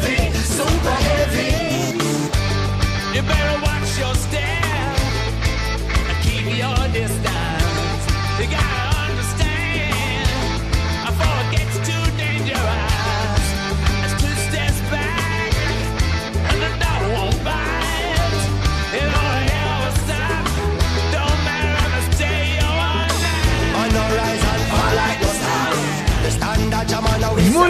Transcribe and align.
heavy, 0.00 0.32
super 0.38 0.90
heavy. 0.90 1.96
You 3.16 3.22
better 3.22 3.69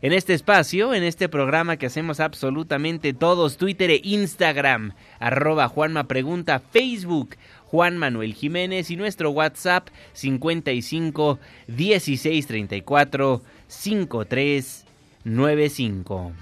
En 0.00 0.12
este 0.12 0.32
espacio, 0.32 0.94
en 0.94 1.02
este 1.02 1.28
programa 1.28 1.76
que 1.76 1.86
hacemos 1.86 2.20
absolutamente 2.20 3.12
todos, 3.12 3.56
Twitter 3.56 3.90
e 3.90 4.00
Instagram, 4.04 4.92
arroba 5.18 5.66
Juanma 5.66 6.06
Facebook, 6.72 7.34
Juan 7.64 7.98
Manuel 7.98 8.32
Jiménez 8.34 8.90
y 8.92 8.96
nuestro 8.96 9.30
WhatsApp 9.30 9.88
55 10.12 11.40
16 11.66 12.46
34 12.46 13.42
53 13.66 14.84
95. 15.24 16.32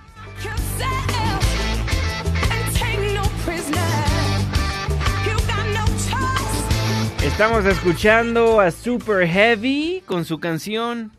Estamos 7.24 7.64
escuchando 7.64 8.60
a 8.60 8.70
Super 8.70 9.26
Heavy 9.26 10.02
con 10.06 10.26
su 10.26 10.38
canción 10.40 11.12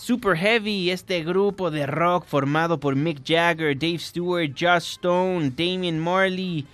Super 0.00 0.36
Heavy, 0.36 0.90
este 0.92 1.24
grupo 1.24 1.72
de 1.72 1.84
rock 1.84 2.24
formado 2.24 2.78
por 2.78 2.94
Mick 2.94 3.20
Jagger, 3.26 3.76
Dave 3.76 3.98
Stewart, 3.98 4.52
Josh 4.52 4.92
Stone, 4.92 5.50
Damian 5.50 5.98
Marley. 5.98 6.66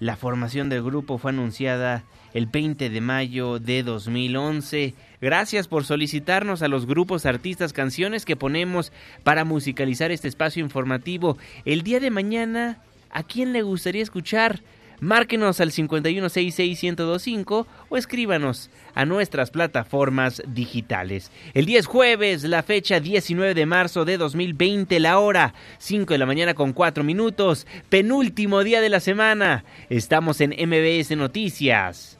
La 0.00 0.16
formación 0.16 0.68
del 0.68 0.82
grupo 0.82 1.16
fue 1.16 1.30
anunciada 1.30 2.04
el 2.34 2.44
20 2.44 2.90
de 2.90 3.00
mayo 3.00 3.58
de 3.58 3.82
2011. 3.82 4.94
Gracias 5.18 5.66
por 5.66 5.86
solicitarnos 5.86 6.60
a 6.60 6.68
los 6.68 6.84
grupos, 6.84 7.24
artistas, 7.24 7.72
canciones 7.72 8.26
que 8.26 8.36
ponemos 8.36 8.92
para 9.24 9.46
musicalizar 9.46 10.12
este 10.12 10.28
espacio 10.28 10.62
informativo. 10.62 11.38
El 11.64 11.82
día 11.82 12.00
de 12.00 12.10
mañana, 12.10 12.82
¿a 13.10 13.22
quién 13.22 13.54
le 13.54 13.62
gustaría 13.62 14.02
escuchar? 14.02 14.60
Márquenos 15.00 15.60
al 15.60 15.70
51661025 15.70 17.66
o 17.88 17.96
escríbanos 17.96 18.70
a 18.94 19.04
nuestras 19.04 19.50
plataformas 19.50 20.42
digitales. 20.46 21.30
El 21.54 21.66
día 21.66 21.78
es 21.78 21.86
jueves, 21.86 22.42
la 22.44 22.62
fecha 22.62 22.98
19 23.00 23.54
de 23.54 23.66
marzo 23.66 24.04
de 24.04 24.18
2020, 24.18 24.98
la 25.00 25.18
hora 25.18 25.54
5 25.78 26.14
de 26.14 26.18
la 26.18 26.26
mañana 26.26 26.54
con 26.54 26.72
4 26.72 27.04
minutos, 27.04 27.66
penúltimo 27.88 28.64
día 28.64 28.80
de 28.80 28.88
la 28.88 29.00
semana. 29.00 29.64
Estamos 29.88 30.40
en 30.40 30.50
MBS 30.50 31.16
Noticias. 31.16 32.18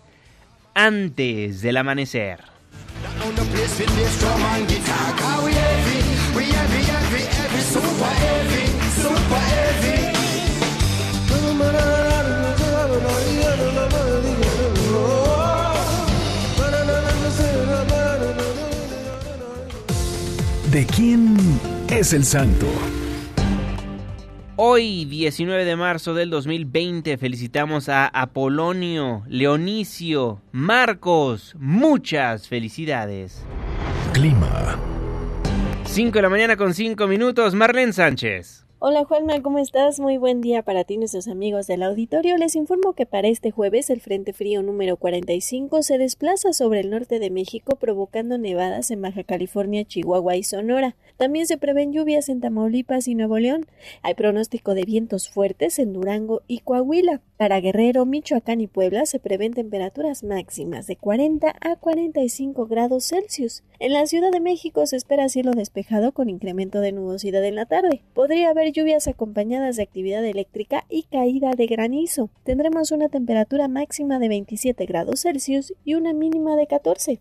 Antes 0.74 1.62
del 1.62 1.76
amanecer. 1.76 2.40
¿De 20.72 20.84
quién 20.84 21.34
es 21.88 22.12
el 22.12 22.24
santo? 22.24 22.66
Hoy, 24.56 25.06
19 25.06 25.64
de 25.64 25.76
marzo 25.76 26.12
del 26.12 26.28
2020, 26.28 27.16
felicitamos 27.16 27.88
a 27.88 28.06
Apolonio, 28.06 29.22
Leonicio, 29.28 30.42
Marcos. 30.52 31.54
Muchas 31.58 32.48
felicidades. 32.48 33.46
Clima. 34.12 34.78
5 35.86 36.18
de 36.18 36.22
la 36.22 36.28
mañana 36.28 36.56
con 36.58 36.74
5 36.74 37.06
minutos, 37.06 37.54
Marlene 37.54 37.94
Sánchez. 37.94 38.67
Hola 38.80 39.04
Juanma, 39.04 39.42
¿cómo 39.42 39.58
estás? 39.58 39.98
Muy 39.98 40.18
buen 40.18 40.40
día 40.40 40.62
para 40.62 40.84
ti, 40.84 40.98
nuestros 40.98 41.26
amigos 41.26 41.66
del 41.66 41.82
auditorio. 41.82 42.36
Les 42.36 42.54
informo 42.54 42.92
que 42.92 43.06
para 43.06 43.26
este 43.26 43.50
jueves 43.50 43.90
el 43.90 44.00
Frente 44.00 44.32
Frío 44.32 44.62
número 44.62 44.96
45 44.96 45.82
se 45.82 45.98
desplaza 45.98 46.52
sobre 46.52 46.78
el 46.78 46.90
norte 46.90 47.18
de 47.18 47.28
México 47.28 47.74
provocando 47.74 48.38
nevadas 48.38 48.92
en 48.92 49.02
Baja 49.02 49.24
California, 49.24 49.84
Chihuahua 49.84 50.36
y 50.36 50.44
Sonora. 50.44 50.94
También 51.16 51.48
se 51.48 51.58
prevén 51.58 51.92
lluvias 51.92 52.28
en 52.28 52.40
Tamaulipas 52.40 53.08
y 53.08 53.16
Nuevo 53.16 53.40
León. 53.40 53.66
Hay 54.02 54.14
pronóstico 54.14 54.74
de 54.74 54.84
vientos 54.84 55.28
fuertes 55.28 55.80
en 55.80 55.92
Durango 55.92 56.42
y 56.46 56.60
Coahuila. 56.60 57.20
Para 57.38 57.60
Guerrero, 57.60 58.04
Michoacán 58.04 58.60
y 58.60 58.66
Puebla 58.66 59.06
se 59.06 59.20
prevén 59.20 59.54
temperaturas 59.54 60.24
máximas 60.24 60.88
de 60.88 60.96
40 60.96 61.54
a 61.60 61.76
45 61.76 62.66
grados 62.66 63.04
Celsius. 63.06 63.62
En 63.78 63.92
la 63.92 64.06
Ciudad 64.06 64.32
de 64.32 64.40
México 64.40 64.84
se 64.86 64.96
espera 64.96 65.28
cielo 65.28 65.52
despejado 65.52 66.10
con 66.10 66.28
incremento 66.28 66.80
de 66.80 66.90
nubosidad 66.90 67.44
en 67.44 67.54
la 67.54 67.66
tarde. 67.66 68.02
Podría 68.12 68.50
haber 68.50 68.72
lluvias 68.72 69.06
acompañadas 69.06 69.76
de 69.76 69.84
actividad 69.84 70.24
eléctrica 70.24 70.84
y 70.88 71.04
caída 71.04 71.52
de 71.52 71.66
granizo. 71.66 72.28
Tendremos 72.42 72.90
una 72.90 73.08
temperatura 73.08 73.68
máxima 73.68 74.18
de 74.18 74.26
27 74.30 74.84
grados 74.86 75.20
Celsius 75.20 75.74
y 75.84 75.94
una 75.94 76.12
mínima 76.14 76.56
de 76.56 76.66
14. 76.66 77.20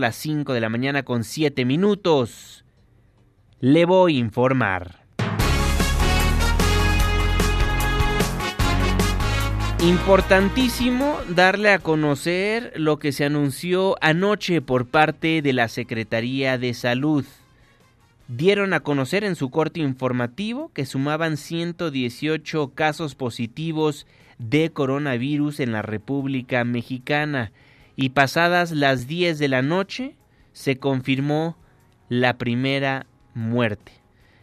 las 0.00 0.16
5 0.16 0.52
de 0.52 0.60
la 0.60 0.68
mañana 0.68 1.02
con 1.02 1.24
7 1.24 1.64
minutos. 1.64 2.64
Le 3.60 3.84
voy 3.84 4.16
a 4.16 4.20
informar. 4.20 5.08
Importantísimo 9.80 11.18
darle 11.28 11.70
a 11.70 11.78
conocer 11.78 12.72
lo 12.74 12.98
que 12.98 13.12
se 13.12 13.24
anunció 13.24 13.96
anoche 14.00 14.60
por 14.60 14.86
parte 14.86 15.40
de 15.40 15.52
la 15.52 15.68
Secretaría 15.68 16.58
de 16.58 16.74
Salud. 16.74 17.24
Dieron 18.26 18.74
a 18.74 18.80
conocer 18.80 19.22
en 19.22 19.36
su 19.36 19.50
corte 19.50 19.78
informativo 19.78 20.72
que 20.74 20.84
sumaban 20.84 21.36
118 21.36 22.72
casos 22.74 23.14
positivos 23.14 24.06
de 24.38 24.70
coronavirus 24.70 25.60
en 25.60 25.72
la 25.72 25.82
República 25.82 26.64
Mexicana 26.64 27.52
y 28.00 28.10
pasadas 28.10 28.70
las 28.70 29.08
10 29.08 29.40
de 29.40 29.48
la 29.48 29.60
noche 29.60 30.14
se 30.52 30.78
confirmó 30.78 31.56
la 32.08 32.38
primera 32.38 33.06
muerte. 33.34 33.90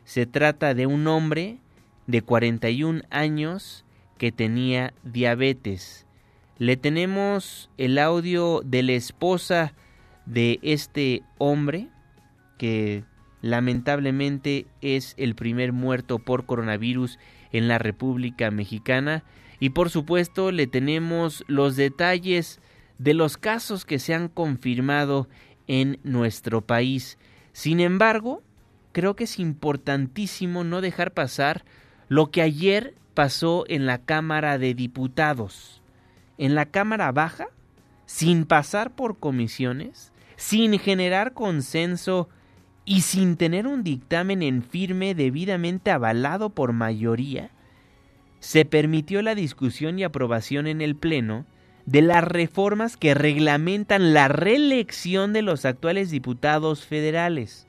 Se 0.04 0.26
trata 0.26 0.74
de 0.74 0.88
un 0.88 1.08
hombre 1.08 1.60
de 2.06 2.22
41 2.22 3.04
años 3.12 3.86
que 4.18 4.34
tenía 4.34 4.94
diabetes. 5.04 6.06
Le 6.58 6.76
tenemos 6.76 7.70
el 7.78 7.98
audio 7.98 8.62
de 8.66 8.84
la 8.84 8.92
esposa 8.92 9.74
de 10.26 10.60
este 10.62 11.24
hombre 11.38 11.88
que 12.58 13.06
lamentablemente 13.42 14.66
es 14.82 15.14
el 15.16 15.34
primer 15.34 15.72
muerto 15.72 16.20
por 16.20 16.46
coronavirus 16.46 17.20
en 17.54 17.70
la 17.70 17.78
República 17.78 18.52
Mexicana 18.52 19.24
y 19.62 19.70
por 19.70 19.90
supuesto 19.90 20.52
le 20.52 20.68
tenemos 20.68 21.46
los 21.48 21.78
detalles 21.78 22.60
de 22.98 23.14
los 23.14 23.38
casos 23.38 23.86
que 23.86 24.00
se 24.00 24.14
han 24.14 24.28
confirmado 24.28 25.28
en 25.68 26.00
nuestro 26.04 26.62
país. 26.62 27.18
Sin 27.54 27.80
embargo, 27.80 28.44
creo 28.92 29.16
que 29.16 29.26
es 29.26 29.40
importantísimo 29.40 30.64
no 30.64 30.82
dejar 30.82 31.14
pasar 31.14 31.66
lo 32.08 32.32
que 32.32 32.42
ayer 32.42 32.96
pasó 33.14 33.66
en 33.68 33.86
la 33.86 34.00
Cámara 34.00 34.58
de 34.58 34.74
Diputados. 34.74 35.82
En 36.38 36.56
la 36.56 36.66
Cámara 36.66 37.12
Baja, 37.12 37.48
sin 38.06 38.46
pasar 38.46 38.96
por 38.96 39.18
comisiones, 39.18 40.12
sin 40.36 40.78
generar 40.78 41.34
consenso 41.34 42.30
y 42.84 43.02
sin 43.02 43.36
tener 43.38 43.68
un 43.68 43.84
dictamen 43.84 44.44
en 44.44 44.62
firme 44.62 45.16
debidamente 45.16 45.92
avalado 45.92 46.52
por 46.52 46.74
mayoría, 46.74 47.50
se 48.40 48.64
permitió 48.64 49.22
la 49.22 49.34
discusión 49.34 49.98
y 49.98 50.04
aprobación 50.04 50.68
en 50.68 50.82
el 50.82 50.96
Pleno 50.96 51.46
de 51.86 52.02
las 52.02 52.24
reformas 52.24 52.98
que 52.98 53.14
reglamentan 53.14 54.14
la 54.14 54.28
reelección 54.28 55.34
de 55.34 55.42
los 55.42 55.66
actuales 55.66 56.10
diputados 56.10 56.86
federales, 56.86 57.68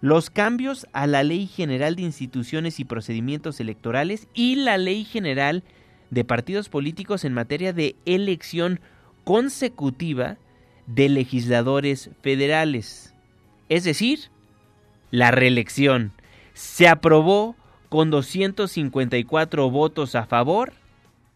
los 0.00 0.30
cambios 0.30 0.86
a 0.92 1.06
la 1.06 1.22
Ley 1.22 1.46
General 1.46 1.94
de 1.94 2.02
Instituciones 2.02 2.80
y 2.80 2.84
Procedimientos 2.84 3.60
Electorales 3.60 4.26
y 4.34 4.56
la 4.56 4.78
Ley 4.78 5.04
General 5.04 5.62
de 6.10 6.24
Partidos 6.24 6.68
Políticos 6.68 7.24
en 7.24 7.34
materia 7.34 7.72
de 7.72 7.94
elección 8.04 8.80
consecutiva 9.24 10.38
de 10.86 11.08
legisladores 11.08 12.10
federales. 12.22 13.14
Es 13.68 13.84
decir, 13.84 14.30
la 15.10 15.30
reelección. 15.30 16.12
Se 16.54 16.88
aprobó 16.88 17.54
con 17.88 18.10
254 18.10 19.70
votos 19.70 20.14
a 20.14 20.26
favor, 20.26 20.72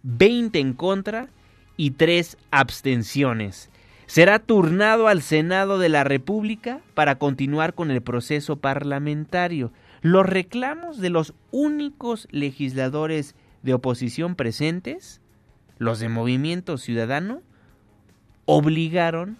20 0.02 0.58
en 0.58 0.72
contra 0.72 1.28
y 1.76 1.92
3 1.92 2.36
abstenciones. 2.50 3.70
Será 4.06 4.38
turnado 4.38 5.08
al 5.08 5.20
Senado 5.20 5.78
de 5.78 5.88
la 5.88 6.04
República 6.04 6.80
para 6.94 7.16
continuar 7.16 7.74
con 7.74 7.90
el 7.90 8.02
proceso 8.02 8.56
parlamentario. 8.56 9.72
Los 10.00 10.26
reclamos 10.26 10.98
de 10.98 11.10
los 11.10 11.34
únicos 11.50 12.28
legisladores 12.30 13.34
de 13.62 13.74
oposición 13.74 14.36
presentes, 14.36 15.20
los 15.78 15.98
de 15.98 16.08
Movimiento 16.08 16.78
Ciudadano, 16.78 17.42
obligaron 18.44 19.38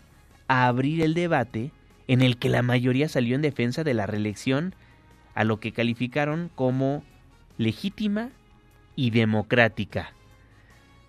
a 0.48 0.66
abrir 0.66 1.02
el 1.02 1.14
debate 1.14 1.70
en 2.08 2.22
el 2.22 2.36
que 2.36 2.48
la 2.48 2.62
mayoría 2.62 3.08
salió 3.08 3.36
en 3.36 3.42
defensa 3.42 3.84
de 3.84 3.94
la 3.94 4.06
reelección 4.06 4.74
a 5.34 5.44
lo 5.44 5.60
que 5.60 5.70
calificaron 5.70 6.50
como 6.54 7.04
legítima 7.56 8.30
y 8.96 9.10
democrática. 9.10 10.12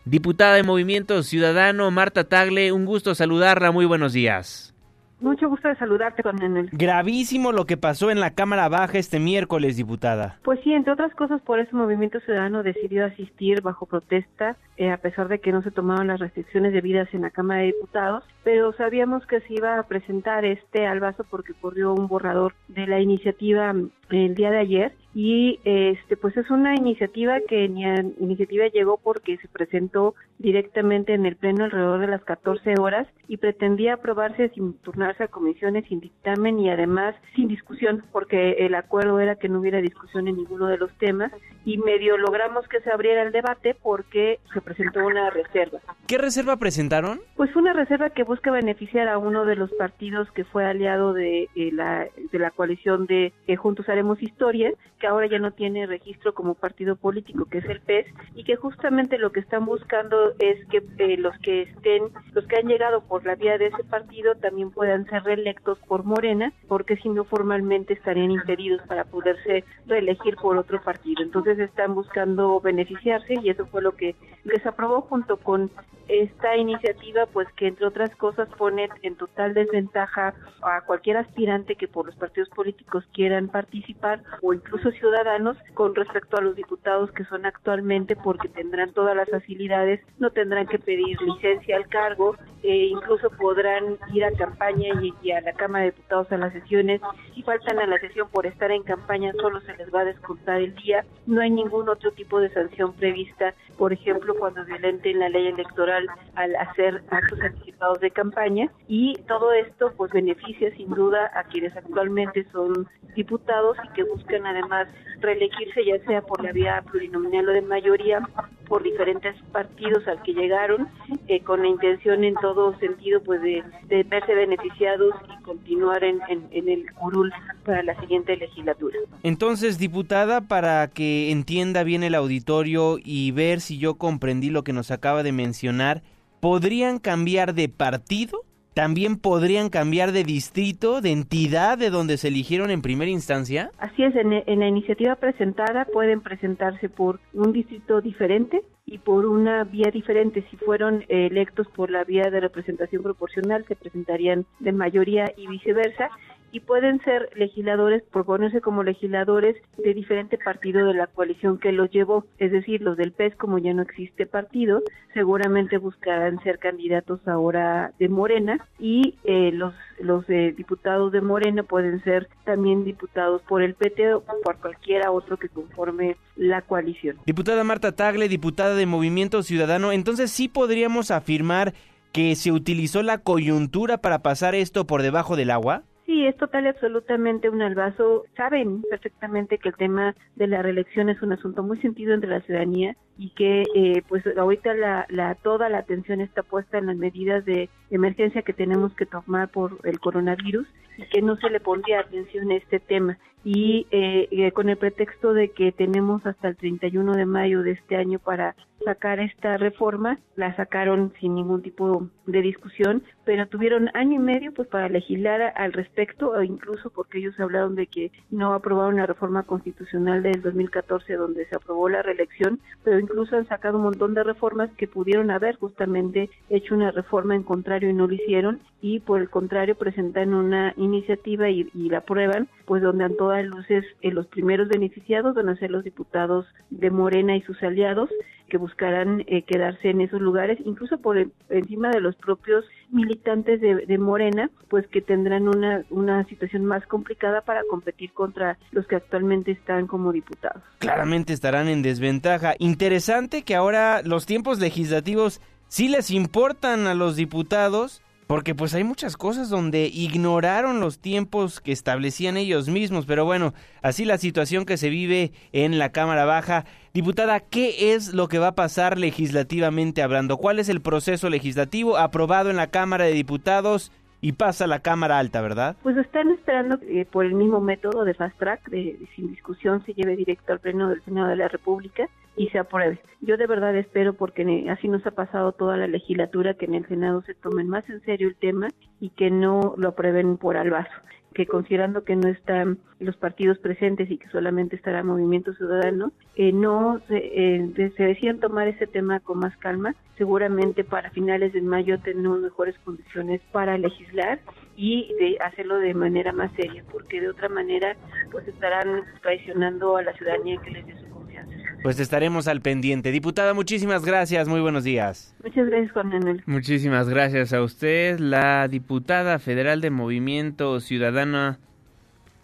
Diputada 0.09 0.56
de 0.56 0.63
Movimiento 0.63 1.21
Ciudadano, 1.21 1.92
Marta 1.92 2.24
Tagle, 2.24 2.71
un 2.71 2.86
gusto 2.86 3.13
saludarla, 3.13 3.74
muy 3.74 3.86
buenos 3.86 4.13
días. 4.13 4.74
Mucho 5.19 5.50
gusto 5.50 5.68
de 5.68 5.75
saludarte, 5.75 6.24
coronel. 6.24 6.69
Gravísimo 6.71 7.51
lo 7.51 7.65
que 7.65 7.75
pasó 7.75 8.09
en 8.09 8.21
la 8.21 8.31
Cámara 8.31 8.69
Baja 8.69 9.00
este 9.00 9.19
miércoles, 9.19 9.75
diputada. 9.75 10.39
Pues 10.44 10.62
sí, 10.63 10.71
entre 10.71 10.94
otras 10.94 11.13
cosas, 11.13 11.42
por 11.42 11.59
eso 11.59 11.75
Movimiento 11.75 12.21
Ciudadano 12.21 12.63
decidió 12.63 13.06
asistir 13.06 13.62
bajo 13.62 13.86
protesta, 13.86 14.56
eh, 14.77 14.92
a 14.92 14.98
pesar 14.98 15.27
de 15.27 15.39
que 15.39 15.51
no 15.51 15.62
se 15.62 15.71
tomaban 15.71 16.07
las 16.07 16.21
restricciones 16.21 16.71
debidas 16.71 17.13
en 17.13 17.24
la 17.24 17.31
Cámara 17.31 17.62
de 17.62 17.74
Diputados, 17.74 18.24
pero 18.45 18.71
sabíamos 18.74 19.25
que 19.25 19.42
se 19.42 19.56
iba 19.56 19.77
a 19.77 19.83
presentar 19.83 20.45
este 20.45 20.88
albazo 20.88 21.25
porque 21.30 21.53
corrió 21.53 21.94
un 21.94 22.07
borrador 22.07 22.53
de 22.69 22.88
la 22.88 23.01
iniciativa 23.01 23.74
mm, 23.74 23.89
el 24.12 24.36
día 24.36 24.51
de 24.51 24.60
ayer 24.60 24.94
y 25.19 25.59
este 25.63 26.15
pues 26.15 26.37
es 26.37 26.47
una 26.51 26.75
iniciativa 26.75 27.39
que 27.49 27.67
ni 27.67 27.83
a- 27.85 28.05
iniciativa 28.19 28.67
llegó 28.67 28.97
porque 28.97 29.37
se 29.37 29.47
presentó 29.47 30.13
directamente 30.37 31.15
en 31.15 31.25
el 31.25 31.35
pleno 31.35 31.63
alrededor 31.63 31.99
de 32.01 32.05
las 32.07 32.23
14 32.23 32.75
horas 32.79 33.07
y 33.27 33.37
pretendía 33.37 33.95
aprobarse 33.95 34.49
sin 34.49 34.73
turnarse 34.77 35.23
a 35.23 35.27
comisiones 35.27 35.85
sin 35.87 36.01
dictamen 36.01 36.59
y 36.59 36.69
además 36.69 37.15
sin 37.35 37.47
discusión 37.47 38.03
porque 38.11 38.51
el 38.59 38.75
acuerdo 38.75 39.19
era 39.19 39.37
que 39.37 39.49
no 39.49 39.59
hubiera 39.59 39.81
discusión 39.81 40.27
en 40.27 40.35
ninguno 40.37 40.67
de 40.67 40.77
los 40.77 40.91
temas 40.99 41.31
y 41.65 41.79
medio 41.79 42.15
logramos 42.17 42.67
que 42.67 42.79
se 42.81 42.91
abriera 42.91 43.23
el 43.23 43.31
debate 43.31 43.75
porque 43.81 44.39
se 44.53 44.61
presentó 44.61 45.03
una 45.03 45.31
reserva. 45.31 45.79
¿Qué 46.05 46.19
reserva 46.19 46.57
presentaron? 46.57 47.21
Pues 47.35 47.55
una 47.55 47.73
reserva 47.73 48.11
que 48.11 48.21
busca 48.23 48.51
beneficiar 48.51 49.07
a 49.07 49.17
uno 49.17 49.45
de 49.45 49.55
los 49.55 49.71
partidos 49.73 50.29
que 50.31 50.43
fue 50.45 50.63
aliado 50.63 51.13
de, 51.13 51.49
eh, 51.55 51.71
la, 51.73 52.05
de 52.31 52.39
la 52.39 52.51
coalición 52.51 53.07
de 53.07 53.33
eh, 53.47 53.55
Juntos 53.55 53.89
Haremos 53.89 54.21
Historia, 54.21 54.71
que 54.99 55.06
ahora 55.07 55.27
ya 55.27 55.39
no 55.39 55.51
tiene 55.51 55.86
registro 55.86 56.33
como 56.33 56.56
partido 56.56 56.95
político, 56.95 57.45
que 57.45 57.59
es 57.59 57.65
el 57.65 57.81
PES, 57.81 58.07
y 58.36 58.44
que 58.44 58.56
justamente 58.56 59.18
lo 59.18 59.31
que 59.31 59.39
están 59.39 59.65
buscando 59.65 60.33
es 60.39 60.65
que 60.68 60.83
eh, 60.98 61.18
los 61.18 61.38
que 61.39 61.63
estén, 61.63 62.04
los 62.33 62.45
que 62.45 62.57
han 62.57 62.68
llegado 62.68 63.01
por 63.01 63.25
la 63.25 63.36
vía 63.36 63.57
de 63.57 63.68
ese 63.68 63.83
partido 63.83 64.36
también 64.36 64.71
puedan 64.71 65.06
ser 65.06 65.24
reelectos 65.24 65.80
por 65.88 66.04
Morena, 66.04 66.54
porque 66.68 66.98
si 66.98 67.09
no 67.09 67.24
formalmente 67.24 67.94
estarían 67.94 68.31
impedidos 68.31 68.81
para 68.88 69.06
poderse 69.06 69.63
reelegir 69.86 70.36
por 70.36 70.57
otro 70.57 70.81
partido. 70.81 71.24
Entonces 71.24 71.60
están 71.60 71.95
buscando 71.95 72.60
beneficiarse 72.60 73.36
y 73.42 73.50
eso 73.50 73.65
fue 73.68 73.81
lo 73.81 73.94
que 73.94 74.15
les 74.44 74.65
aprobó 74.65 75.01
junto 75.01 75.38
con 75.38 75.71
esta 76.07 76.56
iniciativa, 76.56 77.25
pues 77.25 77.48
que 77.56 77.68
entre 77.68 77.86
otras 77.86 78.15
cosas 78.15 78.48
pone 78.57 78.89
en 79.01 79.15
total 79.15 79.53
desventaja 79.53 80.33
a 80.62 80.81
cualquier 80.81 81.18
aspirante 81.18 81.75
que 81.75 81.88
por 81.88 82.06
los 82.06 82.15
partidos 82.15 82.50
políticos 82.50 83.03
quieran 83.13 83.50
participar 83.50 84.24
o 84.42 84.53
incluso 84.53 84.87
ciudadanos 84.95 85.57
con 85.74 85.95
respecto 85.95 86.38
a 86.38 86.42
los 86.42 86.56
diputados 86.56 87.12
que 87.12 87.25
son 87.25 87.45
actualmente 87.45 88.16
porque 88.16 88.50
tendrán 88.50 88.94
todas 88.94 89.16
las 89.16 89.30
facilidades, 89.30 90.01
no 90.19 90.31
tendrán 90.31 90.68
que 90.68 90.80
pedir 90.80 91.22
licencia 91.22 91.78
al 91.78 91.88
cargo, 91.88 92.36
e 92.63 92.88
incluso 92.88 93.30
podrán 93.30 93.98
ir 94.13 94.25
a 94.25 94.31
campaña 94.31 94.89
y, 95.01 95.13
y 95.22 95.31
a 95.31 95.42
la 95.42 95.54
Cámara 95.54 95.86
de 95.86 95.92
Diputados 95.92 96.31
a 96.31 96.38
las 96.38 96.54
sesiones. 96.54 97.01
Si 97.34 97.44
faltan 97.44 97.80
a 97.80 97.88
la 97.88 97.98
sesión 98.00 98.28
por 98.30 98.45
estar 98.45 98.72
en 98.72 98.84
campaña, 98.84 99.31
solo 99.34 99.62
se 99.62 99.75
les 99.78 99.94
va 99.94 100.01
a 100.01 100.06
descontar 100.06 100.62
el 100.62 100.75
día. 100.75 101.06
No 101.25 101.42
hay 101.42 101.50
ningún 101.50 101.88
otro 101.88 102.12
tipo 102.12 102.39
de 102.39 102.50
sanción 102.50 102.94
prevista, 102.94 103.54
por 103.78 103.94
ejemplo, 103.94 104.36
cuando 104.36 104.66
violenten 104.66 105.19
la 105.19 105.30
ley 105.30 105.48
electoral 105.48 106.07
al 106.36 106.56
hacer 106.57 107.04
actos 107.10 107.39
anticipados 107.42 108.00
de 108.00 108.12
campaña. 108.12 108.69
Y 108.88 109.16
todo 109.28 109.54
esto, 109.54 109.94
pues, 109.95 110.12
beneficia 110.12 110.75
sin 110.75 110.89
duda 110.89 111.32
a 111.36 111.44
quienes 111.46 111.75
actualmente 111.77 112.46
son 112.51 112.88
diputados 113.15 113.77
y 113.84 113.94
que 113.94 114.03
buscan 114.03 114.46
además 114.46 114.76
reelegirse, 115.19 115.84
ya 115.86 115.98
sea 116.05 116.22
por 116.22 116.43
la 116.43 116.51
vía 116.51 116.84
plurinominal 116.91 117.50
o 117.50 117.53
de 117.53 117.62
mayoría, 117.62 118.19
por 118.67 118.84
diferentes 118.84 119.36
partidos 119.51 120.07
al 120.07 120.22
que 120.22 120.34
llegaron, 120.34 120.88
eh, 121.27 121.41
con 121.41 121.62
la 121.62 121.67
intención 121.67 122.24
en 122.24 122.36
todo 122.36 122.77
sentido 122.79 123.22
pues 123.24 123.41
de, 123.41 123.63
verse 124.03 124.36
beneficiados 124.36 125.15
y 125.34 125.43
continuar 125.43 126.03
en, 126.03 126.19
en, 126.29 126.48
en 126.51 126.69
el 126.69 126.91
curul 126.93 127.31
para 127.65 127.81
la 127.84 128.00
siguiente 128.00 128.36
legislatura. 128.38 128.98
Entonces, 129.24 129.79
diputada, 129.79 130.41
para 130.41 130.88
que 130.89 131.31
entienda 131.31 131.84
bien 131.84 132.03
el 132.03 132.15
auditorio 132.15 132.98
y 133.03 133.31
ver 133.31 133.62
si 133.62 133.77
yo 133.77 133.96
comprendí 133.96 134.50
lo 134.50 134.63
que 134.63 134.74
nos 134.74 134.91
acaba 134.91 135.24
de 135.24 135.31
mencionar, 135.31 136.03
¿podrían 136.39 137.00
cambiar 137.00 137.53
de 137.53 137.69
partido? 137.69 138.47
¿También 138.77 139.17
podrían 139.17 139.69
cambiar 139.69 140.12
de 140.12 140.24
distrito, 140.24 141.01
de 141.01 141.12
entidad 141.12 141.79
de 141.79 141.89
donde 141.89 142.17
se 142.17 142.27
eligieron 142.27 142.69
en 142.69 142.84
primera 142.84 143.10
instancia? 143.10 143.72
Así 143.79 144.03
es, 144.03 144.15
en, 144.15 144.31
en 144.31 144.60
la 144.60 144.67
iniciativa 144.67 145.15
presentada 145.15 145.86
pueden 145.86 146.22
presentarse 146.22 146.88
por 146.88 147.19
un 147.34 147.53
distrito 147.53 148.01
diferente 148.01 148.62
y 148.86 149.00
por 149.00 149.25
una 149.25 149.63
vía 149.63 149.89
diferente. 149.91 150.46
Si 150.51 150.57
fueron 150.57 151.01
eh, 151.10 151.25
electos 151.25 151.65
por 151.75 151.89
la 151.89 152.03
vía 152.03 152.29
de 152.29 152.39
representación 152.39 153.01
proporcional, 153.01 153.65
se 153.67 153.75
presentarían 153.75 154.46
de 154.60 154.72
mayoría 154.74 155.25
y 155.36 155.48
viceversa. 155.48 156.12
Y 156.51 156.62
pueden 156.62 157.01
ser 157.04 157.30
legisladores, 157.36 158.04
proponerse 158.12 158.62
como 158.62 158.84
legisladores 158.84 159.56
de 159.77 159.94
diferente 159.94 160.38
partido 160.38 160.86
de 160.86 160.94
la 160.94 161.08
coalición 161.08 161.60
que 161.60 161.72
los 161.72 161.89
llevó. 161.92 162.25
Es 162.38 162.51
decir, 162.51 162.82
los 162.82 162.98
del 162.98 163.12
PES, 163.12 163.36
como 163.36 163.58
ya 163.58 163.74
no 163.74 163.82
existe 163.82 164.25
partido, 164.25 164.82
seguramente 165.13 165.77
buscarán 165.77 166.42
ser 166.44 166.60
candidatos 166.60 167.25
ahora 167.27 167.92
de 168.00 168.10
Morena. 168.10 168.66
Y 168.80 169.16
eh, 169.24 169.51
los, 169.51 169.74
los 170.00 170.27
eh, 170.30 170.54
diputados 170.56 171.12
de 171.12 171.22
Morena 171.22 171.63
pueden 171.63 172.04
ser 172.04 172.30
también 172.46 172.86
diputados 172.86 173.42
por 173.44 173.62
el 173.62 173.74
PT 173.74 174.13
o 174.13 174.24
por 174.44 174.58
cualquiera 174.58 175.12
otro 175.12 175.38
que 175.38 175.50
conforme 175.50 176.18
la 176.36 176.62
coalición. 176.62 177.18
Diputada 177.25 177.63
Marta 177.63 177.94
Tagle, 177.94 178.30
diputada 178.30 178.75
de 178.75 178.86
Movimiento 178.86 179.44
Ciudadano, 179.44 179.92
entonces 179.92 180.32
sí 180.32 180.48
podríamos 180.48 181.12
afirmar 181.12 181.74
que 182.12 182.36
se 182.36 182.51
utilizó 182.51 183.04
la 183.04 183.20
coyuntura 183.20 184.00
para 184.00 184.24
pasar 184.24 184.56
esto 184.56 184.88
por 184.88 185.01
debajo 185.01 185.36
del 185.36 185.51
agua? 185.51 185.84
Sí, 186.07 186.25
es 186.25 186.35
total 186.37 186.65
y 186.65 186.69
absolutamente 186.69 187.49
un 187.49 187.61
albazo. 187.61 188.23
Saben 188.35 188.81
perfectamente 188.89 189.59
que 189.59 189.69
el 189.69 189.75
tema 189.75 190.15
de 190.35 190.47
la 190.47 190.61
reelección 190.63 191.09
es 191.09 191.21
un 191.21 191.33
asunto 191.33 191.63
muy 191.63 191.79
sentido 191.81 192.13
entre 192.15 192.29
la 192.31 192.41
ciudadanía 192.41 192.95
y 193.17 193.29
que 193.29 193.63
eh, 193.75 194.03
pues 194.07 194.24
ahorita 194.38 194.74
la, 194.74 195.05
la, 195.09 195.36
toda 195.36 195.69
la 195.69 195.79
atención 195.79 196.21
está 196.21 196.43
puesta 196.43 196.77
en 196.77 196.88
las 196.88 196.97
medidas 196.97 197.45
de 197.45 197.69
emergencia 197.89 198.43
que 198.43 198.53
tenemos 198.53 198.93
que 198.93 199.05
tomar 199.05 199.50
por 199.50 199.79
el 199.83 200.00
coronavirus 200.00 200.67
y 200.97 201.03
que 201.09 201.21
no 201.21 201.36
se 201.38 201.50
le 201.50 201.59
pondría 201.59 202.01
atención 202.01 202.51
a 202.51 202.55
este 202.55 202.79
tema. 202.79 203.17
Y 203.43 203.88
eh, 203.91 204.27
eh, 204.31 204.51
con 204.51 204.67
el 204.67 204.77
pretexto 204.77 205.33
de 205.33 205.51
que 205.51 205.71
tenemos 205.71 206.25
hasta 206.25 206.50
el 206.50 206.57
31 206.57 207.13
de 207.13 207.25
mayo 207.25 207.63
de 207.63 207.71
este 207.71 207.95
año 207.95 208.19
para 208.19 208.55
sacar 208.83 209.19
esta 209.19 209.57
reforma, 209.57 210.19
la 210.36 210.55
sacaron 210.55 211.13
sin 211.19 211.36
ningún 211.36 211.62
tipo 211.62 212.09
de 212.25 212.41
discusión, 212.41 213.03
pero 213.25 213.47
tuvieron 213.47 213.89
año 213.93 214.15
y 214.15 214.19
medio 214.19 214.53
pues 214.53 214.67
para 214.67 214.89
legislar 214.89 215.53
al 215.55 215.74
respecto, 215.74 216.31
o 216.31 216.43
incluso 216.43 216.89
porque 216.89 217.19
ellos 217.19 217.39
hablaron 217.39 217.75
de 217.75 217.88
que 217.88 218.12
no 218.31 218.53
aprobaron 218.53 218.97
la 218.97 219.05
reforma 219.05 219.43
constitucional 219.43 220.24
del 220.24 220.41
2014 220.41 221.13
donde 221.13 221.45
se 221.45 221.55
aprobó 221.55 221.89
la 221.89 222.01
reelección, 222.01 222.59
pero 222.83 223.00
incluso 223.07 223.37
han 223.37 223.47
sacado 223.47 223.77
un 223.77 223.83
montón 223.83 224.13
de 224.13 224.23
reformas 224.23 224.69
que 224.77 224.87
pudieron 224.87 225.31
haber 225.31 225.55
justamente 225.55 226.29
hecho 226.49 226.75
una 226.75 226.91
reforma 226.91 227.35
en 227.35 227.43
contrario 227.43 227.89
y 227.89 227.93
no 227.93 228.05
lo 228.05 228.13
hicieron 228.13 228.59
y 228.81 228.99
por 228.99 229.21
el 229.21 229.29
contrario 229.29 229.75
presentan 229.75 230.33
una 230.33 230.73
iniciativa 230.77 231.49
y, 231.49 231.69
la 231.73 231.99
aprueban, 231.99 232.49
pues 232.65 232.81
donde 232.81 233.05
a 233.05 233.09
todas 233.09 233.45
luces 233.45 233.85
eh, 234.01 234.11
los 234.11 234.27
primeros 234.27 234.67
beneficiados 234.67 235.33
van 235.33 235.49
a 235.49 235.55
ser 235.55 235.71
los 235.71 235.83
diputados 235.83 236.45
de 236.69 236.91
Morena 236.91 237.35
y 237.35 237.41
sus 237.41 237.61
aliados 237.63 238.09
que 238.48 238.58
buscarán 238.58 239.24
eh, 239.27 239.44
quedarse 239.44 239.89
en 239.89 240.01
esos 240.01 240.22
lugares, 240.22 240.58
incluso 240.66 240.98
por 241.00 241.18
encima 241.50 241.89
de 241.89 242.01
los 242.01 242.16
propios 242.16 242.66
militantes 242.89 243.60
de, 243.62 243.86
de, 243.86 243.98
Morena, 243.98 244.50
pues 244.70 244.88
que 244.88 245.01
tendrán 245.01 245.48
una, 245.48 245.84
una 245.89 246.24
situación 246.25 246.66
más 246.66 246.86
complicada 246.88 247.42
para 247.42 247.62
competir 247.70 248.13
contra 248.13 248.58
los 248.72 248.88
que 248.88 248.96
actualmente 248.96 249.51
están 249.51 249.88
como 249.88 250.12
diputados. 250.12 250.63
Claramente 250.80 251.34
estarán 251.34 251.68
en 251.68 251.82
desventaja. 251.82 252.56
Interesante 252.60 253.44
que 253.44 253.56
ahora 253.56 254.01
los 254.04 254.25
tiempos 254.25 254.60
legislativos 254.60 255.42
sí 255.68 255.89
les 255.89 256.12
importan 256.12 256.88
a 256.88 256.94
los 256.94 257.16
diputados 257.16 258.01
porque 258.27 258.53
pues 258.53 258.74
hay 258.75 258.84
muchas 258.84 259.15
cosas 259.15 259.50
donde 259.50 259.88
ignoraron 259.88 260.81
los 260.81 261.00
tiempos 261.00 261.62
que 261.62 261.72
establecían 261.72 262.36
ellos 262.36 262.67
mismos, 262.67 263.05
pero 263.05 263.24
bueno, 263.24 263.53
así 263.81 264.03
la 264.03 264.17
situación 264.17 264.65
que 264.65 264.77
se 264.77 264.89
vive 264.89 265.31
en 265.53 265.79
la 265.79 265.91
Cámara 265.93 266.25
Baja. 266.25 266.65
Diputada, 266.93 267.39
¿qué 267.39 267.93
es 267.93 268.13
lo 268.13 268.27
que 268.27 268.39
va 268.39 268.50
a 268.50 268.55
pasar 268.55 268.98
legislativamente 268.98 270.03
hablando? 270.03 270.38
¿Cuál 270.38 270.60
es 270.60 270.67
el 270.67 270.81
proceso 270.81 271.29
legislativo 271.29 271.98
aprobado 271.98 272.50
en 272.50 272.57
la 272.57 272.67
Cámara 272.67 273.05
de 273.05 273.13
Diputados? 273.13 273.91
y 274.19 274.31
pasa 274.31 274.63
a 274.63 274.67
la 274.67 274.79
Cámara 274.79 275.19
Alta, 275.19 275.41
¿verdad? 275.41 275.75
Pues 275.84 275.96
están 275.96 276.31
esperando 276.31 276.79
que 276.79 277.05
por 277.05 277.24
el 277.24 277.36
mismo 277.36 277.62
método 277.62 278.03
de 278.03 278.15
fast 278.15 278.36
track, 278.39 278.67
de, 278.69 278.98
de, 279.00 279.07
sin 279.15 279.29
discusión, 279.29 279.86
se 279.86 279.93
lleve 279.93 280.15
directo 280.15 280.53
al 280.53 280.60
Pleno 280.60 280.89
del 280.89 281.03
Senado 281.03 281.27
de 281.27 281.36
la 281.36 281.48
República 281.48 282.10
y 282.38 282.48
se 282.50 282.60
apruebe. 282.60 283.01
Yo 283.20 283.36
de 283.36 283.48
verdad 283.48 283.75
espero, 283.75 284.13
porque 284.13 284.67
así 284.70 284.88
nos 284.88 285.06
ha 285.06 285.12
pasado 285.12 285.51
toda 285.51 285.75
la 285.75 285.88
legislatura, 285.88 286.53
que 286.53 286.65
en 286.65 286.75
el 286.75 286.88
Senado 286.88 287.22
se 287.24 287.34
tomen 287.34 287.67
más 287.67 287.89
en 287.89 288.01
serio 288.01 288.29
el 288.29 288.36
tema 288.36 288.70
y 289.00 289.10
que 289.10 289.29
no 289.32 289.74
lo 289.77 289.89
aprueben 289.89 290.38
por 290.38 290.56
albazo 290.56 290.91
que 291.38 291.46
considerando 291.46 292.03
que 292.03 292.15
no 292.15 292.29
están 292.29 292.79
los 293.00 293.15
partidos 293.15 293.60
presentes 293.60 294.10
y 294.10 294.17
que 294.17 294.27
solamente 294.29 294.75
estará 294.75 295.03
Movimiento 295.03 295.53
Ciudadano, 295.53 296.12
eh, 296.36 296.51
no 296.51 297.00
se, 297.08 297.17
eh, 297.17 297.91
se 297.96 298.03
decían 298.03 298.39
tomar 298.39 298.67
ese 298.67 298.88
tema 298.88 299.20
con 299.20 299.38
más 299.38 299.56
calma. 299.58 299.94
Seguramente 300.17 300.84
para 300.84 301.12
finales 301.12 301.53
de 301.53 301.62
mayo 301.62 302.00
tendremos 302.00 302.39
mejores 302.39 302.75
condiciones 302.79 303.39
para 303.51 303.77
legislar 303.77 304.39
y 304.75 305.13
de 305.20 305.38
hacerlo 305.39 305.77
de 305.77 305.94
manera 305.94 306.32
más 306.34 306.51
seria, 306.53 306.84
porque 306.91 307.22
de 307.22 307.29
otra 307.29 307.50
manera 307.50 307.96
pues 308.32 308.48
estarán 308.48 309.03
traicionando 309.22 309.96
a 309.96 310.01
la 310.01 310.13
ciudadanía 310.13 310.60
que 310.63 310.72
les 310.72 310.88
dio 310.88 310.98
su 310.98 311.08
confianza. 311.10 311.53
Pues 311.84 312.00
estaremos 312.00 312.48
al 312.48 312.62
pendiente. 312.62 313.12
Diputada, 313.12 313.53
muchísimas 313.53 314.03
gracias. 314.03 314.48
Muy 314.48 314.60
buenos 314.62 314.84
días. 314.84 315.36
Muchas 315.43 315.67
gracias, 315.67 315.91
Juan 315.91 316.10
Manuel. 316.10 316.43
Muchísimas 316.46 317.07
gracias 317.07 317.53
a 317.53 317.62
usted, 317.62 318.19
la 318.19 318.67
diputada 318.67 319.39
federal 319.39 319.79
de 319.81 319.89
Movimiento 319.89 320.79
Ciudadana, 320.79 321.60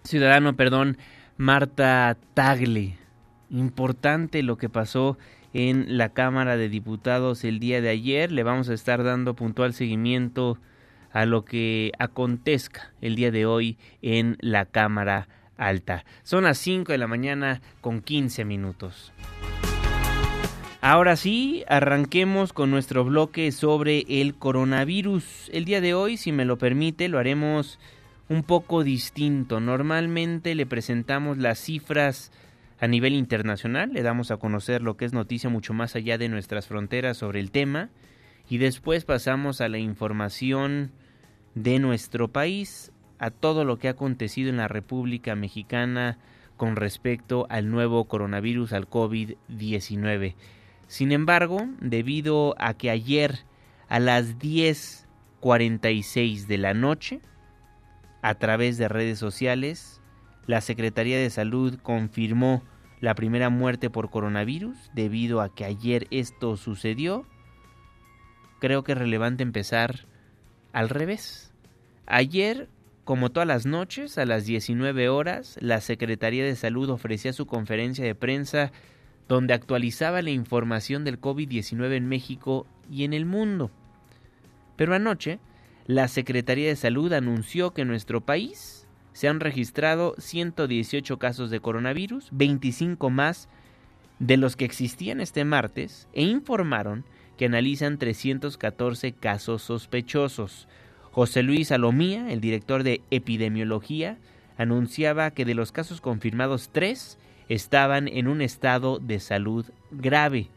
Ciudadano, 0.03 0.55
perdón, 0.55 0.97
Marta 1.37 2.15
Tagle. 2.33 2.97
Importante 3.49 4.43
lo 4.43 4.57
que 4.57 4.69
pasó 4.69 5.17
en 5.53 5.97
la 5.97 6.09
Cámara 6.09 6.57
de 6.57 6.69
Diputados 6.69 7.43
el 7.43 7.59
día 7.59 7.81
de 7.81 7.89
ayer. 7.89 8.31
Le 8.31 8.43
vamos 8.43 8.69
a 8.69 8.73
estar 8.73 9.03
dando 9.03 9.35
puntual 9.35 9.73
seguimiento 9.73 10.57
a 11.11 11.25
lo 11.25 11.45
que 11.45 11.91
acontezca 11.99 12.91
el 13.01 13.15
día 13.15 13.31
de 13.31 13.45
hoy 13.45 13.77
en 14.01 14.37
la 14.41 14.65
Cámara 14.65 15.27
Alta. 15.67 16.05
Son 16.23 16.43
las 16.43 16.57
5 16.59 16.91
de 16.91 16.97
la 16.97 17.07
mañana 17.07 17.61
con 17.81 18.01
15 18.01 18.45
minutos. 18.45 19.11
Ahora 20.81 21.15
sí, 21.15 21.63
arranquemos 21.67 22.51
con 22.51 22.69
nuestro 22.69 23.05
bloque 23.05 23.51
sobre 23.51 24.05
el 24.07 24.35
coronavirus. 24.35 25.49
El 25.53 25.65
día 25.65 25.79
de 25.79 25.93
hoy, 25.93 26.17
si 26.17 26.31
me 26.31 26.43
lo 26.43 26.57
permite, 26.57 27.07
lo 27.07 27.19
haremos 27.19 27.79
un 28.27 28.43
poco 28.43 28.83
distinto. 28.83 29.59
Normalmente 29.59 30.55
le 30.55 30.65
presentamos 30.65 31.37
las 31.37 31.59
cifras 31.59 32.31
a 32.79 32.87
nivel 32.87 33.13
internacional, 33.13 33.93
le 33.93 34.03
damos 34.03 34.31
a 34.31 34.37
conocer 34.37 34.81
lo 34.81 34.97
que 34.97 35.05
es 35.05 35.13
noticia 35.13 35.49
mucho 35.49 35.73
más 35.73 35.95
allá 35.95 36.17
de 36.17 36.27
nuestras 36.27 36.67
fronteras 36.67 37.15
sobre 37.15 37.39
el 37.39 37.49
tema 37.49 37.89
y 38.49 38.57
después 38.57 39.05
pasamos 39.05 39.61
a 39.61 39.69
la 39.69 39.77
información 39.77 40.91
de 41.55 41.79
nuestro 41.79 42.29
país, 42.29 42.91
a 43.23 43.31
todo 43.31 43.63
lo 43.63 43.79
que 43.79 43.87
ha 43.87 43.91
acontecido 43.91 44.49
en 44.49 44.57
la 44.57 44.67
República 44.67 45.33
Mexicana 45.33 46.17
con 46.57 46.75
respecto 46.75 47.47
al 47.49 47.71
nuevo 47.71 48.03
coronavirus, 48.03 48.73
al 48.73 48.89
COVID-19. 48.89 50.35
Sin 50.87 51.13
embargo, 51.13 51.65
debido 51.79 52.53
a 52.59 52.73
que 52.73 52.89
ayer 52.89 53.45
a 53.87 54.01
las 54.01 54.37
10.46 54.39 56.47
de 56.47 56.57
la 56.57 56.73
noche, 56.73 57.21
a 58.21 58.35
través 58.35 58.77
de 58.77 58.89
redes 58.89 59.19
sociales, 59.19 60.01
la 60.45 60.59
Secretaría 60.59 61.17
de 61.17 61.29
Salud 61.29 61.79
confirmó 61.81 62.61
la 62.99 63.15
primera 63.15 63.49
muerte 63.49 63.89
por 63.89 64.09
coronavirus 64.09 64.91
debido 64.93 65.39
a 65.39 65.55
que 65.55 65.63
ayer 65.63 66.07
esto 66.11 66.57
sucedió. 66.57 67.25
Creo 68.59 68.83
que 68.83 68.91
es 68.91 68.97
relevante 68.97 69.43
empezar 69.43 70.07
al 70.73 70.89
revés. 70.89 71.53
Ayer, 72.05 72.67
como 73.03 73.31
todas 73.31 73.47
las 73.47 73.65
noches, 73.65 74.17
a 74.17 74.25
las 74.25 74.45
19 74.45 75.09
horas, 75.09 75.57
la 75.59 75.81
Secretaría 75.81 76.45
de 76.45 76.55
Salud 76.55 76.89
ofrecía 76.89 77.33
su 77.33 77.45
conferencia 77.45 78.05
de 78.05 78.15
prensa 78.15 78.71
donde 79.27 79.53
actualizaba 79.53 80.21
la 80.21 80.31
información 80.31 81.03
del 81.03 81.19
COVID-19 81.19 81.95
en 81.95 82.07
México 82.07 82.65
y 82.89 83.03
en 83.03 83.13
el 83.13 83.25
mundo. 83.25 83.71
Pero 84.75 84.95
anoche, 84.95 85.39
la 85.85 86.07
Secretaría 86.07 86.69
de 86.69 86.75
Salud 86.75 87.11
anunció 87.13 87.73
que 87.73 87.81
en 87.81 87.89
nuestro 87.89 88.21
país 88.21 88.87
se 89.11 89.27
han 89.27 89.39
registrado 89.39 90.15
118 90.17 91.19
casos 91.19 91.49
de 91.51 91.59
coronavirus, 91.59 92.29
25 92.31 93.09
más 93.09 93.49
de 94.19 94.37
los 94.37 94.55
que 94.55 94.65
existían 94.65 95.19
este 95.19 95.43
martes, 95.45 96.07
e 96.13 96.23
informaron 96.23 97.03
que 97.37 97.45
analizan 97.45 97.97
314 97.97 99.11
casos 99.11 99.61
sospechosos. 99.61 100.67
José 101.13 101.43
Luis 101.43 101.71
Alomía, 101.71 102.31
el 102.31 102.41
director 102.41 102.81
de 102.81 103.01
epidemiología, 103.11 104.17
anunciaba 104.57 105.29
que 105.29 105.45
de 105.45 105.53
los 105.53 105.71
casos 105.71 106.01
confirmados, 106.01 106.71
tres 106.71 107.19
estaban 107.49 108.07
en 108.07 108.27
un 108.27 108.41
estado 108.41 108.97
de 108.97 109.19
salud 109.19 109.63
grave. 109.91 110.47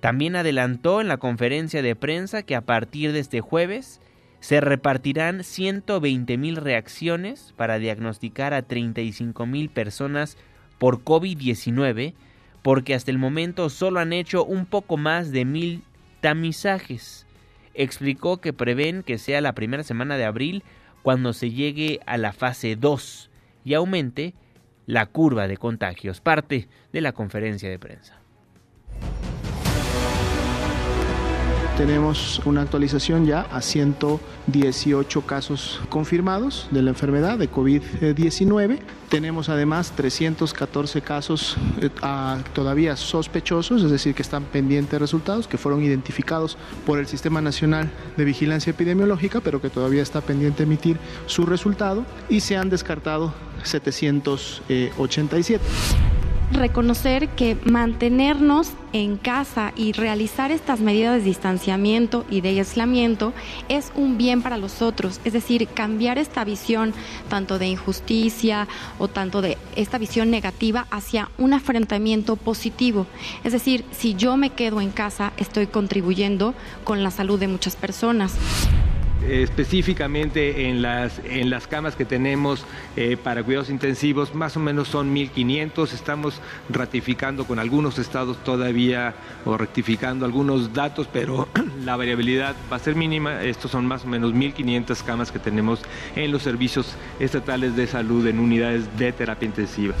También 0.00 0.36
adelantó 0.36 1.00
en 1.00 1.08
la 1.08 1.16
conferencia 1.16 1.80
de 1.80 1.96
prensa 1.96 2.42
que 2.42 2.54
a 2.54 2.60
partir 2.60 3.12
de 3.12 3.20
este 3.20 3.40
jueves 3.40 4.02
se 4.40 4.60
repartirán 4.60 5.42
120 5.42 6.36
mil 6.36 6.56
reacciones 6.56 7.54
para 7.56 7.78
diagnosticar 7.78 8.52
a 8.52 8.60
35 8.60 9.46
mil 9.46 9.70
personas 9.70 10.36
por 10.78 11.02
COVID-19, 11.02 12.12
porque 12.60 12.94
hasta 12.94 13.10
el 13.10 13.16
momento 13.16 13.70
solo 13.70 14.00
han 14.00 14.12
hecho 14.12 14.44
un 14.44 14.66
poco 14.66 14.98
más 14.98 15.32
de 15.32 15.46
mil 15.46 15.82
tamizajes. 16.20 17.23
Explicó 17.74 18.40
que 18.40 18.52
prevén 18.52 19.02
que 19.02 19.18
sea 19.18 19.40
la 19.40 19.54
primera 19.54 19.82
semana 19.82 20.16
de 20.16 20.24
abril 20.24 20.62
cuando 21.02 21.32
se 21.32 21.50
llegue 21.50 22.00
a 22.06 22.16
la 22.16 22.32
fase 22.32 22.76
2 22.76 23.30
y 23.64 23.74
aumente 23.74 24.34
la 24.86 25.06
curva 25.06 25.48
de 25.48 25.56
contagios, 25.56 26.20
parte 26.20 26.68
de 26.92 27.00
la 27.00 27.12
conferencia 27.12 27.68
de 27.68 27.78
prensa. 27.78 28.23
Tenemos 31.76 32.40
una 32.44 32.62
actualización 32.62 33.26
ya 33.26 33.48
a 33.50 33.60
118 33.60 35.22
casos 35.22 35.80
confirmados 35.88 36.68
de 36.70 36.82
la 36.82 36.90
enfermedad 36.90 37.36
de 37.36 37.50
COVID-19. 37.50 38.78
Tenemos 39.08 39.48
además 39.48 39.90
314 39.96 41.02
casos 41.02 41.56
eh, 41.80 41.90
todavía 42.52 42.94
sospechosos, 42.94 43.82
es 43.82 43.90
decir, 43.90 44.14
que 44.14 44.22
están 44.22 44.44
pendientes 44.44 44.92
de 44.92 45.00
resultados, 45.00 45.48
que 45.48 45.58
fueron 45.58 45.82
identificados 45.82 46.56
por 46.86 47.00
el 47.00 47.08
Sistema 47.08 47.40
Nacional 47.40 47.90
de 48.16 48.24
Vigilancia 48.24 48.70
Epidemiológica, 48.70 49.40
pero 49.40 49.60
que 49.60 49.68
todavía 49.68 50.02
está 50.02 50.20
pendiente 50.20 50.62
emitir 50.62 50.98
su 51.26 51.44
resultado, 51.44 52.06
y 52.28 52.38
se 52.38 52.56
han 52.56 52.70
descartado 52.70 53.34
787. 53.64 55.64
Reconocer 56.54 57.28
que 57.30 57.56
mantenernos 57.64 58.72
en 58.92 59.16
casa 59.16 59.72
y 59.76 59.92
realizar 59.92 60.50
estas 60.50 60.80
medidas 60.80 61.18
de 61.18 61.24
distanciamiento 61.24 62.24
y 62.30 62.40
de 62.40 62.50
aislamiento 62.50 63.32
es 63.68 63.92
un 63.94 64.16
bien 64.16 64.40
para 64.40 64.56
los 64.56 64.80
otros, 64.80 65.20
es 65.24 65.32
decir, 65.32 65.68
cambiar 65.68 66.18
esta 66.18 66.44
visión 66.44 66.94
tanto 67.28 67.58
de 67.58 67.66
injusticia 67.66 68.68
o 68.98 69.08
tanto 69.08 69.42
de 69.42 69.58
esta 69.76 69.98
visión 69.98 70.30
negativa 70.30 70.86
hacia 70.90 71.28
un 71.38 71.52
afrontamiento 71.52 72.36
positivo. 72.36 73.06
Es 73.42 73.52
decir, 73.52 73.84
si 73.90 74.14
yo 74.14 74.36
me 74.36 74.50
quedo 74.50 74.80
en 74.80 74.90
casa, 74.90 75.32
estoy 75.36 75.66
contribuyendo 75.66 76.54
con 76.84 77.02
la 77.02 77.10
salud 77.10 77.38
de 77.38 77.48
muchas 77.48 77.76
personas 77.76 78.34
específicamente 79.28 80.68
en 80.68 80.82
las, 80.82 81.20
en 81.24 81.50
las 81.50 81.66
camas 81.66 81.96
que 81.96 82.04
tenemos 82.04 82.64
eh, 82.96 83.16
para 83.16 83.42
cuidados 83.42 83.70
intensivos, 83.70 84.34
más 84.34 84.56
o 84.56 84.60
menos 84.60 84.88
son 84.88 85.14
1.500. 85.14 85.92
Estamos 85.92 86.40
ratificando 86.68 87.44
con 87.44 87.58
algunos 87.58 87.98
estados 87.98 88.36
todavía 88.44 89.14
o 89.44 89.56
rectificando 89.56 90.24
algunos 90.24 90.72
datos, 90.72 91.08
pero 91.12 91.48
la 91.84 91.96
variabilidad 91.96 92.54
va 92.70 92.76
a 92.76 92.80
ser 92.80 92.94
mínima. 92.94 93.42
Estos 93.42 93.70
son 93.70 93.86
más 93.86 94.04
o 94.04 94.08
menos 94.08 94.32
1.500 94.32 95.02
camas 95.04 95.32
que 95.32 95.38
tenemos 95.38 95.80
en 96.16 96.32
los 96.32 96.42
servicios 96.42 96.94
estatales 97.18 97.76
de 97.76 97.86
salud 97.86 98.26
en 98.26 98.38
unidades 98.38 98.96
de 98.98 99.12
terapia 99.12 99.46
intensiva. 99.46 99.94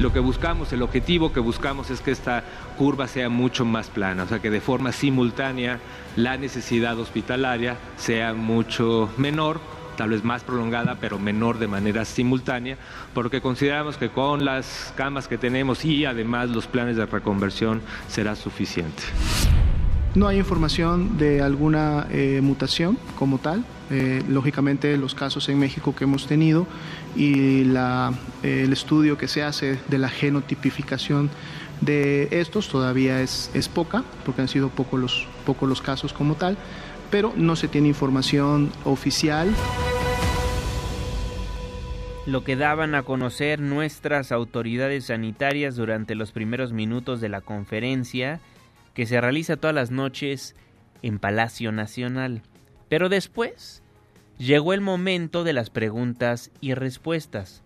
Lo 0.00 0.12
que 0.12 0.18
buscamos, 0.18 0.72
el 0.72 0.82
objetivo 0.82 1.32
que 1.32 1.38
buscamos 1.38 1.88
es 1.90 2.00
que 2.00 2.10
esta 2.10 2.42
curva 2.74 3.08
sea 3.08 3.28
mucho 3.28 3.64
más 3.64 3.88
plana, 3.88 4.24
o 4.24 4.28
sea 4.28 4.40
que 4.40 4.50
de 4.50 4.60
forma 4.60 4.92
simultánea 4.92 5.80
la 6.16 6.36
necesidad 6.36 6.98
hospitalaria 6.98 7.76
sea 7.96 8.34
mucho 8.34 9.10
menor, 9.16 9.60
tal 9.96 10.10
vez 10.10 10.24
más 10.24 10.42
prolongada, 10.42 10.96
pero 11.00 11.18
menor 11.18 11.58
de 11.58 11.68
manera 11.68 12.04
simultánea, 12.04 12.76
porque 13.14 13.40
consideramos 13.40 13.96
que 13.96 14.10
con 14.10 14.44
las 14.44 14.92
camas 14.96 15.28
que 15.28 15.38
tenemos 15.38 15.84
y 15.84 16.04
además 16.04 16.50
los 16.50 16.66
planes 16.66 16.96
de 16.96 17.06
reconversión 17.06 17.80
será 18.08 18.36
suficiente. 18.36 19.02
No 20.14 20.28
hay 20.28 20.38
información 20.38 21.18
de 21.18 21.42
alguna 21.42 22.06
eh, 22.10 22.40
mutación 22.40 22.96
como 23.18 23.38
tal. 23.38 23.64
Eh, 23.90 24.22
lógicamente 24.28 24.96
los 24.96 25.14
casos 25.14 25.48
en 25.48 25.58
México 25.58 25.94
que 25.94 26.04
hemos 26.04 26.26
tenido 26.26 26.66
y 27.16 27.62
eh, 27.64 28.10
el 28.42 28.72
estudio 28.72 29.18
que 29.18 29.28
se 29.28 29.42
hace 29.42 29.78
de 29.88 29.98
la 29.98 30.08
genotipificación 30.08 31.30
de 31.80 32.28
estos 32.30 32.68
todavía 32.68 33.20
es, 33.20 33.50
es 33.54 33.68
poca, 33.68 34.04
porque 34.24 34.42
han 34.42 34.48
sido 34.48 34.68
pocos 34.70 35.00
los, 35.00 35.28
pocos 35.44 35.68
los 35.68 35.82
casos 35.82 36.12
como 36.12 36.34
tal, 36.34 36.56
pero 37.10 37.32
no 37.36 37.56
se 37.56 37.68
tiene 37.68 37.88
información 37.88 38.72
oficial. 38.84 39.54
Lo 42.26 42.42
que 42.42 42.56
daban 42.56 42.94
a 42.94 43.02
conocer 43.02 43.60
nuestras 43.60 44.32
autoridades 44.32 45.06
sanitarias 45.06 45.76
durante 45.76 46.14
los 46.14 46.32
primeros 46.32 46.72
minutos 46.72 47.20
de 47.20 47.28
la 47.28 47.42
conferencia 47.42 48.40
que 48.94 49.04
se 49.04 49.20
realiza 49.20 49.56
todas 49.56 49.74
las 49.74 49.90
noches 49.90 50.56
en 51.02 51.18
Palacio 51.18 51.70
Nacional. 51.70 52.42
Pero 52.88 53.08
después 53.08 53.82
llegó 54.38 54.72
el 54.72 54.80
momento 54.80 55.44
de 55.44 55.52
las 55.52 55.68
preguntas 55.68 56.50
y 56.60 56.74
respuestas, 56.74 57.62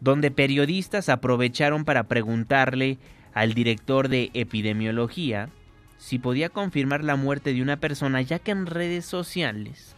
donde 0.00 0.30
periodistas 0.30 1.08
aprovecharon 1.08 1.84
para 1.84 2.04
preguntarle 2.04 2.98
al 3.34 3.52
director 3.52 4.08
de 4.08 4.30
epidemiología 4.32 5.50
si 5.98 6.18
podía 6.18 6.48
confirmar 6.48 7.02
la 7.02 7.16
muerte 7.16 7.52
de 7.52 7.62
una 7.62 7.78
persona, 7.78 8.20
ya 8.22 8.38
que 8.38 8.50
en 8.50 8.66
redes 8.66 9.04
sociales 9.04 9.96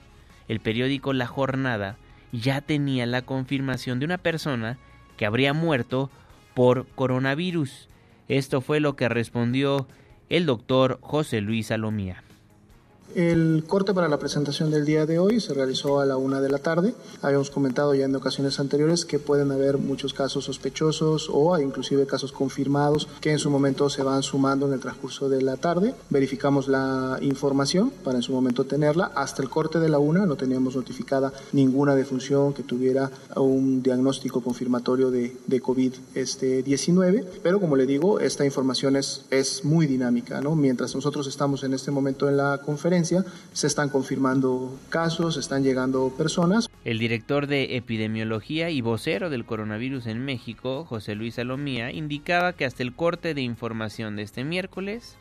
el 0.49 0.61
periódico 0.61 1.13
La 1.13 1.27
Jornada 1.27 1.97
ya 2.33 2.61
tenía 2.61 3.07
la 3.07 3.23
confirmación 3.23 3.99
de 3.99 4.07
una 4.07 4.19
persona 4.19 4.79
que 5.17 5.27
habría 5.27 5.53
muerto 5.53 6.11
por 6.55 6.87
coronavirus. 6.95 7.89
Esto 8.29 8.61
fue 8.61 8.81
lo 8.81 8.97
que 8.97 9.09
respondió 9.09 9.89
el 10.29 10.47
doctor 10.47 10.99
José 11.01 11.41
Luis 11.41 11.69
Salomía. 11.69 12.23
El 13.15 13.65
corte 13.67 13.95
para 13.95 14.09
la 14.09 14.19
presentación 14.19 14.71
del 14.71 14.85
día 14.85 15.07
de 15.07 15.19
hoy 15.19 15.41
se 15.41 15.55
realizó 15.55 16.01
a 16.01 16.07
la 16.07 16.17
una 16.17 16.41
de 16.41 16.51
la 16.51 16.59
tarde. 16.59 16.95
Habíamos 17.23 17.51
comentado 17.51 17.95
ya 17.95 18.05
en 18.05 18.15
ocasiones 18.15 18.61
anteriores 18.61 19.07
que 19.07 19.19
pueden 19.19 19.53
haber 19.53 19.79
muchos 19.79 20.13
casos 20.13 20.45
sospechosos 20.45 21.31
o 21.33 21.59
inclusive 21.59 22.07
casos 22.07 22.33
confirmados 22.33 23.09
que 23.21 23.31
en 23.31 23.39
su 23.39 23.51
momento 23.51 23.89
se 23.89 24.03
van 24.03 24.23
sumando 24.23 24.67
en 24.67 24.75
el 24.75 24.81
transcurso 24.81 25.29
de 25.29 25.41
la 25.41 25.57
tarde. 25.57 25.95
Verificamos 26.11 26.69
la 26.69 27.19
información 27.23 27.91
para 28.05 28.19
en 28.19 28.23
su 28.23 28.33
momento 28.33 28.65
tenerla. 28.65 29.13
Hasta 29.15 29.43
el 29.43 29.49
corte 29.49 29.79
de 29.79 29.89
la 29.89 29.99
una 29.99 30.27
no 30.27 30.37
teníamos 30.37 30.77
notificada 30.77 31.33
ninguna 31.53 31.95
defunción 31.95 32.53
que 32.53 32.65
tuviera 32.65 33.11
un 33.37 33.83
diagnóstico 33.83 34.43
confirmatorio 34.43 35.11
de, 35.11 35.37
de 35.47 35.63
COVID-19. 35.63 37.25
Pero 37.43 37.61
como 37.61 37.77
le 37.77 37.87
digo, 37.87 38.21
esta 38.21 38.45
información 38.45 38.97
es, 38.97 39.25
es 39.31 39.65
muy 39.65 39.87
dinámica. 39.87 40.41
¿no? 40.41 40.55
Mientras 40.55 40.95
nosotros 40.95 41.27
estamos 41.27 41.65
en 41.65 41.73
este 41.73 41.91
momento 41.91 42.29
en 42.29 42.37
la 42.37 42.59
conferencia, 42.59 42.96
se 43.05 43.67
están 43.67 43.89
confirmando 43.89 44.79
casos, 44.89 45.37
están 45.37 45.63
llegando 45.63 46.13
personas. 46.17 46.69
El 46.85 46.99
director 46.99 47.47
de 47.47 47.77
epidemiología 47.77 48.71
y 48.71 48.81
vocero 48.81 49.29
del 49.29 49.45
coronavirus 49.45 50.07
en 50.07 50.25
México, 50.25 50.85
José 50.85 51.15
Luis 51.15 51.35
Salomía, 51.35 51.91
indicaba 51.91 52.53
que 52.55 52.65
hasta 52.65 52.83
el 52.83 52.95
corte 52.95 53.35
de 53.35 53.43
información 53.43 54.17
de 54.17 54.23
este 54.23 54.45
miércoles 54.45 55.17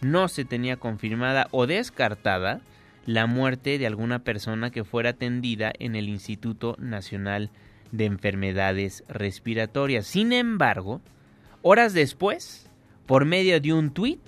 no 0.00 0.28
se 0.28 0.44
tenía 0.44 0.76
confirmada 0.76 1.48
o 1.50 1.66
descartada 1.66 2.60
la 3.04 3.26
muerte 3.26 3.78
de 3.78 3.86
alguna 3.86 4.20
persona 4.20 4.70
que 4.70 4.84
fuera 4.84 5.10
atendida 5.10 5.72
en 5.78 5.96
el 5.96 6.08
Instituto 6.08 6.76
Nacional 6.78 7.50
de 7.90 8.04
Enfermedades 8.04 9.02
Respiratorias. 9.08 10.06
Sin 10.06 10.32
embargo, 10.32 11.00
horas 11.62 11.94
después, 11.94 12.68
por 13.06 13.24
medio 13.24 13.60
de 13.60 13.72
un 13.72 13.90
tuit, 13.90 14.20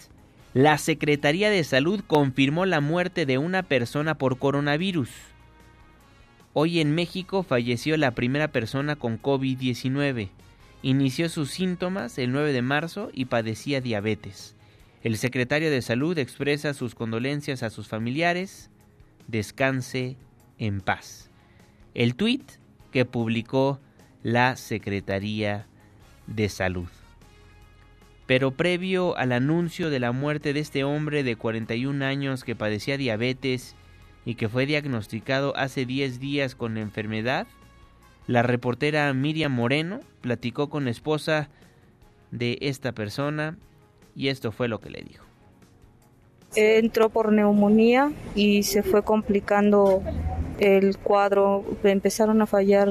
la 0.53 0.79
Secretaría 0.79 1.49
de 1.49 1.63
Salud 1.63 2.03
confirmó 2.05 2.67
la 2.67 2.81
muerte 2.81 3.25
de 3.25 3.39
una 3.39 3.63
persona 3.63 4.17
por 4.17 4.39
coronavirus. 4.39 5.09
Hoy 6.53 6.81
en 6.81 6.93
México 6.93 7.45
falleció 7.45 7.97
la 7.97 8.11
primera 8.17 8.49
persona 8.49 8.97
con 8.97 9.23
COVID-19. 9.23 10.31
Inició 10.83 11.29
sus 11.29 11.51
síntomas 11.51 12.19
el 12.19 12.33
9 12.33 12.53
de 12.53 12.63
marzo 12.63 13.11
y 13.13 13.27
padecía 13.27 13.81
diabetes. 13.81 14.57
El 15.05 15.17
secretario 15.19 15.71
de 15.71 15.83
Salud 15.83 16.19
expresa 16.19 16.75
sus 16.75 16.97
condolencias 16.97 17.63
a 17.63 17.71
sus 17.71 17.87
familiares. 17.87 18.71
Descanse 19.29 20.17
en 20.59 20.81
paz. 20.81 21.31
El 21.95 22.17
tuit 22.17 22.43
que 22.91 23.05
publicó 23.05 23.79
la 24.25 24.57
Secretaría 24.57 25.67
de 26.27 26.49
Salud. 26.49 26.89
Pero 28.31 28.53
previo 28.53 29.17
al 29.17 29.33
anuncio 29.33 29.91
de 29.91 29.99
la 29.99 30.13
muerte 30.13 30.53
de 30.53 30.61
este 30.61 30.85
hombre 30.85 31.25
de 31.25 31.35
41 31.35 32.05
años 32.05 32.45
que 32.45 32.55
padecía 32.55 32.97
diabetes 32.97 33.75
y 34.25 34.37
que 34.37 34.49
fue 34.49 34.67
diagnosticado 34.67 35.53
hace 35.57 35.85
10 35.85 36.21
días 36.21 36.55
con 36.55 36.79
enfermedad, 36.79 37.49
la 38.29 38.45
reportera 38.45 39.13
Miriam 39.15 39.51
Moreno 39.51 39.99
platicó 40.21 40.71
con 40.71 40.85
la 40.85 40.93
esposa 40.93 41.49
de 42.31 42.57
esta 42.61 42.93
persona 42.93 43.59
y 44.15 44.29
esto 44.29 44.53
fue 44.53 44.69
lo 44.69 44.79
que 44.79 44.91
le 44.91 45.03
dijo. 45.03 45.25
Entró 46.55 47.09
por 47.09 47.33
neumonía 47.33 48.13
y 48.37 48.63
se 48.63 48.85
fue 48.85 49.03
complicando 49.03 50.05
el 50.61 50.99
cuadro, 50.99 51.65
empezaron 51.83 52.41
a 52.43 52.47
fallar 52.47 52.91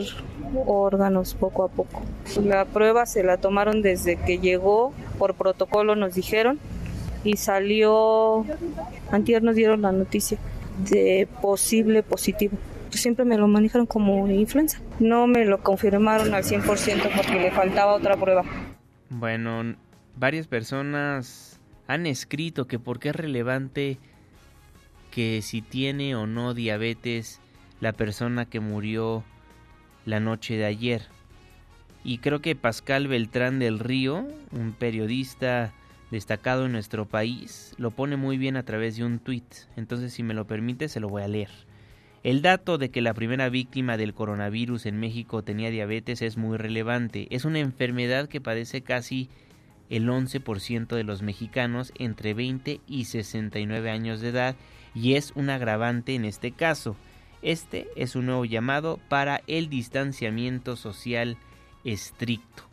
órganos 0.65 1.34
poco 1.34 1.63
a 1.63 1.69
poco. 1.69 2.02
La 2.43 2.65
prueba 2.65 3.06
se 3.06 3.23
la 3.23 3.38
tomaron 3.38 3.82
desde 3.82 4.17
que 4.17 4.39
llegó, 4.39 4.91
por 5.19 5.36
protocolo 5.36 5.95
nos 5.95 6.15
dijeron, 6.15 6.58
y 7.23 7.38
salió, 7.38 8.45
antier 9.12 9.43
nos 9.43 9.55
dieron 9.55 9.84
la 9.84 9.91
noticia 9.91 10.39
de 10.89 11.27
posible 11.41 12.01
positivo. 12.01 12.58
Siempre 12.89 13.25
me 13.25 13.38
lo 13.38 13.47
manejaron 13.47 13.86
como 13.86 14.27
influenza. 14.27 14.79
No 14.99 15.27
me 15.27 15.45
lo 15.45 15.62
confirmaron 15.62 16.34
al 16.34 16.43
100% 16.43 16.63
porque 17.15 17.39
le 17.39 17.51
faltaba 17.51 17.93
otra 17.93 18.17
prueba. 18.17 18.43
Bueno, 19.10 19.75
varias 20.15 20.47
personas 20.47 21.60
han 21.88 22.08
escrito 22.08 22.65
que 22.65 22.79
por 22.79 22.99
qué 22.99 23.10
es 23.10 23.15
relevante 23.15 23.99
que 25.12 25.41
si 25.41 25.62
tiene 25.62 26.15
o 26.15 26.25
no 26.25 26.53
diabetes 26.53 27.41
la 27.79 27.93
persona 27.93 28.45
que 28.45 28.60
murió 28.60 29.23
la 30.05 30.19
noche 30.19 30.55
de 30.58 30.65
ayer. 30.65 31.03
Y 32.03 32.19
creo 32.19 32.41
que 32.41 32.55
Pascal 32.55 33.07
Beltrán 33.07 33.59
del 33.59 33.79
Río, 33.79 34.25
un 34.51 34.73
periodista 34.73 35.73
destacado 36.12 36.65
en 36.65 36.71
nuestro 36.71 37.05
país, 37.05 37.73
lo 37.77 37.91
pone 37.91 38.15
muy 38.15 38.38
bien 38.38 38.55
a 38.57 38.63
través 38.63 38.97
de 38.97 39.03
un 39.03 39.19
tuit. 39.19 39.45
Entonces, 39.75 40.13
si 40.13 40.23
me 40.23 40.33
lo 40.33 40.47
permite, 40.47 40.88
se 40.88 40.99
lo 40.99 41.09
voy 41.09 41.23
a 41.23 41.27
leer. 41.27 41.49
El 42.23 42.41
dato 42.41 42.77
de 42.77 42.89
que 42.89 43.01
la 43.01 43.13
primera 43.13 43.49
víctima 43.49 43.95
del 43.95 44.13
coronavirus 44.13 44.85
en 44.85 44.99
México 44.99 45.43
tenía 45.43 45.69
diabetes 45.69 46.21
es 46.21 46.35
muy 46.35 46.57
relevante. 46.57 47.27
Es 47.29 47.45
una 47.45 47.59
enfermedad 47.59 48.27
que 48.27 48.41
padece 48.41 48.81
casi 48.81 49.29
el 49.89 50.07
11% 50.07 50.88
de 50.88 51.03
los 51.03 51.21
mexicanos 51.21 51.93
entre 51.97 52.33
20 52.33 52.81
y 52.88 53.05
69 53.05 53.89
años 53.89 54.21
de 54.21 54.29
edad 54.29 54.55
y 54.93 55.13
es 55.13 55.31
un 55.35 55.49
agravante 55.49 56.13
en 56.15 56.25
este 56.25 56.51
caso. 56.51 56.95
Este 57.41 57.88
es 57.95 58.15
un 58.15 58.25
nuevo 58.25 58.43
llamado 58.43 58.99
para 59.07 59.41
el 59.47 59.69
distanciamiento 59.69 60.75
social 60.75 61.38
estricto. 61.83 62.63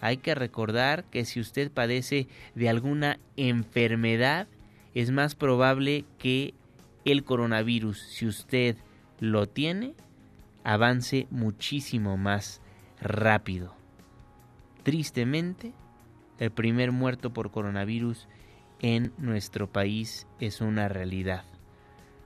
hay 0.00 0.18
que 0.18 0.34
recordar 0.34 1.04
que 1.04 1.24
si 1.24 1.40
usted 1.40 1.70
padece 1.70 2.28
de 2.54 2.68
alguna 2.68 3.18
enfermedad, 3.36 4.46
es 4.94 5.10
más 5.10 5.34
probable 5.34 6.04
que 6.18 6.54
el 7.04 7.24
coronavirus, 7.24 8.00
si 8.00 8.26
usted 8.26 8.76
lo 9.20 9.48
tiene, 9.48 9.94
avance 10.64 11.26
muchísimo 11.30 12.16
más 12.16 12.60
rápido. 13.00 13.74
Tristemente, 14.82 15.72
el 16.38 16.50
primer 16.50 16.92
muerto 16.92 17.32
por 17.32 17.50
coronavirus 17.50 18.28
en 18.80 19.12
nuestro 19.18 19.70
país 19.70 20.26
es 20.40 20.60
una 20.60 20.88
realidad. 20.88 21.44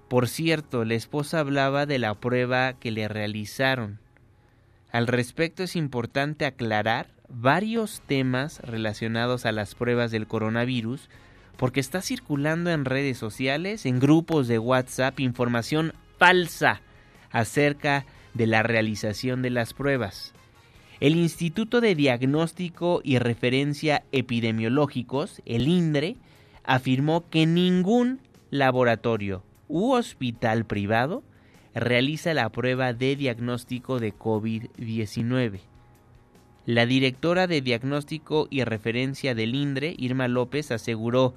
Por 0.08 0.28
cierto, 0.28 0.84
la 0.84 0.94
esposa 0.94 1.40
hablaba 1.40 1.86
de 1.86 1.98
la 1.98 2.14
prueba 2.14 2.72
que 2.74 2.90
le 2.90 3.06
realizaron. 3.08 4.00
Al 4.92 5.07
respecto 5.07 5.62
es 5.62 5.76
importante 5.76 6.46
aclarar 6.46 7.09
varios 7.29 8.03
temas 8.07 8.61
relacionados 8.61 9.46
a 9.46 9.53
las 9.53 9.74
pruebas 9.74 10.11
del 10.11 10.26
coronavirus 10.26 11.09
porque 11.57 11.81
está 11.81 12.03
circulando 12.03 12.70
en 12.70 12.85
redes 12.85 13.18
sociales, 13.18 13.87
en 13.87 14.00
grupos 14.00 14.48
de 14.48 14.59
WhatsApp, 14.59 15.20
información 15.20 15.92
falsa 16.18 16.81
acerca 17.31 18.05
de 18.35 18.46
la 18.46 18.62
realización 18.62 19.42
de 19.42 19.50
las 19.50 19.74
pruebas. 19.74 20.33
El 20.98 21.16
Instituto 21.16 21.81
de 21.81 21.94
Diagnóstico 21.94 23.00
y 23.05 23.18
Referencia 23.18 24.05
Epidemiológicos, 24.11 25.40
el 25.46 25.68
INDRE, 25.68 26.16
afirmó 26.64 27.29
que 27.31 27.46
ningún 27.46 28.20
laboratorio 28.50 29.44
u 29.68 29.92
hospital 29.92 30.66
privado 30.66 31.22
realiza 31.74 32.35
la 32.35 32.48
prueba 32.50 32.92
de 32.92 33.16
diagnóstico 33.16 34.00
de 34.00 34.14
COVID-19. 34.14 35.61
La 36.66 36.87
directora 36.87 37.46
de 37.46 37.62
Diagnóstico 37.62 38.46
y 38.50 38.62
Referencia 38.64 39.35
del 39.35 39.54
INDRE, 39.54 39.94
Irma 39.98 40.28
López, 40.28 40.70
aseguró, 40.70 41.35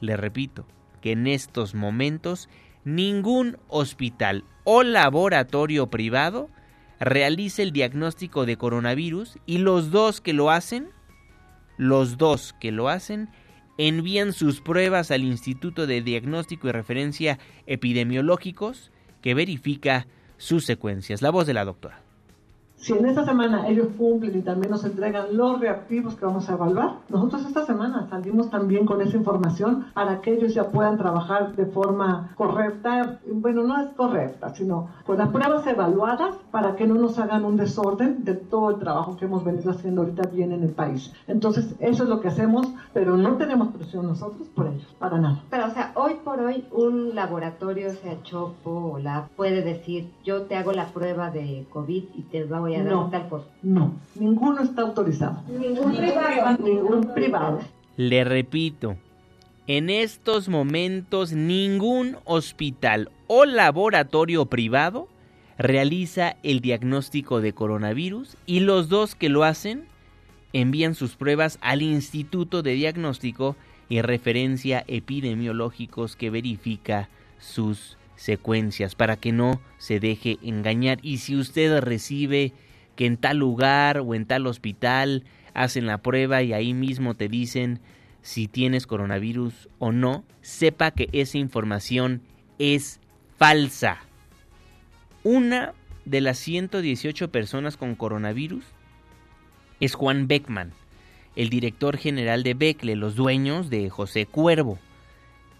le 0.00 0.16
repito, 0.16 0.64
que 1.00 1.12
en 1.12 1.26
estos 1.26 1.74
momentos 1.74 2.48
ningún 2.84 3.58
hospital 3.68 4.44
o 4.64 4.82
laboratorio 4.82 5.88
privado 5.88 6.48
realiza 7.00 7.62
el 7.62 7.72
diagnóstico 7.72 8.46
de 8.46 8.56
coronavirus 8.56 9.38
y 9.44 9.58
los 9.58 9.90
dos 9.90 10.20
que 10.20 10.32
lo 10.32 10.50
hacen, 10.50 10.88
los 11.76 12.16
dos 12.16 12.54
que 12.60 12.72
lo 12.72 12.88
hacen, 12.88 13.28
envían 13.76 14.32
sus 14.32 14.60
pruebas 14.60 15.10
al 15.10 15.24
Instituto 15.24 15.86
de 15.86 16.00
Diagnóstico 16.00 16.68
y 16.68 16.72
Referencia 16.72 17.38
Epidemiológicos 17.66 18.92
que 19.24 19.32
verifica 19.32 20.06
sus 20.36 20.66
secuencias. 20.66 21.22
La 21.22 21.30
voz 21.30 21.46
de 21.46 21.54
la 21.54 21.64
doctora. 21.64 22.03
Si 22.84 22.92
en 22.92 23.06
esta 23.06 23.24
semana 23.24 23.66
ellos 23.66 23.88
cumplen 23.96 24.36
y 24.36 24.42
también 24.42 24.70
nos 24.70 24.84
entregan 24.84 25.34
los 25.34 25.58
reactivos 25.58 26.16
que 26.16 26.26
vamos 26.26 26.50
a 26.50 26.52
evaluar, 26.52 26.98
nosotros 27.08 27.46
esta 27.46 27.64
semana 27.64 28.06
salimos 28.10 28.50
también 28.50 28.84
con 28.84 29.00
esa 29.00 29.16
información 29.16 29.86
para 29.94 30.20
que 30.20 30.34
ellos 30.34 30.52
ya 30.52 30.64
puedan 30.64 30.98
trabajar 30.98 31.56
de 31.56 31.64
forma 31.64 32.34
correcta. 32.36 33.20
Bueno, 33.26 33.62
no 33.62 33.80
es 33.80 33.88
correcta, 33.96 34.54
sino 34.54 34.90
con 35.06 35.16
las 35.16 35.30
pruebas 35.30 35.66
evaluadas 35.66 36.34
para 36.50 36.76
que 36.76 36.86
no 36.86 36.96
nos 36.96 37.18
hagan 37.18 37.46
un 37.46 37.56
desorden 37.56 38.22
de 38.22 38.34
todo 38.34 38.72
el 38.72 38.78
trabajo 38.80 39.16
que 39.16 39.24
hemos 39.24 39.44
venido 39.44 39.70
haciendo 39.70 40.02
ahorita 40.02 40.28
bien 40.28 40.52
en 40.52 40.62
el 40.62 40.72
país. 40.72 41.10
Entonces, 41.26 41.74
eso 41.78 42.02
es 42.02 42.08
lo 42.10 42.20
que 42.20 42.28
hacemos, 42.28 42.66
pero 42.92 43.16
no 43.16 43.38
tenemos 43.38 43.68
presión 43.68 44.06
nosotros 44.06 44.46
por 44.48 44.66
ellos, 44.66 44.94
para 44.98 45.16
nada. 45.16 45.42
Pero, 45.48 45.68
o 45.68 45.70
sea, 45.70 45.92
hoy 45.94 46.16
por 46.22 46.38
hoy 46.38 46.66
un 46.70 47.14
laboratorio, 47.14 47.94
sea 47.94 48.22
Chopo 48.24 48.92
o 48.92 48.98
la, 48.98 49.30
puede 49.36 49.62
decir, 49.62 50.12
yo 50.22 50.42
te 50.42 50.56
hago 50.56 50.72
la 50.72 50.88
prueba 50.88 51.30
de 51.30 51.66
COVID 51.72 52.04
y 52.14 52.22
te 52.24 52.44
voy 52.44 52.73
a 52.73 52.73
No, 52.82 53.08
tal 53.10 53.28
cosa. 53.28 53.46
no, 53.62 53.94
ninguno 54.14 54.62
está 54.62 54.82
autorizado. 54.82 55.42
Ningún 55.48 55.96
privado. 55.96 56.62
Ningún 56.62 57.14
privado. 57.14 57.60
Le 57.96 58.24
repito, 58.24 58.96
en 59.66 59.88
estos 59.88 60.48
momentos 60.48 61.32
ningún 61.32 62.16
hospital 62.24 63.10
o 63.28 63.44
laboratorio 63.44 64.46
privado 64.46 65.08
realiza 65.58 66.36
el 66.42 66.60
diagnóstico 66.60 67.40
de 67.40 67.52
coronavirus 67.52 68.36
y 68.46 68.60
los 68.60 68.88
dos 68.88 69.14
que 69.14 69.28
lo 69.28 69.44
hacen 69.44 69.84
envían 70.52 70.94
sus 70.94 71.16
pruebas 71.16 71.58
al 71.60 71.82
Instituto 71.82 72.62
de 72.62 72.74
Diagnóstico 72.74 73.56
y 73.88 74.00
Referencia 74.02 74.84
Epidemiológicos 74.86 76.16
que 76.16 76.30
verifica 76.30 77.08
sus 77.38 77.96
secuencias 78.24 78.94
para 78.94 79.16
que 79.16 79.32
no 79.32 79.60
se 79.76 80.00
deje 80.00 80.38
engañar 80.42 80.98
y 81.02 81.18
si 81.18 81.36
usted 81.36 81.78
recibe 81.80 82.54
que 82.96 83.04
en 83.04 83.18
tal 83.18 83.36
lugar 83.36 83.98
o 83.98 84.14
en 84.14 84.24
tal 84.24 84.46
hospital 84.46 85.24
hacen 85.52 85.86
la 85.86 85.98
prueba 85.98 86.42
y 86.42 86.54
ahí 86.54 86.72
mismo 86.72 87.14
te 87.14 87.28
dicen 87.28 87.80
si 88.22 88.48
tienes 88.48 88.86
coronavirus 88.86 89.68
o 89.78 89.92
no, 89.92 90.24
sepa 90.40 90.92
que 90.92 91.10
esa 91.12 91.36
información 91.36 92.22
es 92.58 92.98
falsa. 93.36 93.98
Una 95.22 95.74
de 96.06 96.22
las 96.22 96.38
118 96.38 97.30
personas 97.30 97.76
con 97.76 97.94
coronavirus 97.94 98.64
es 99.80 99.94
Juan 99.94 100.28
Beckman, 100.28 100.72
el 101.36 101.50
director 101.50 101.98
general 101.98 102.42
de 102.42 102.54
Becle, 102.54 102.96
los 102.96 103.16
dueños 103.16 103.68
de 103.68 103.90
José 103.90 104.24
Cuervo. 104.24 104.78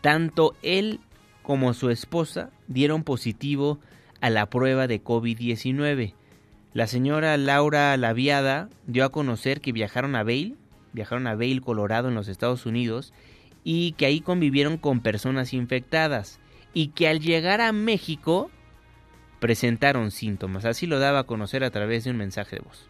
Tanto 0.01 0.57
él 0.63 1.01
como 1.45 1.75
su 1.75 1.91
esposa 1.91 2.51
dieron 2.67 3.05
positivo 3.05 3.79
a 4.21 4.31
la 4.31 4.47
prueba 4.47 4.89
de 4.89 5.05
COVID-19. 5.05 6.15
La 6.73 6.87
señora 6.89 7.37
Laura 7.37 7.97
Laviada 7.97 8.71
dio 8.87 9.05
a 9.05 9.11
conocer 9.11 9.61
que 9.61 9.71
viajaron 9.71 10.17
a 10.17 10.25
Vail, 10.25 10.57
viajaron 10.93 11.27
a 11.27 11.37
Vail, 11.37 11.61
Colorado, 11.61 12.09
en 12.09 12.15
los 12.15 12.29
Estados 12.29 12.65
Unidos, 12.67 13.13
y 13.63 13.93
que 13.93 14.07
ahí 14.07 14.21
convivieron 14.21 14.79
con 14.79 15.01
personas 15.01 15.53
infectadas, 15.53 16.41
y 16.73 16.89
que 16.89 17.09
al 17.09 17.21
llegar 17.21 17.61
a 17.61 17.73
México 17.73 18.51
presentaron 19.39 20.11
síntomas. 20.11 20.65
Así 20.65 20.87
lo 20.87 20.99
daba 20.99 21.21
a 21.21 21.25
conocer 21.25 21.63
a 21.63 21.71
través 21.71 22.05
de 22.05 22.11
un 22.11 22.17
mensaje 22.17 22.57
de 22.57 22.63
voz. 22.63 22.89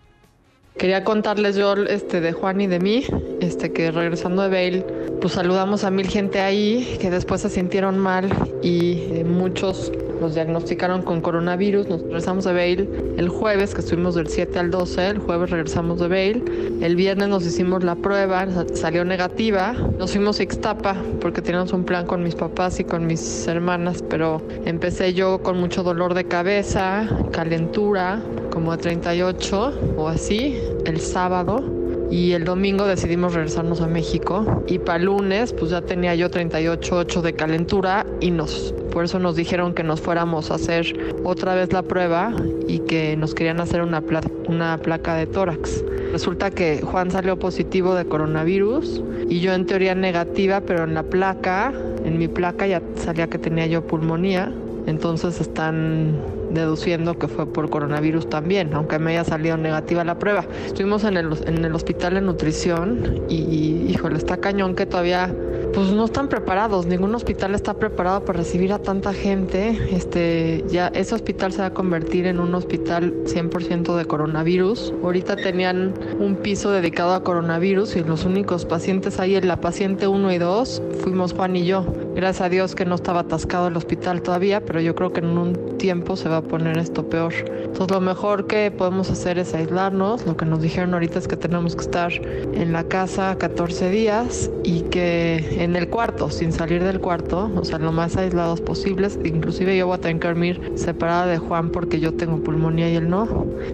Quería 0.76 1.04
contarles 1.04 1.54
yo 1.54 1.74
este, 1.74 2.20
de 2.20 2.32
Juan 2.32 2.60
y 2.60 2.66
de 2.66 2.80
mí, 2.80 3.04
este, 3.40 3.72
que 3.72 3.92
regresando 3.92 4.42
de 4.42 4.48
Bale, 4.48 4.82
pues 5.20 5.34
saludamos 5.34 5.84
a 5.84 5.90
mil 5.90 6.08
gente 6.08 6.40
ahí 6.40 6.98
que 7.00 7.10
después 7.10 7.42
se 7.42 7.48
sintieron 7.48 7.96
mal 7.96 8.28
y 8.60 8.98
eh, 9.12 9.24
muchos 9.24 9.92
nos 10.20 10.34
diagnosticaron 10.34 11.02
con 11.02 11.20
coronavirus. 11.20 11.88
Nos 11.88 12.02
regresamos 12.02 12.44
de 12.44 12.52
Bale 12.52 12.88
el 13.16 13.28
jueves, 13.28 13.74
que 13.74 13.80
estuvimos 13.80 14.14
del 14.14 14.28
7 14.28 14.58
al 14.58 14.70
12, 14.70 15.08
el 15.08 15.18
jueves 15.18 15.50
regresamos 15.50 16.00
de 16.00 16.08
Bale. 16.08 16.42
El 16.80 16.96
viernes 16.96 17.28
nos 17.28 17.46
hicimos 17.46 17.84
la 17.84 17.94
prueba, 17.94 18.46
salió 18.74 19.04
negativa. 19.04 19.74
Nos 19.98 20.12
fuimos 20.12 20.40
a 20.40 20.42
Ixtapa 20.42 20.96
porque 21.20 21.42
teníamos 21.42 21.72
un 21.72 21.84
plan 21.84 22.06
con 22.06 22.22
mis 22.22 22.34
papás 22.34 22.80
y 22.80 22.84
con 22.84 23.06
mis 23.06 23.46
hermanas, 23.46 24.02
pero 24.08 24.42
empecé 24.64 25.14
yo 25.14 25.42
con 25.42 25.58
mucho 25.58 25.82
dolor 25.82 26.14
de 26.14 26.24
cabeza, 26.24 27.08
calentura, 27.32 28.20
como 28.50 28.72
de 28.72 28.78
38 28.78 29.94
o 29.96 30.08
así, 30.08 30.58
el 30.84 31.00
sábado. 31.00 31.83
Y 32.14 32.30
el 32.30 32.44
domingo 32.44 32.86
decidimos 32.86 33.34
regresarnos 33.34 33.80
a 33.80 33.88
México. 33.88 34.62
Y 34.68 34.78
para 34.78 35.00
lunes, 35.00 35.52
pues 35.52 35.72
ya 35.72 35.80
tenía 35.82 36.14
yo 36.14 36.30
38,8 36.30 37.22
de 37.22 37.32
calentura. 37.32 38.06
Y 38.20 38.30
nos, 38.30 38.72
por 38.92 39.02
eso 39.04 39.18
nos 39.18 39.34
dijeron 39.34 39.74
que 39.74 39.82
nos 39.82 40.00
fuéramos 40.00 40.52
a 40.52 40.54
hacer 40.54 40.96
otra 41.24 41.56
vez 41.56 41.72
la 41.72 41.82
prueba 41.82 42.32
y 42.68 42.78
que 42.78 43.16
nos 43.16 43.34
querían 43.34 43.58
hacer 43.58 43.82
una, 43.82 44.00
pla- 44.00 44.20
una 44.46 44.78
placa 44.78 45.16
de 45.16 45.26
tórax. 45.26 45.84
Resulta 46.12 46.52
que 46.52 46.82
Juan 46.82 47.10
salió 47.10 47.36
positivo 47.36 47.96
de 47.96 48.04
coronavirus 48.04 49.02
y 49.28 49.40
yo 49.40 49.52
en 49.52 49.66
teoría 49.66 49.96
negativa, 49.96 50.60
pero 50.60 50.84
en 50.84 50.94
la 50.94 51.02
placa, 51.02 51.72
en 52.04 52.16
mi 52.16 52.28
placa 52.28 52.68
ya 52.68 52.80
salía 52.94 53.26
que 53.26 53.38
tenía 53.38 53.66
yo 53.66 53.84
pulmonía. 53.84 54.52
Entonces 54.86 55.40
están 55.40 56.14
deduciendo 56.54 57.18
que 57.18 57.28
fue 57.28 57.46
por 57.46 57.70
coronavirus 57.70 58.28
también, 58.28 58.72
aunque 58.74 58.98
me 58.98 59.12
haya 59.12 59.24
salido 59.24 59.56
negativa 59.56 60.04
la 60.04 60.18
prueba. 60.18 60.44
Estuvimos 60.66 61.04
en 61.04 61.16
el, 61.16 61.36
en 61.46 61.64
el 61.64 61.74
hospital 61.74 62.14
de 62.14 62.20
nutrición 62.20 63.24
y, 63.28 63.86
híjole, 63.88 64.18
está 64.18 64.36
cañón 64.36 64.74
que 64.74 64.86
todavía 64.86 65.34
pues 65.72 65.90
no 65.90 66.04
están 66.04 66.28
preparados, 66.28 66.86
ningún 66.86 67.14
hospital 67.16 67.54
está 67.54 67.74
preparado 67.74 68.24
para 68.24 68.38
recibir 68.38 68.72
a 68.72 68.78
tanta 68.78 69.12
gente. 69.12 69.76
Este, 69.90 70.64
ya 70.68 70.86
ese 70.88 71.16
hospital 71.16 71.52
se 71.52 71.58
va 71.58 71.66
a 71.66 71.74
convertir 71.74 72.26
en 72.26 72.38
un 72.38 72.54
hospital 72.54 73.12
100% 73.24 73.96
de 73.96 74.04
coronavirus. 74.04 74.94
Ahorita 75.02 75.34
tenían 75.34 75.94
un 76.20 76.36
piso 76.36 76.70
dedicado 76.70 77.14
a 77.14 77.24
coronavirus 77.24 77.96
y 77.96 78.04
los 78.04 78.24
únicos 78.24 78.66
pacientes 78.66 79.18
ahí, 79.18 79.40
la 79.40 79.60
paciente 79.60 80.06
1 80.06 80.32
y 80.32 80.38
2, 80.38 80.82
fuimos 81.02 81.32
Juan 81.32 81.56
y 81.56 81.66
yo. 81.66 82.03
Gracias 82.14 82.46
a 82.46 82.48
Dios 82.48 82.76
que 82.76 82.84
no 82.84 82.94
estaba 82.94 83.20
atascado 83.20 83.66
el 83.66 83.76
hospital 83.76 84.22
todavía, 84.22 84.64
pero 84.64 84.80
yo 84.80 84.94
creo 84.94 85.12
que 85.12 85.18
en 85.18 85.36
un 85.36 85.78
tiempo 85.78 86.14
se 86.16 86.28
va 86.28 86.36
a 86.36 86.42
poner 86.42 86.78
esto 86.78 87.08
peor. 87.08 87.34
Entonces 87.34 87.90
lo 87.90 88.00
mejor 88.00 88.46
que 88.46 88.70
podemos 88.70 89.10
hacer 89.10 89.36
es 89.36 89.52
aislarnos. 89.52 90.24
Lo 90.24 90.36
que 90.36 90.44
nos 90.44 90.62
dijeron 90.62 90.94
ahorita 90.94 91.18
es 91.18 91.26
que 91.26 91.36
tenemos 91.36 91.74
que 91.74 91.82
estar 91.82 92.12
en 92.12 92.72
la 92.72 92.84
casa 92.84 93.36
14 93.36 93.90
días 93.90 94.48
y 94.62 94.82
que 94.82 95.62
en 95.62 95.74
el 95.74 95.88
cuarto, 95.90 96.30
sin 96.30 96.52
salir 96.52 96.84
del 96.84 97.00
cuarto, 97.00 97.50
o 97.56 97.64
sea, 97.64 97.78
lo 97.78 97.90
más 97.90 98.16
aislados 98.16 98.60
posibles. 98.60 99.18
Inclusive 99.24 99.76
yo 99.76 99.88
voy 99.88 99.96
a 99.96 100.00
tener 100.00 100.20
que 100.20 100.28
dormir 100.28 100.72
separada 100.76 101.26
de 101.26 101.38
Juan 101.38 101.70
porque 101.70 101.98
yo 101.98 102.14
tengo 102.14 102.38
pulmonía 102.44 102.88
y 102.90 102.94
él 102.94 103.10
no. 103.10 103.26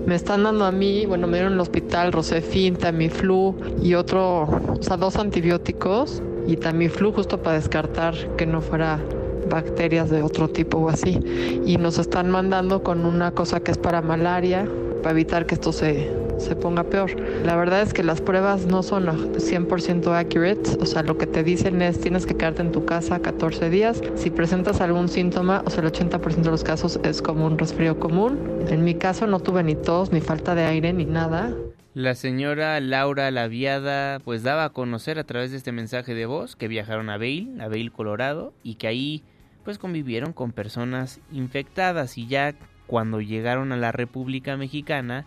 Me 0.07 0.15
están 0.15 0.45
dando 0.45 0.65
a 0.65 0.73
mí, 0.73 1.05
bueno, 1.05 1.27
me 1.27 1.35
dieron 1.35 1.53
en 1.53 1.59
el 1.59 1.61
hospital 1.61 2.11
Rosefin, 2.11 2.77
Tamiflu 2.77 3.55
y 3.83 3.93
otro, 3.95 4.45
o 4.45 4.83
sea, 4.83 4.97
dos 4.97 5.17
antibióticos 5.17 6.23
y 6.51 6.57
Tamiflu 6.57 7.13
justo 7.13 7.41
para 7.41 7.57
descartar 7.57 8.15
que 8.37 8.45
no 8.45 8.61
fuera 8.61 8.99
bacterias 9.49 10.11
de 10.11 10.23
otro 10.23 10.49
tipo 10.49 10.79
o 10.79 10.89
así. 10.89 11.21
Y 11.65 11.77
nos 11.77 11.99
están 11.99 12.29
mandando 12.29 12.83
con 12.83 13.07
una 13.07 13.31
cosa 13.31 13.61
que 13.61 13.71
es 13.71 13.79
para 13.79 14.03
malaria, 14.03 14.69
para 15.03 15.13
evitar 15.13 15.47
que 15.47 15.55
esto 15.55 15.73
se, 15.73 16.11
se 16.39 16.57
ponga 16.57 16.83
peor. 16.83 17.13
La 17.45 17.55
verdad 17.55 17.83
es 17.83 17.95
que 17.95 18.03
las 18.03 18.21
pruebas 18.21 18.67
no 18.67 18.83
son 18.83 19.07
100% 19.07 20.13
accurate, 20.13 20.77
o 20.81 20.87
sea, 20.87 21.05
lo 21.05 21.17
que 21.17 21.29
te 21.29 21.45
dicen 21.45 21.83
es 21.83 22.01
tienes 22.01 22.27
que 22.27 22.35
quedarte 22.35 22.63
en 22.63 22.73
tu 22.73 22.85
casa 22.85 23.21
14 23.21 23.71
días. 23.71 24.03
Si 24.17 24.31
presentas 24.31 24.81
algún 24.81 25.09
síntoma, 25.09 25.63
o 25.67 25.71
sea, 25.71 25.85
el 25.85 25.93
80% 25.93 26.43
de 26.43 26.51
los 26.51 26.65
casos 26.65 26.99
es 27.05 27.23
como 27.23 27.47
un 27.47 27.59
resfrío 27.59 28.01
común. 28.01 28.39
En 28.69 28.83
mi 28.83 28.97
caso 28.97 29.29
no 29.29 29.39
tuve 29.39 29.63
ni 29.63 29.77
tos, 29.77 30.11
ni 30.11 30.21
falta 30.21 30.57
de 30.57 30.65
aire, 30.65 30.93
ni 30.93 31.05
nada. 31.05 31.55
La 31.93 32.15
señora 32.15 32.79
Laura 32.79 33.29
Laviada 33.33 34.21
pues 34.21 34.45
daba 34.45 34.65
a 34.65 34.71
conocer 34.71 35.19
a 35.19 35.25
través 35.25 35.51
de 35.51 35.57
este 35.57 35.73
mensaje 35.73 36.15
de 36.15 36.25
voz 36.25 36.55
que 36.55 36.69
viajaron 36.69 37.11
a 37.11 37.19
Vail, 37.19 37.61
a 37.61 37.67
Vail, 37.67 37.91
Colorado, 37.91 38.55
y 38.63 38.77
que 38.77 38.87
ahí 38.87 39.25
pues 39.65 39.79
convivieron 39.79 40.33
con 40.33 40.53
personas 40.53 41.21
infectadas 41.33 42.17
y 42.17 42.29
ya 42.29 42.55
cuando 42.87 43.21
llegaron 43.21 43.73
a 43.73 43.77
la 43.77 43.91
República 43.91 44.57
Mexicana 44.57 45.27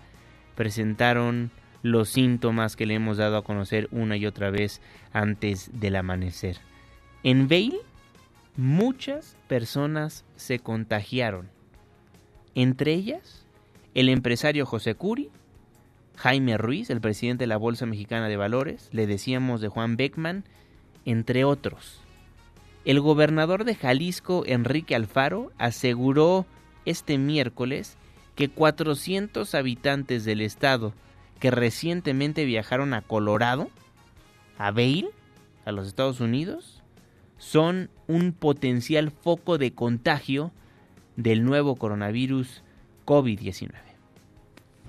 presentaron 0.56 1.52
los 1.82 2.08
síntomas 2.08 2.78
que 2.78 2.86
le 2.86 2.94
hemos 2.94 3.18
dado 3.18 3.36
a 3.36 3.44
conocer 3.44 3.90
una 3.92 4.16
y 4.16 4.26
otra 4.26 4.50
vez 4.50 4.82
antes 5.12 5.70
del 5.74 5.98
amanecer. 5.98 6.60
En 7.24 7.50
Vail 7.50 7.76
muchas 8.56 9.36
personas 9.50 10.24
se 10.38 10.60
contagiaron, 10.60 11.50
entre 12.56 12.94
ellas 12.94 13.46
el 13.96 14.08
empresario 14.08 14.66
José 14.66 14.96
Curi, 14.96 15.30
Jaime 16.16 16.58
Ruiz, 16.58 16.90
el 16.90 17.02
presidente 17.02 17.44
de 17.44 17.48
la 17.48 17.58
Bolsa 17.58 17.86
Mexicana 17.86 18.28
de 18.28 18.38
Valores, 18.38 18.90
le 18.92 19.08
decíamos 19.08 19.62
de 19.62 19.68
Juan 19.68 19.98
Beckman, 19.98 20.44
entre 21.06 21.44
otros. 21.44 22.02
El 22.86 23.00
gobernador 23.00 23.64
de 23.66 23.76
Jalisco, 23.76 24.44
Enrique 24.46 24.96
Alfaro, 24.96 25.52
aseguró 25.58 26.46
este 26.86 27.18
miércoles 27.18 27.98
que 28.36 28.50
400 28.50 29.54
habitantes 29.56 30.26
del 30.26 30.42
estado 30.42 30.94
que 31.40 31.52
recientemente 31.52 32.46
viajaron 32.46 32.94
a 32.94 33.02
Colorado, 33.02 33.70
a 34.58 34.72
Vail, 34.72 35.10
a 35.66 35.72
los 35.72 35.88
Estados 35.88 36.20
Unidos, 36.20 36.84
son 37.38 37.90
un 38.08 38.32
potencial 38.32 39.12
foco 39.12 39.58
de 39.58 39.74
contagio 39.74 40.52
del 41.18 41.44
nuevo 41.44 41.76
coronavirus 41.76 42.64
COVID-19 43.06 43.83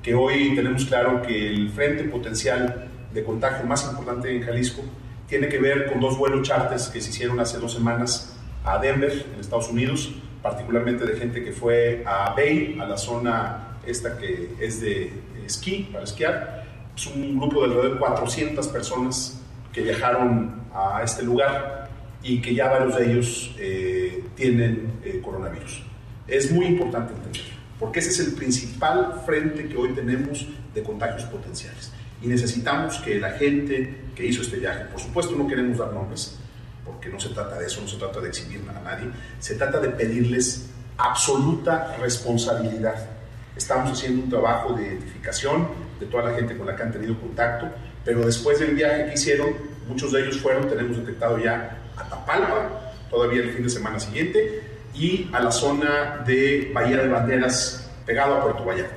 que 0.05 0.15
hoy 0.15 0.55
tenemos 0.55 0.85
claro 0.85 1.23
que 1.23 1.49
el 1.49 1.71
frente 1.71 2.05
potencial 2.05 2.89
de 3.13 3.25
contagio 3.25 3.67
más 3.67 3.89
importante 3.89 4.37
en 4.37 4.43
Jalisco 4.43 4.83
tiene 5.27 5.49
que 5.49 5.59
ver 5.59 5.91
con 5.91 5.99
dos 5.99 6.19
vuelos 6.19 6.47
charters 6.47 6.89
que 6.89 7.01
se 7.01 7.09
hicieron 7.09 7.41
hace 7.41 7.59
dos 7.59 7.73
semanas 7.73 8.37
a 8.65 8.79
Denver, 8.79 9.25
en 9.33 9.41
Estados 9.41 9.71
Unidos, 9.71 10.15
particularmente 10.43 11.07
de 11.07 11.17
gente 11.17 11.43
que 11.43 11.53
fue 11.53 12.05
a 12.07 12.35
Bay, 12.37 12.77
a 12.79 12.85
la 12.85 12.99
zona 12.99 13.79
esta 13.87 14.19
que 14.19 14.51
es 14.61 14.83
de 14.83 15.11
esquí, 15.47 15.89
para 15.91 16.05
esquiar. 16.05 16.65
Es 16.95 17.07
un 17.07 17.39
grupo 17.39 17.61
de 17.61 17.69
alrededor 17.69 17.93
de 17.95 17.99
400 17.99 18.69
personas 18.69 19.41
que 19.73 19.81
viajaron 19.81 20.65
a 20.75 21.01
este 21.03 21.23
lugar 21.23 21.89
y 22.23 22.43
que 22.43 22.55
ya 22.55 22.69
varios 22.69 22.97
de 22.99 23.11
ellos 23.11 23.55
eh, 23.59 24.23
tienen 24.35 25.01
eh, 25.03 25.23
coronavirus. 25.25 25.83
Es 26.29 26.53
muy 26.53 26.67
importante 26.67 27.15
entenderlo 27.15 27.54
porque 27.85 27.99
ese 27.99 28.09
es 28.09 28.21
el 28.21 28.33
principal 28.33 29.21
frente 29.27 29.69
que 29.69 29.77
hoy 29.77 29.91
tenemos 29.91 30.49
de 30.73 30.83
contagios 30.83 31.25
potenciales. 31.25 31.93
Y 32.23 32.29
necesitamos 32.29 32.97
que 33.01 33.21
la 33.21 33.33
gente 33.33 34.05
que 34.17 34.25
hizo 34.25 34.41
este 34.41 34.57
viaje, 34.57 34.87
por 34.87 34.99
supuesto 34.99 35.37
no 35.37 35.47
queremos 35.47 35.77
dar 35.77 35.93
nombres, 35.93 36.39
porque 36.83 37.11
no 37.11 37.21
se 37.21 37.29
trata 37.29 37.59
de 37.59 37.67
eso, 37.67 37.83
no 37.83 37.87
se 37.87 37.99
trata 37.99 38.23
de 38.23 38.29
exhibir 38.29 38.63
a 38.71 38.81
nadie, 38.81 39.11
se 39.39 39.57
trata 39.57 39.81
de 39.81 39.91
pedirles 39.91 40.71
absoluta 40.97 41.95
responsabilidad. 42.01 43.07
Estamos 43.55 43.91
haciendo 43.93 44.23
un 44.23 44.31
trabajo 44.31 44.73
de 44.73 44.87
identificación 44.87 45.69
de 46.01 46.07
toda 46.07 46.31
la 46.31 46.37
gente 46.39 46.57
con 46.57 46.67
la 46.67 46.75
que 46.75 46.85
han 46.85 46.93
tenido 46.93 47.21
contacto, 47.21 47.69
pero 48.03 48.25
después 48.25 48.61
del 48.61 48.77
viaje 48.77 49.09
que 49.09 49.13
hicieron, 49.13 49.51
muchos 49.87 50.11
de 50.11 50.23
ellos 50.23 50.39
fueron, 50.39 50.71
tenemos 50.71 50.97
detectado 50.97 51.39
ya 51.39 51.77
a 51.99 52.09
Tapalpa, 52.09 52.95
todavía 53.11 53.43
el 53.43 53.53
fin 53.53 53.63
de 53.63 53.69
semana 53.69 54.01
siguiente, 54.01 54.74
y 54.95 55.29
a 55.33 55.41
la 55.41 55.51
zona 55.51 56.23
de 56.27 56.71
Bahía 56.73 56.99
de 56.99 57.09
Banderas, 57.09 57.91
pegado 58.07 58.35
a 58.35 58.43
Puerto 58.43 58.65
Vallarta. 58.65 58.95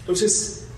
Entonces, 0.00 0.68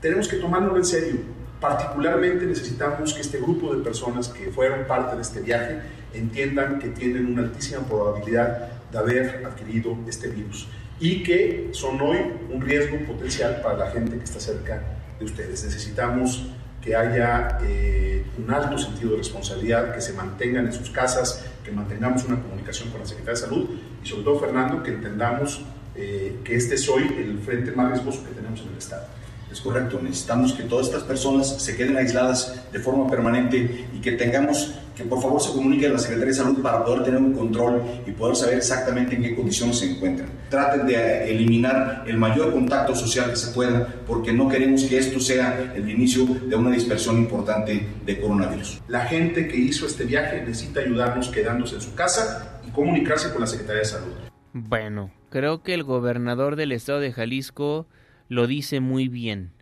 tenemos 0.00 0.28
que 0.28 0.36
tomarlo 0.36 0.76
en 0.76 0.84
serio. 0.84 1.20
Particularmente 1.60 2.44
necesitamos 2.46 3.14
que 3.14 3.20
este 3.20 3.38
grupo 3.38 3.74
de 3.74 3.82
personas 3.82 4.28
que 4.28 4.50
fueron 4.50 4.86
parte 4.86 5.16
de 5.16 5.22
este 5.22 5.40
viaje 5.40 5.80
entiendan 6.12 6.78
que 6.78 6.88
tienen 6.88 7.26
una 7.26 7.42
altísima 7.42 7.82
probabilidad 7.82 8.68
de 8.90 8.98
haber 8.98 9.44
adquirido 9.46 9.96
este 10.06 10.28
virus 10.28 10.68
y 11.00 11.22
que 11.22 11.70
son 11.72 12.00
hoy 12.00 12.18
un 12.50 12.60
riesgo 12.60 12.98
potencial 13.06 13.60
para 13.62 13.78
la 13.78 13.90
gente 13.90 14.16
que 14.16 14.24
está 14.24 14.40
cerca 14.40 14.82
de 15.18 15.24
ustedes. 15.24 15.64
Necesitamos 15.64 16.46
que 16.80 16.94
haya 16.94 17.58
eh, 17.62 18.24
un 18.36 18.52
alto 18.52 18.76
sentido 18.78 19.12
de 19.12 19.16
responsabilidad, 19.18 19.94
que 19.94 20.00
se 20.00 20.12
mantengan 20.12 20.66
en 20.66 20.72
sus 20.72 20.90
casas, 20.90 21.44
que 21.64 21.72
mantengamos 21.72 22.24
una 22.24 22.40
comunicación 22.40 22.90
con 22.90 23.00
la 23.00 23.06
Secretaría 23.06 23.40
de 23.40 23.46
Salud 23.46 23.68
y 24.02 24.06
sobre 24.06 24.24
todo, 24.24 24.38
Fernando, 24.38 24.82
que 24.82 24.90
entendamos 24.90 25.62
eh, 25.96 26.40
que 26.44 26.56
este 26.56 26.74
es 26.74 26.88
hoy 26.88 27.02
el 27.18 27.38
frente 27.38 27.72
más 27.72 27.90
riesgoso 27.90 28.24
que 28.24 28.34
tenemos 28.34 28.60
en 28.60 28.68
el 28.68 28.78
Estado. 28.78 29.06
Es 29.54 29.60
correcto, 29.60 30.00
necesitamos 30.02 30.52
que 30.52 30.64
todas 30.64 30.88
estas 30.88 31.04
personas 31.04 31.62
se 31.62 31.76
queden 31.76 31.96
aisladas 31.96 32.60
de 32.72 32.80
forma 32.80 33.08
permanente 33.08 33.86
y 33.94 34.00
que 34.00 34.10
tengamos 34.10 34.74
que 34.96 35.04
por 35.04 35.22
favor 35.22 35.40
se 35.40 35.52
comunique 35.52 35.86
a 35.86 35.90
la 35.90 35.98
Secretaría 36.00 36.32
de 36.32 36.34
Salud 36.34 36.60
para 36.60 36.84
poder 36.84 37.04
tener 37.04 37.20
un 37.20 37.34
control 37.34 37.80
y 38.04 38.10
poder 38.10 38.34
saber 38.34 38.56
exactamente 38.56 39.14
en 39.14 39.22
qué 39.22 39.36
condiciones 39.36 39.78
se 39.78 39.92
encuentran. 39.92 40.28
Traten 40.50 40.88
de 40.88 40.96
eh, 40.96 41.30
eliminar 41.30 42.02
el 42.04 42.16
mayor 42.16 42.52
contacto 42.52 42.96
social 42.96 43.30
que 43.30 43.36
se 43.36 43.52
pueda 43.52 43.86
porque 44.08 44.32
no 44.32 44.48
queremos 44.48 44.82
que 44.82 44.98
esto 44.98 45.20
sea 45.20 45.72
el 45.76 45.88
inicio 45.88 46.26
de 46.26 46.56
una 46.56 46.72
dispersión 46.72 47.18
importante 47.18 47.86
de 48.04 48.20
coronavirus. 48.20 48.82
La 48.88 49.06
gente 49.06 49.46
que 49.46 49.56
hizo 49.56 49.86
este 49.86 50.02
viaje 50.02 50.42
necesita 50.44 50.80
ayudarnos 50.80 51.28
quedándose 51.28 51.76
en 51.76 51.80
su 51.80 51.94
casa 51.94 52.60
y 52.66 52.72
comunicarse 52.72 53.30
con 53.30 53.42
la 53.42 53.46
Secretaría 53.46 53.82
de 53.82 53.86
Salud. 53.86 54.14
Bueno, 54.52 55.12
creo 55.30 55.62
que 55.62 55.74
el 55.74 55.84
gobernador 55.84 56.56
del 56.56 56.72
estado 56.72 56.98
de 56.98 57.12
Jalisco 57.12 57.86
lo 58.34 58.46
dice 58.48 58.80
muy 58.80 59.08
bien. 59.08 59.52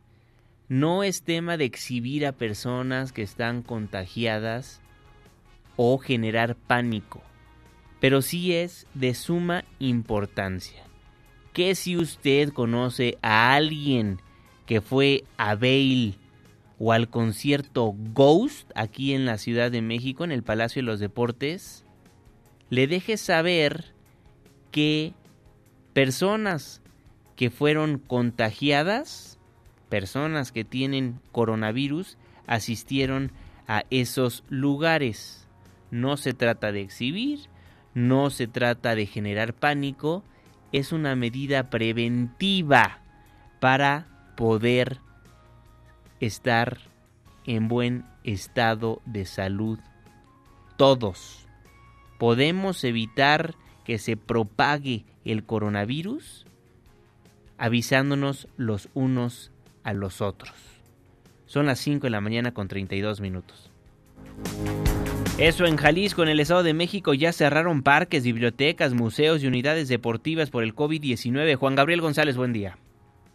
No 0.68 1.02
es 1.02 1.22
tema 1.22 1.58
de 1.58 1.66
exhibir 1.66 2.26
a 2.26 2.32
personas 2.32 3.12
que 3.12 3.22
están 3.22 3.62
contagiadas 3.62 4.80
o 5.76 5.98
generar 5.98 6.56
pánico, 6.56 7.22
pero 8.00 8.22
sí 8.22 8.54
es 8.54 8.87
de 8.94 9.14
suma 9.14 9.64
importancia. 9.78 10.82
Que 11.52 11.74
si 11.74 11.98
usted 11.98 12.50
conoce 12.50 13.18
a 13.20 13.54
alguien 13.54 14.20
que 14.64 14.80
fue 14.80 15.24
a 15.37 15.54
Bale 15.54 16.14
o 16.78 16.92
al 16.92 17.11
concierto 17.11 17.94
Ghost 18.14 18.70
aquí 18.74 19.12
en 19.12 19.26
la 19.26 19.37
Ciudad 19.37 19.70
de 19.70 19.82
México, 19.82 20.24
en 20.24 20.32
el 20.32 20.42
Palacio 20.42 20.80
de 20.80 20.87
los 20.87 20.98
Deportes, 20.98 21.85
le 22.70 22.87
deje 22.87 23.18
saber 23.18 23.94
que 24.70 25.12
personas 25.92 26.82
que 27.42 27.50
fueron 27.50 27.98
contagiadas, 27.98 29.37
personas 29.88 30.52
que 30.52 30.62
tienen 30.62 31.18
coronavirus, 31.33 32.16
asistieron 32.46 33.33
a 33.66 33.83
esos 33.90 34.44
lugares. 34.48 35.48
No 35.90 36.16
se 36.16 36.35
trata 36.35 36.70
de 36.70 36.83
exhibir, 36.83 37.40
no 37.94 38.31
se 38.31 38.46
trata 38.46 38.94
de 38.94 39.07
generar 39.07 39.55
pánico, 39.55 40.22
es 40.70 40.92
una 40.92 41.16
medida 41.16 41.68
preventiva 41.68 43.00
para 43.59 44.07
poder 44.37 45.00
estar 46.20 46.78
en 47.44 47.66
buen 47.66 48.05
estado 48.22 49.02
de 49.05 49.24
salud. 49.24 49.81
Todos 50.76 51.48
podemos 52.20 52.85
evitar 52.85 53.57
que 53.83 53.98
se 53.98 54.16
propague 54.16 55.05
el 55.24 55.42
coronavirus 55.42 56.46
avisándonos 57.62 58.48
los 58.57 58.88
unos 58.92 59.53
a 59.85 59.92
los 59.92 60.20
otros. 60.20 60.53
Son 61.46 61.64
las 61.64 61.79
5 61.79 62.09
de 62.09 62.11
la 62.11 62.20
mañana 62.20 62.53
con 62.53 62.66
32 62.66 63.20
minutos. 63.20 63.70
Eso 65.38 65.64
en 65.66 65.77
Jalisco, 65.77 66.25
en 66.25 66.31
el 66.31 66.40
Estado 66.40 66.64
de 66.64 66.75
México, 66.75 67.14
ya 67.14 67.33
cerraron 67.33 67.85
parques, 67.85 68.25
bibliotecas, 68.25 68.94
museos 68.94 69.44
y 69.44 69.46
unidades 69.46 69.87
deportivas 69.87 70.51
por 70.51 70.64
el 70.64 70.75
COVID-19. 70.75 71.55
Juan 71.55 71.77
Gabriel 71.77 72.01
González, 72.01 72.37
buen 72.37 72.53
día. 72.53 72.79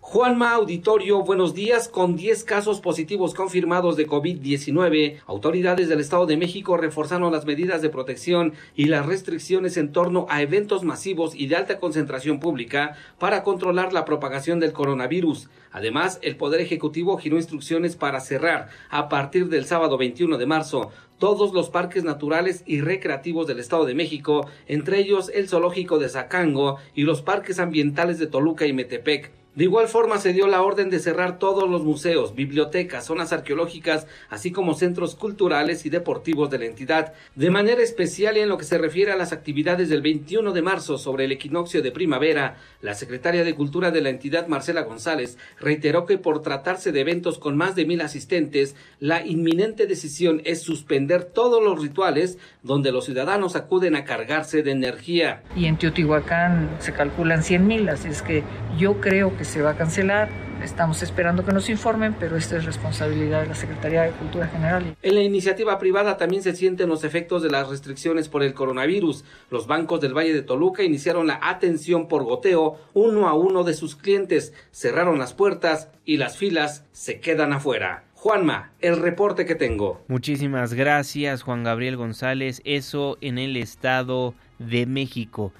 Juanma 0.10 0.54
Auditorio, 0.54 1.22
buenos 1.22 1.54
días. 1.54 1.90
Con 1.90 2.16
10 2.16 2.46
casos 2.46 2.80
positivos 2.80 3.34
confirmados 3.34 3.98
de 3.98 4.08
COVID-19, 4.08 5.18
autoridades 5.26 5.90
del 5.90 6.00
Estado 6.00 6.26
de 6.26 6.38
México 6.38 6.78
reforzaron 6.78 7.34
las 7.34 7.46
medidas 7.46 7.82
de 7.82 7.90
protección 7.90 8.54
y 8.74 8.86
las 8.86 9.06
restricciones 9.06 9.76
en 9.76 9.92
torno 9.92 10.26
a 10.30 10.42
eventos 10.42 10.86
masivos 10.86 11.36
y 11.36 11.48
de 11.48 11.58
alta 11.58 11.78
concentración 11.78 12.40
pública 12.40 12.96
para 13.20 13.44
controlar 13.44 13.92
la 13.92 14.06
propagación 14.06 14.62
del 14.62 14.72
coronavirus. 14.72 15.50
Además, 15.74 16.20
el 16.22 16.38
Poder 16.38 16.62
Ejecutivo 16.62 17.18
giró 17.18 17.36
instrucciones 17.36 17.98
para 17.98 18.22
cerrar 18.22 18.70
a 18.90 19.10
partir 19.10 19.50
del 19.50 19.66
sábado 19.66 19.98
21 19.98 20.38
de 20.38 20.46
marzo 20.46 20.90
todos 21.20 21.52
los 21.52 21.70
parques 21.70 22.06
naturales 22.06 22.64
y 22.66 22.80
recreativos 22.80 23.46
del 23.46 23.60
Estado 23.60 23.84
de 23.84 23.94
México, 23.94 24.48
entre 24.68 25.00
ellos 25.00 25.30
el 25.36 25.50
zoológico 25.50 26.00
de 26.00 26.08
Zacango 26.08 26.78
y 26.96 27.02
los 27.02 27.22
parques 27.22 27.60
ambientales 27.60 28.20
de 28.20 28.28
Toluca 28.28 28.66
y 28.66 28.72
Metepec. 28.72 29.34
De 29.58 29.64
igual 29.64 29.88
forma 29.88 30.20
se 30.20 30.34
dio 30.34 30.46
la 30.46 30.62
orden 30.62 30.92
de 30.92 31.00
cerrar 31.00 31.40
todos 31.40 31.68
los 31.68 31.84
museos, 31.84 32.36
bibliotecas, 32.36 33.06
zonas 33.08 33.34
arqueológicas, 33.34 34.06
así 34.30 34.52
como 34.52 34.76
centros 34.76 35.16
culturales 35.16 35.84
y 35.84 35.90
deportivos 35.90 36.52
de 36.52 36.60
la 36.60 36.66
entidad. 36.66 37.14
De 37.34 37.50
manera 37.50 37.82
especial 37.82 38.38
en 38.38 38.50
lo 38.50 38.60
que 38.60 38.66
se 38.66 38.78
refiere 38.78 39.14
a 39.14 39.18
las 39.18 39.34
actividades 39.34 39.90
del 39.90 40.04
21 40.04 40.54
de 40.54 40.62
marzo 40.62 41.00
sobre 41.00 41.26
el 41.26 41.32
equinoccio 41.32 41.82
de 41.82 41.92
primavera, 41.92 42.58
la 42.82 42.94
secretaria 42.94 43.44
de 43.44 43.56
Cultura 43.56 43.90
de 43.90 44.02
la 44.02 44.12
entidad, 44.12 44.46
Marcela 44.46 44.84
González, 44.84 45.40
reiteró 45.60 46.06
que 46.06 46.20
por 46.20 46.44
tratarse 46.44 46.92
de 46.92 47.02
eventos 47.02 47.40
con 47.40 47.58
más 47.58 47.74
de 47.74 47.88
mil 47.88 48.02
asistentes, 48.02 48.76
la 49.00 49.26
inminente 49.26 49.88
decisión 49.88 50.40
es 50.46 50.62
suspender 50.62 51.24
todos 51.24 51.64
los 51.64 51.82
rituales 51.82 52.38
donde 52.62 52.92
los 52.92 53.06
ciudadanos 53.06 53.56
acuden 53.56 53.96
a 53.96 54.06
cargarse 54.06 54.62
de 54.62 54.70
energía. 54.70 55.42
Y 55.56 55.66
en 55.66 55.80
Teotihuacán 55.80 56.70
se 56.78 56.94
calculan 56.94 57.42
100 57.42 57.66
mil, 57.66 57.90
así 57.90 58.10
es 58.10 58.22
que 58.22 58.44
yo 58.78 59.02
creo 59.02 59.36
que 59.36 59.47
se 59.48 59.62
va 59.62 59.72
a 59.72 59.78
cancelar. 59.78 60.30
Estamos 60.62 61.02
esperando 61.02 61.46
que 61.46 61.54
nos 61.54 61.70
informen, 61.70 62.16
pero 62.20 62.36
esta 62.36 62.58
es 62.58 62.66
responsabilidad 62.66 63.42
de 63.42 63.48
la 63.48 63.56
Secretaría 63.56 64.02
de 64.04 64.12
Cultura 64.12 64.48
General. 64.48 64.96
En 65.02 65.16
la 65.16 65.22
iniciativa 65.22 65.80
privada 65.80 66.18
también 66.18 66.44
se 66.44 66.56
sienten 66.56 66.90
los 66.90 67.04
efectos 67.04 67.42
de 67.42 67.50
las 67.50 67.70
restricciones 67.70 68.28
por 68.28 68.44
el 68.44 68.54
coronavirus. 68.54 69.24
Los 69.50 69.68
bancos 69.68 70.02
del 70.02 70.18
Valle 70.18 70.34
de 70.34 70.42
Toluca 70.42 70.84
iniciaron 70.84 71.28
la 71.28 71.40
atención 71.42 72.08
por 72.08 72.24
goteo 72.24 72.78
uno 72.94 73.30
a 73.30 73.34
uno 73.34 73.64
de 73.64 73.74
sus 73.74 73.96
clientes, 73.96 74.54
cerraron 74.72 75.20
las 75.20 75.34
puertas 75.34 75.90
y 76.04 76.18
las 76.18 76.38
filas 76.38 76.84
se 76.92 77.20
quedan 77.20 77.54
afuera. 77.54 78.04
Juanma, 78.16 78.72
el 78.82 78.98
reporte 78.98 79.46
que 79.46 79.56
tengo. 79.56 80.02
Muchísimas 80.08 80.74
gracias, 80.74 81.44
Juan 81.44 81.64
Gabriel 81.64 81.96
González. 81.96 82.62
Eso 82.66 83.18
en 83.22 83.38
el 83.38 83.56
Estado 83.56 84.34
de 84.60 84.88
México. 84.88 85.54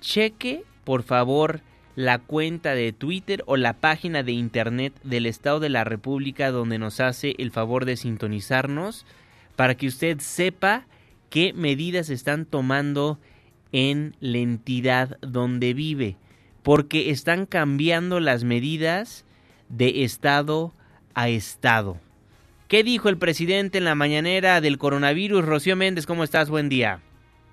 Cheque, 0.00 0.62
por 0.84 1.02
favor, 1.02 1.60
la 1.94 2.18
cuenta 2.18 2.74
de 2.74 2.92
Twitter 2.92 3.42
o 3.46 3.56
la 3.56 3.74
página 3.74 4.22
de 4.22 4.32
internet 4.32 4.94
del 5.02 5.26
Estado 5.26 5.60
de 5.60 5.68
la 5.68 5.84
República 5.84 6.50
donde 6.50 6.78
nos 6.78 7.00
hace 7.00 7.34
el 7.38 7.50
favor 7.50 7.84
de 7.84 7.96
sintonizarnos 7.96 9.04
para 9.56 9.76
que 9.76 9.86
usted 9.86 10.18
sepa 10.20 10.86
qué 11.28 11.52
medidas 11.52 12.10
están 12.10 12.46
tomando 12.46 13.18
en 13.72 14.16
la 14.20 14.38
entidad 14.38 15.18
donde 15.20 15.74
vive, 15.74 16.16
porque 16.62 17.10
están 17.10 17.46
cambiando 17.46 18.20
las 18.20 18.44
medidas 18.44 19.24
de 19.68 20.04
estado 20.04 20.72
a 21.14 21.28
estado. 21.28 21.98
¿Qué 22.68 22.84
dijo 22.84 23.08
el 23.08 23.18
presidente 23.18 23.78
en 23.78 23.84
la 23.84 23.94
mañanera 23.94 24.60
del 24.60 24.78
coronavirus? 24.78 25.44
Rocío 25.44 25.76
Méndez, 25.76 26.06
¿cómo 26.06 26.24
estás? 26.24 26.48
Buen 26.48 26.68
día. 26.68 27.00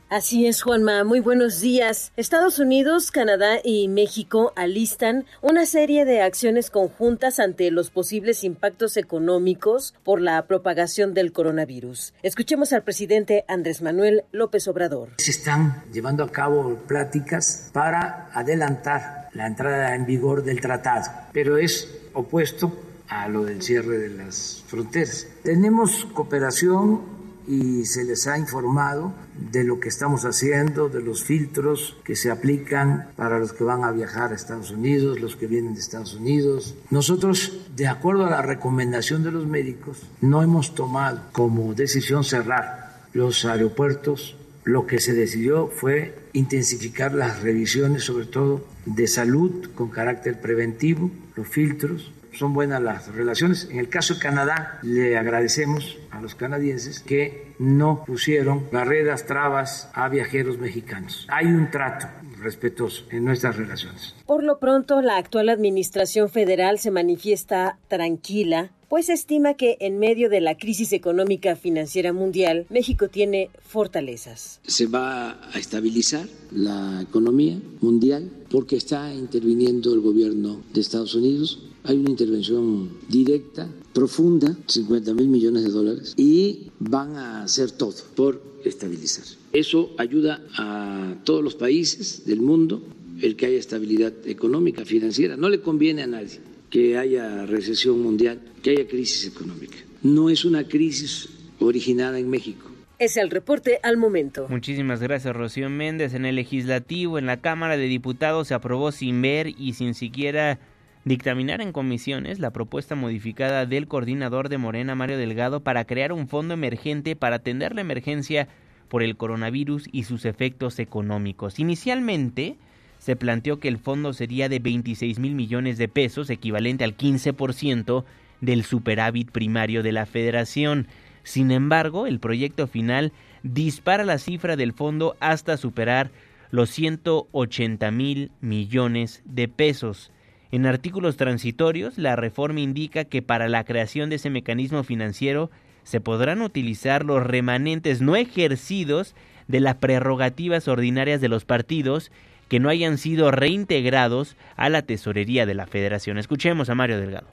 Así 0.10 0.48
es, 0.48 0.64
Juanma. 0.64 1.04
Muy 1.04 1.20
buenos 1.20 1.62
días. 1.62 2.12
Estados 2.18 2.58
Unidos, 2.58 3.12
Canadá 3.12 3.60
y 3.64 3.88
México 3.90 4.54
alistan 4.56 5.26
una 5.44 5.68
serie 5.68 6.04
de 6.04 6.24
acciones 6.24 6.72
conjuntas 6.72 7.40
ante 7.40 7.70
los 7.70 7.92
posibles 7.92 8.44
impactos 8.44 8.98
económicos 8.98 9.94
por 10.04 10.20
la 10.20 10.48
propagación 10.48 11.14
del 11.14 11.32
coronavirus. 11.32 12.16
Escuchemos 12.24 12.74
al 12.74 12.84
presidente 12.84 13.46
Andrés 13.48 13.84
Manuel 13.84 14.24
López 14.32 14.68
Obrador. 14.68 15.10
Se 15.20 15.30
están 15.30 15.84
llevando 15.94 16.24
a 16.24 16.32
cabo 16.32 16.76
pláticas 16.88 17.70
para 17.72 18.32
adelantar 18.34 19.30
la 19.34 19.46
entrada 19.46 19.94
en 19.94 20.08
vigor 20.08 20.44
del 20.44 20.60
tratado, 20.60 21.08
pero 21.34 21.58
es 21.58 21.88
opuesto 22.16 22.76
a 23.10 23.28
lo 23.28 23.46
del 23.46 23.62
cierre 23.62 24.00
de 24.00 24.10
las 24.10 24.64
fronteras. 24.66 25.28
Tenemos 25.44 26.08
cooperación 26.14 27.19
y 27.50 27.86
se 27.86 28.04
les 28.04 28.28
ha 28.28 28.38
informado 28.38 29.12
de 29.52 29.64
lo 29.64 29.80
que 29.80 29.90
estamos 29.90 30.24
haciendo, 30.24 30.88
de 30.88 31.02
los 31.02 31.24
filtros 31.24 31.98
que 32.04 32.16
se 32.16 32.30
aplican 32.30 33.10
para 33.16 33.40
los 33.40 33.54
que 33.54 33.64
van 33.64 33.84
a 33.84 33.92
viajar 33.92 34.32
a 34.32 34.36
Estados 34.36 34.70
Unidos, 34.70 35.20
los 35.20 35.36
que 35.36 35.48
vienen 35.48 35.74
de 35.74 35.80
Estados 35.80 36.14
Unidos. 36.14 36.76
Nosotros, 36.92 37.60
de 37.76 37.88
acuerdo 37.88 38.28
a 38.28 38.30
la 38.30 38.44
recomendación 38.44 39.24
de 39.24 39.32
los 39.32 39.48
médicos, 39.48 39.98
no 40.22 40.44
hemos 40.44 40.76
tomado 40.76 41.24
como 41.32 41.74
decisión 41.74 42.24
cerrar 42.24 43.02
los 43.14 43.44
aeropuertos. 43.46 44.36
Lo 44.64 44.86
que 44.86 45.00
se 45.00 45.14
decidió 45.14 45.70
fue 45.70 46.20
intensificar 46.34 47.16
las 47.16 47.42
revisiones, 47.42 48.04
sobre 48.04 48.28
todo 48.28 48.64
de 48.86 49.08
salud, 49.08 49.72
con 49.74 49.90
carácter 49.90 50.40
preventivo, 50.40 51.10
los 51.36 51.48
filtros, 51.48 52.12
son 52.34 52.54
buenas 52.54 52.82
las 52.82 53.14
relaciones. 53.14 53.68
En 53.70 53.80
el 53.80 53.90
caso 53.90 54.16
de 54.16 54.20
Canadá, 54.20 54.80
le 54.82 55.18
agradecemos 55.18 55.98
a 56.12 56.22
los 56.22 56.36
canadienses 56.36 57.00
que 57.00 57.54
no 57.60 58.04
pusieron 58.06 58.68
barreras, 58.72 59.26
trabas 59.26 59.90
a 59.94 60.08
viajeros 60.10 60.58
mexicanos. 60.58 61.28
Hay 61.30 61.48
un 61.48 61.70
trato 61.72 62.08
respetuoso 62.40 63.04
en 63.12 63.26
nuestras 63.26 63.58
relaciones. 63.58 64.16
Por 64.26 64.44
lo 64.44 64.60
pronto, 64.60 65.02
la 65.02 65.18
actual 65.18 65.50
administración 65.50 66.30
federal 66.30 66.80
se 66.80 66.92
manifiesta 66.92 67.78
tranquila, 67.88 68.72
pues 68.88 69.10
estima 69.10 69.54
que 69.54 69.78
en 69.82 70.00
medio 70.00 70.30
de 70.30 70.42
la 70.42 70.58
crisis 70.58 70.94
económica 70.94 71.56
financiera 71.56 72.12
mundial, 72.12 72.66
México 72.70 73.08
tiene 73.08 73.52
fortalezas. 73.62 74.62
Se 74.66 74.88
va 74.88 75.38
a 75.54 75.60
estabilizar 75.60 76.26
la 76.52 77.02
economía 77.02 77.60
mundial 77.82 78.32
porque 78.50 78.78
está 78.78 79.14
interviniendo 79.14 79.94
el 79.94 80.00
gobierno 80.00 80.62
de 80.74 80.82
Estados 80.82 81.14
Unidos 81.14 81.69
hay 81.84 81.98
una 81.98 82.10
intervención 82.10 82.90
directa, 83.08 83.70
profunda, 83.94 84.56
50 84.68 85.14
mil 85.14 85.28
millones 85.28 85.64
de 85.64 85.70
dólares, 85.70 86.14
y 86.18 86.72
van 86.80 87.16
a 87.16 87.44
hacer 87.44 87.72
todo 87.72 87.96
por 88.16 88.42
estabilizar. 88.64 89.26
Eso 89.54 89.92
ayuda 89.98 90.42
a 90.58 91.16
todos 91.24 91.44
los 91.44 91.56
países 91.56 92.26
del 92.26 92.42
mundo, 92.42 92.84
el 93.22 93.36
que 93.36 93.48
haya 93.48 93.58
estabilidad 93.58 94.14
económica, 94.26 94.86
financiera. 94.86 95.36
No 95.38 95.50
le 95.50 95.62
conviene 95.62 96.04
a 96.04 96.08
nadie 96.08 96.40
que 96.70 96.98
haya 96.98 97.46
recesión 97.46 98.02
mundial, 98.02 98.42
que 98.62 98.72
haya 98.72 98.88
crisis 98.88 99.28
económica. 99.28 99.78
No 100.04 100.30
es 100.30 100.46
una 100.46 100.68
crisis 100.68 101.30
originada 101.60 102.20
en 102.20 102.30
México. 102.30 102.70
Es 103.00 103.16
el 103.18 103.30
reporte 103.30 103.80
al 103.82 103.98
momento. 103.98 104.48
Muchísimas 104.50 105.02
gracias, 105.02 105.34
Rocío 105.34 105.70
Méndez. 105.70 106.14
En 106.14 106.26
el 106.26 106.36
legislativo, 106.36 107.18
en 107.18 107.26
la 107.26 107.40
Cámara 107.40 107.78
de 107.78 107.86
Diputados, 107.86 108.50
se 108.50 108.54
aprobó 108.54 108.92
sin 108.92 109.22
ver 109.22 109.48
y 109.58 109.74
sin 109.74 109.94
siquiera 109.94 110.60
dictaminar 111.06 111.62
en 111.62 111.72
comisiones 111.72 112.40
la 112.40 112.52
propuesta 112.52 112.96
modificada 112.96 113.66
del 113.66 113.88
coordinador 113.88 114.50
de 114.50 114.58
Morena, 114.58 114.96
Mario 114.96 115.18
Delgado, 115.18 115.62
para 115.62 115.86
crear 115.86 116.12
un 116.12 116.28
fondo 116.28 116.54
emergente 116.54 117.16
para 117.16 117.38
atender 117.38 117.74
la 117.74 117.82
emergencia 117.82 118.48
por 118.90 119.04
el 119.04 119.16
coronavirus 119.18 119.88
y 119.92 120.04
sus 120.04 120.26
efectos 120.26 120.80
económicos. 120.80 121.60
Inicialmente 121.60 122.58
se 122.98 123.16
planteó 123.16 123.60
que 123.60 123.70
el 123.70 123.78
fondo 123.78 124.14
sería 124.14 124.50
de 124.50 124.60
26 124.60 125.20
mil 125.20 125.36
millones 125.36 125.78
de 125.78 125.88
pesos, 125.88 126.30
equivalente 126.30 126.84
al 126.84 126.98
15% 126.98 128.04
del 128.42 128.64
superávit 128.64 129.32
primario 129.32 129.84
de 129.84 129.94
la 129.94 130.06
federación. 130.06 130.88
Sin 131.24 131.52
embargo, 131.52 132.08
el 132.08 132.20
proyecto 132.20 132.68
final 132.68 133.14
dispara 133.44 134.04
la 134.04 134.18
cifra 134.18 134.58
del 134.58 134.74
fondo 134.74 135.16
hasta 135.20 135.56
superar 135.56 136.12
los 136.52 136.70
180 136.72 137.92
mil 137.92 138.32
millones 138.42 139.22
de 139.26 139.48
pesos. 139.48 140.12
En 140.52 140.66
artículos 140.66 141.16
transitorios, 141.16 141.98
la 141.98 142.16
reforma 142.16 142.60
indica 142.60 143.06
que 143.06 143.22
para 143.22 143.48
la 143.48 143.64
creación 143.64 144.10
de 144.10 144.16
ese 144.16 144.30
mecanismo 144.30 144.84
financiero 144.84 145.52
se 145.84 146.02
podrán 146.02 146.42
utilizar 146.42 147.06
los 147.06 147.24
remanentes 147.24 148.02
no 148.02 148.16
ejercidos 148.16 149.16
de 149.48 149.60
las 149.60 149.76
prerrogativas 149.76 150.68
ordinarias 150.68 151.22
de 151.22 151.30
los 151.30 151.46
partidos 151.46 152.12
que 152.48 152.60
no 152.60 152.70
hayan 152.70 152.98
sido 152.98 153.30
reintegrados 153.30 154.36
a 154.56 154.70
la 154.70 154.82
tesorería 154.82 155.46
de 155.46 155.54
la 155.54 155.68
federación. 155.68 156.18
Escuchemos 156.18 156.70
a 156.70 156.76
Mario 156.76 157.00
Delgado. 157.00 157.28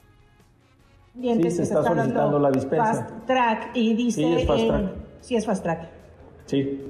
Sí, 1.19 1.51
se 1.51 1.63
está 1.63 1.83
solicitando 1.83 2.39
la 2.39 2.51
dispensa. 2.51 2.93
Fast 2.93 3.25
track 3.25 3.71
y 3.73 3.95
dice... 3.95 4.21
Sí, 4.21 4.33
es 4.35 4.45
fast 4.45 4.67
track. 4.67 4.85
sí, 5.21 5.35
es 5.35 5.45
fast 5.45 5.63
track. 5.63 5.89
Sí. 6.45 6.81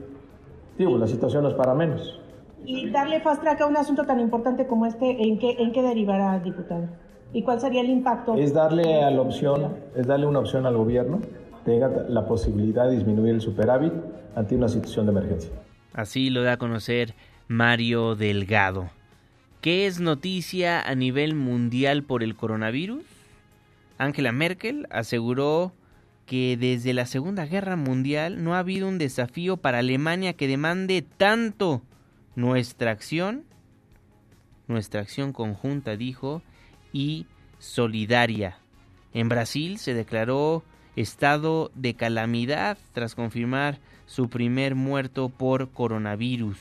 Digo, 0.77 0.97
la 0.97 1.07
situación 1.07 1.43
no 1.43 1.49
es 1.49 1.55
para 1.55 1.73
menos. 1.73 2.19
Y 2.67 2.89
darle 2.91 3.21
fast 3.21 3.41
track 3.41 3.61
a 3.61 3.65
un 3.65 3.77
asunto 3.77 4.03
tan 4.05 4.19
importante 4.19 4.67
como 4.67 4.85
este, 4.85 5.23
¿en 5.23 5.39
qué, 5.39 5.55
en 5.57 5.71
qué 5.71 5.81
derivará, 5.81 6.37
diputado? 6.39 6.87
¿Y 7.33 7.41
cuál 7.41 7.59
sería 7.59 7.81
el 7.81 7.89
impacto? 7.89 8.35
Es 8.35 8.53
darle 8.53 9.01
a 9.03 9.09
la 9.09 9.21
opción, 9.21 9.73
es 9.95 10.05
darle 10.05 10.27
una 10.27 10.39
opción 10.39 10.65
al 10.65 10.77
gobierno 10.77 11.19
tenga 11.67 12.05
la 12.07 12.25
posibilidad 12.25 12.89
de 12.89 12.95
disminuir 12.95 13.35
el 13.35 13.41
superávit 13.41 13.91
ante 14.37 14.55
una 14.55 14.69
situación 14.69 15.05
de 15.05 15.11
emergencia. 15.11 15.51
Así 15.91 16.29
lo 16.29 16.41
da 16.41 16.53
a 16.53 16.57
conocer 16.57 17.13
Mario 17.49 18.15
Delgado. 18.15 18.89
¿Qué 19.59 19.85
es 19.85 19.99
noticia 19.99 20.79
a 20.79 20.95
nivel 20.95 21.35
mundial 21.35 22.03
por 22.03 22.23
el 22.23 22.37
coronavirus? 22.37 23.03
Angela 23.97 24.31
Merkel 24.31 24.87
aseguró 24.91 25.73
que 26.25 26.55
desde 26.55 26.93
la 26.93 27.05
Segunda 27.05 27.45
Guerra 27.45 27.75
Mundial 27.75 28.45
no 28.45 28.55
ha 28.55 28.59
habido 28.59 28.87
un 28.87 28.97
desafío 28.97 29.57
para 29.57 29.79
Alemania 29.79 30.31
que 30.31 30.47
demande 30.47 31.03
tanto 31.17 31.81
nuestra 32.37 32.91
acción, 32.91 33.45
nuestra 34.67 35.01
acción 35.01 35.33
conjunta, 35.33 35.97
dijo, 35.97 36.43
y 36.93 37.25
solidaria. 37.57 38.59
En 39.11 39.27
Brasil 39.27 39.79
se 39.79 39.95
declaró 39.95 40.63
estado 40.95 41.71
de 41.73 41.95
calamidad 41.95 42.77
tras 42.93 43.15
confirmar 43.15 43.79
su 44.05 44.29
primer 44.29 44.75
muerto 44.75 45.29
por 45.29 45.71
coronavirus. 45.71 46.59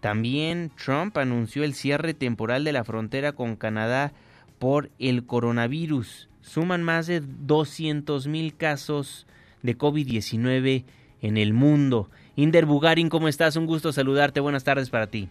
También 0.00 0.70
Trump 0.76 1.16
anunció 1.16 1.64
el 1.64 1.72
cierre 1.72 2.12
temporal 2.12 2.62
de 2.62 2.72
la 2.72 2.84
frontera 2.84 3.32
con 3.32 3.56
Canadá 3.56 4.12
por 4.58 4.90
el 4.98 5.24
coronavirus. 5.24 6.28
Suman 6.42 6.82
más 6.82 7.06
de 7.06 7.22
200 7.22 8.26
mil 8.26 8.54
casos 8.56 9.26
de 9.62 9.78
COVID-19 9.78 10.84
en 11.22 11.36
el 11.38 11.54
mundo. 11.54 12.10
Inder 12.34 12.64
Bugarin, 12.64 13.10
¿cómo 13.10 13.28
estás? 13.28 13.56
Un 13.56 13.66
gusto 13.66 13.92
saludarte. 13.92 14.40
Buenas 14.40 14.64
tardes 14.64 14.88
para 14.88 15.06
ti. 15.06 15.28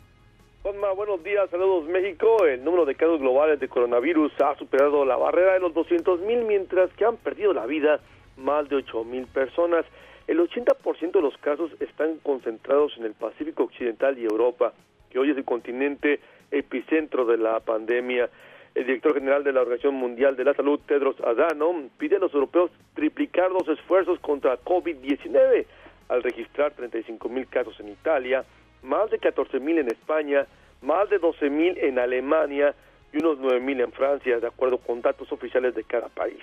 Juanma, 0.61 0.91
buenos 0.91 1.23
días, 1.23 1.49
saludos 1.49 1.89
México. 1.89 2.45
El 2.45 2.63
número 2.63 2.85
de 2.85 2.93
casos 2.93 3.19
globales 3.19 3.59
de 3.59 3.67
coronavirus 3.67 4.31
ha 4.39 4.55
superado 4.57 5.03
la 5.03 5.17
barrera 5.17 5.53
de 5.53 5.59
los 5.61 5.73
200 5.73 6.19
mil, 6.21 6.43
mientras 6.43 6.93
que 6.93 7.05
han 7.05 7.17
perdido 7.17 7.53
la 7.53 7.65
vida 7.65 7.99
más 8.37 8.69
de 8.69 8.75
8 8.75 9.03
mil 9.03 9.25
personas. 9.25 9.83
El 10.27 10.39
80% 10.39 11.11
de 11.11 11.21
los 11.21 11.35
casos 11.37 11.71
están 11.79 12.17
concentrados 12.21 12.93
en 12.97 13.05
el 13.05 13.13
Pacífico 13.13 13.63
Occidental 13.63 14.19
y 14.19 14.25
Europa, 14.25 14.73
que 15.09 15.17
hoy 15.17 15.31
es 15.31 15.37
el 15.37 15.43
continente 15.43 16.19
epicentro 16.51 17.25
de 17.25 17.37
la 17.37 17.59
pandemia. 17.61 18.29
El 18.75 18.85
director 18.85 19.15
general 19.15 19.43
de 19.43 19.53
la 19.53 19.61
Organización 19.61 19.95
Mundial 19.95 20.35
de 20.35 20.45
la 20.45 20.53
Salud, 20.53 20.79
Tedros 20.85 21.19
Adhanom, 21.21 21.89
pide 21.97 22.17
a 22.17 22.19
los 22.19 22.33
europeos 22.35 22.69
triplicar 22.93 23.49
los 23.49 23.67
esfuerzos 23.67 24.19
contra 24.19 24.59
COVID-19 24.59 25.65
al 26.11 26.23
registrar 26.23 26.73
35 26.73 27.29
mil 27.29 27.47
casos 27.47 27.79
en 27.79 27.87
Italia, 27.87 28.43
más 28.83 29.09
de 29.09 29.17
14 29.17 29.61
mil 29.61 29.77
en 29.77 29.87
España, 29.87 30.45
más 30.81 31.09
de 31.09 31.19
12 31.19 31.49
mil 31.49 31.77
en 31.77 31.99
Alemania 31.99 32.75
y 33.13 33.17
unos 33.23 33.39
9 33.39 33.61
mil 33.61 33.79
en 33.79 33.93
Francia, 33.93 34.39
de 34.39 34.47
acuerdo 34.47 34.77
con 34.77 35.01
datos 35.01 35.31
oficiales 35.31 35.73
de 35.73 35.85
cada 35.85 36.09
país. 36.09 36.41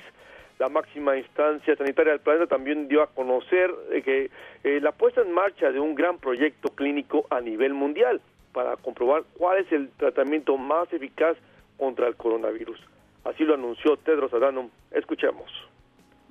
La 0.58 0.70
máxima 0.70 1.18
instancia 1.18 1.76
sanitaria 1.76 2.12
del 2.12 2.22
planeta 2.22 2.46
también 2.46 2.88
dio 2.88 3.02
a 3.02 3.08
conocer 3.08 3.70
eh, 3.92 4.02
que 4.02 4.30
eh, 4.64 4.80
la 4.80 4.92
puesta 4.92 5.20
en 5.20 5.32
marcha 5.32 5.70
de 5.70 5.78
un 5.78 5.94
gran 5.94 6.18
proyecto 6.18 6.70
clínico 6.70 7.26
a 7.28 7.40
nivel 7.40 7.74
mundial 7.74 8.22
para 8.54 8.74
comprobar 8.76 9.24
cuál 9.36 9.58
es 9.58 9.70
el 9.70 9.90
tratamiento 9.90 10.56
más 10.56 10.90
eficaz 10.94 11.36
contra 11.76 12.08
el 12.08 12.16
coronavirus. 12.16 12.80
Así 13.24 13.44
lo 13.44 13.54
anunció 13.54 13.98
Tedros 13.98 14.32
Adhanom. 14.32 14.70
Escuchemos. 14.90 15.50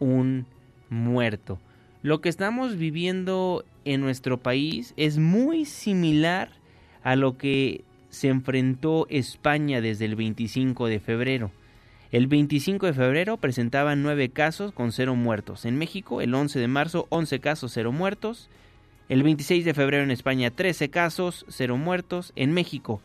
un 0.00 0.46
muerto. 0.90 1.58
Lo 2.02 2.20
que 2.20 2.28
estamos 2.28 2.76
viviendo 2.76 3.64
en 3.84 4.00
nuestro 4.00 4.42
país 4.42 4.92
es 4.96 5.18
muy 5.18 5.64
similar 5.64 6.50
a 7.02 7.16
lo 7.16 7.38
que 7.38 7.84
se 8.12 8.28
enfrentó 8.28 9.06
España 9.08 9.80
desde 9.80 10.04
el 10.04 10.16
25 10.16 10.86
de 10.86 11.00
febrero. 11.00 11.50
El 12.12 12.26
25 12.26 12.84
de 12.84 12.92
febrero 12.92 13.38
presentaban 13.38 14.02
9 14.02 14.28
casos 14.28 14.72
con 14.72 14.92
0 14.92 15.16
muertos. 15.16 15.64
En 15.64 15.78
México, 15.78 16.20
el 16.20 16.34
11 16.34 16.60
de 16.60 16.68
marzo, 16.68 17.06
11 17.08 17.40
casos, 17.40 17.72
0 17.72 17.90
muertos. 17.90 18.50
El 19.08 19.22
26 19.22 19.64
de 19.64 19.72
febrero 19.72 20.04
en 20.04 20.10
España, 20.10 20.50
13 20.50 20.90
casos, 20.90 21.46
0 21.48 21.78
muertos. 21.78 22.34
En 22.36 22.52
México, 22.52 23.00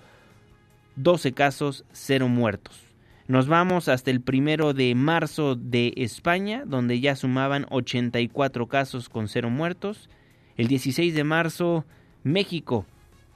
12 0.98 1.32
casos, 1.32 1.86
0 1.94 2.28
muertos. 2.28 2.84
Nos 3.30 3.48
vamos 3.48 3.88
hasta 3.88 4.12
el 4.12 4.20
primero 4.20 4.74
de 4.74 4.94
marzo 4.94 5.56
de 5.56 5.94
España, 5.96 6.64
donde 6.66 7.00
ya 7.00 7.16
sumaban 7.16 7.66
84 7.70 8.68
casos 8.68 9.08
con 9.08 9.30
0 9.30 9.50
muertos. 9.50 10.10
El 10.58 10.68
16 10.68 11.16
de 11.16 11.24
marzo, 11.24 11.86
México, 12.24 12.86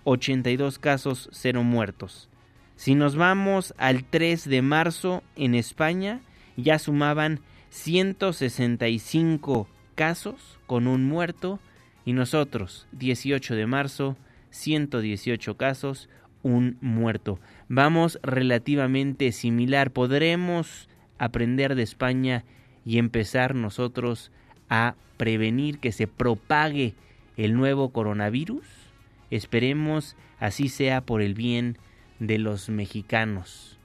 82 0.04 0.80
casos, 0.80 1.30
0 1.32 1.64
muertos. 1.64 2.30
Si 2.76 2.96
nos 2.96 3.16
vamos 3.16 3.74
al 3.78 4.04
3 4.04 4.50
de 4.50 4.62
marzo 4.62 5.24
en 5.36 5.56
España, 5.56 6.22
ya 6.58 6.80
sumaban 6.80 7.40
165 7.70 9.68
casos 9.96 10.60
con 10.68 10.88
un 10.88 11.06
muerto 11.06 11.60
y 12.06 12.14
nosotros 12.14 12.88
18 12.92 13.56
de 13.56 13.68
marzo 13.68 14.18
118 14.52 15.58
casos, 15.58 16.10
un 16.44 16.78
muerto. 16.82 17.40
Vamos 17.68 18.20
relativamente 18.22 19.32
similar. 19.32 19.92
¿Podremos 19.92 20.90
aprender 21.18 21.76
de 21.76 21.84
España 21.84 22.44
y 22.86 22.98
empezar 22.98 23.56
nosotros 23.56 24.32
a 24.70 24.96
prevenir 25.18 25.80
que 25.80 25.92
se 25.92 26.08
propague 26.08 26.94
el 27.38 27.56
nuevo 27.56 27.90
coronavirus? 27.90 28.81
Esperemos 29.32 30.16
así 30.40 30.70
sea 30.70 31.02
por 31.02 31.22
el 31.22 31.34
bien 31.34 31.78
de 32.20 32.38
los 32.38 32.70
mexicanos. 32.70 33.80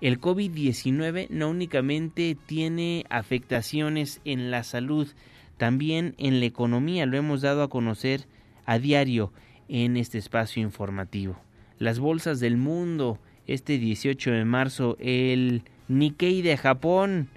El 0.00 0.20
COVID-19 0.20 1.28
no 1.30 1.50
únicamente 1.50 2.36
tiene 2.46 3.04
afectaciones 3.10 4.20
en 4.24 4.50
la 4.50 4.62
salud, 4.64 5.08
también 5.56 6.14
en 6.18 6.40
la 6.40 6.46
economía, 6.46 7.06
lo 7.06 7.18
hemos 7.18 7.42
dado 7.42 7.62
a 7.62 7.68
conocer 7.68 8.26
a 8.64 8.78
diario 8.78 9.32
en 9.68 9.96
este 9.96 10.18
espacio 10.18 10.62
informativo. 10.62 11.38
Las 11.78 11.98
bolsas 11.98 12.40
del 12.40 12.56
mundo, 12.56 13.18
este 13.46 13.78
18 13.78 14.30
de 14.30 14.44
marzo, 14.44 14.96
el 15.00 15.62
Nikkei 15.88 16.40
de 16.40 16.56
Japón 16.56 17.28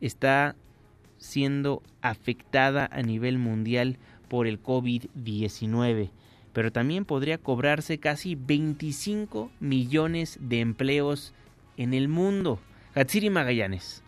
está 0.02 0.56
siendo 1.18 1.82
afectada 2.02 2.90
a 2.92 3.02
nivel 3.02 3.38
mundial 3.38 3.98
por 4.28 4.48
el 4.48 4.62
COVID-19, 4.62 6.10
pero 6.54 6.72
también 6.72 7.06
podría 7.06 7.38
cobrarse 7.38 7.98
casi 7.98 8.36
25 8.36 9.52
millones 9.60 10.38
de 10.42 10.60
empleos 10.60 11.34
en 11.78 11.94
el 11.94 12.08
mundo. 12.08 12.60
Hatsiri 12.96 13.30
Magallanes. 13.30 14.03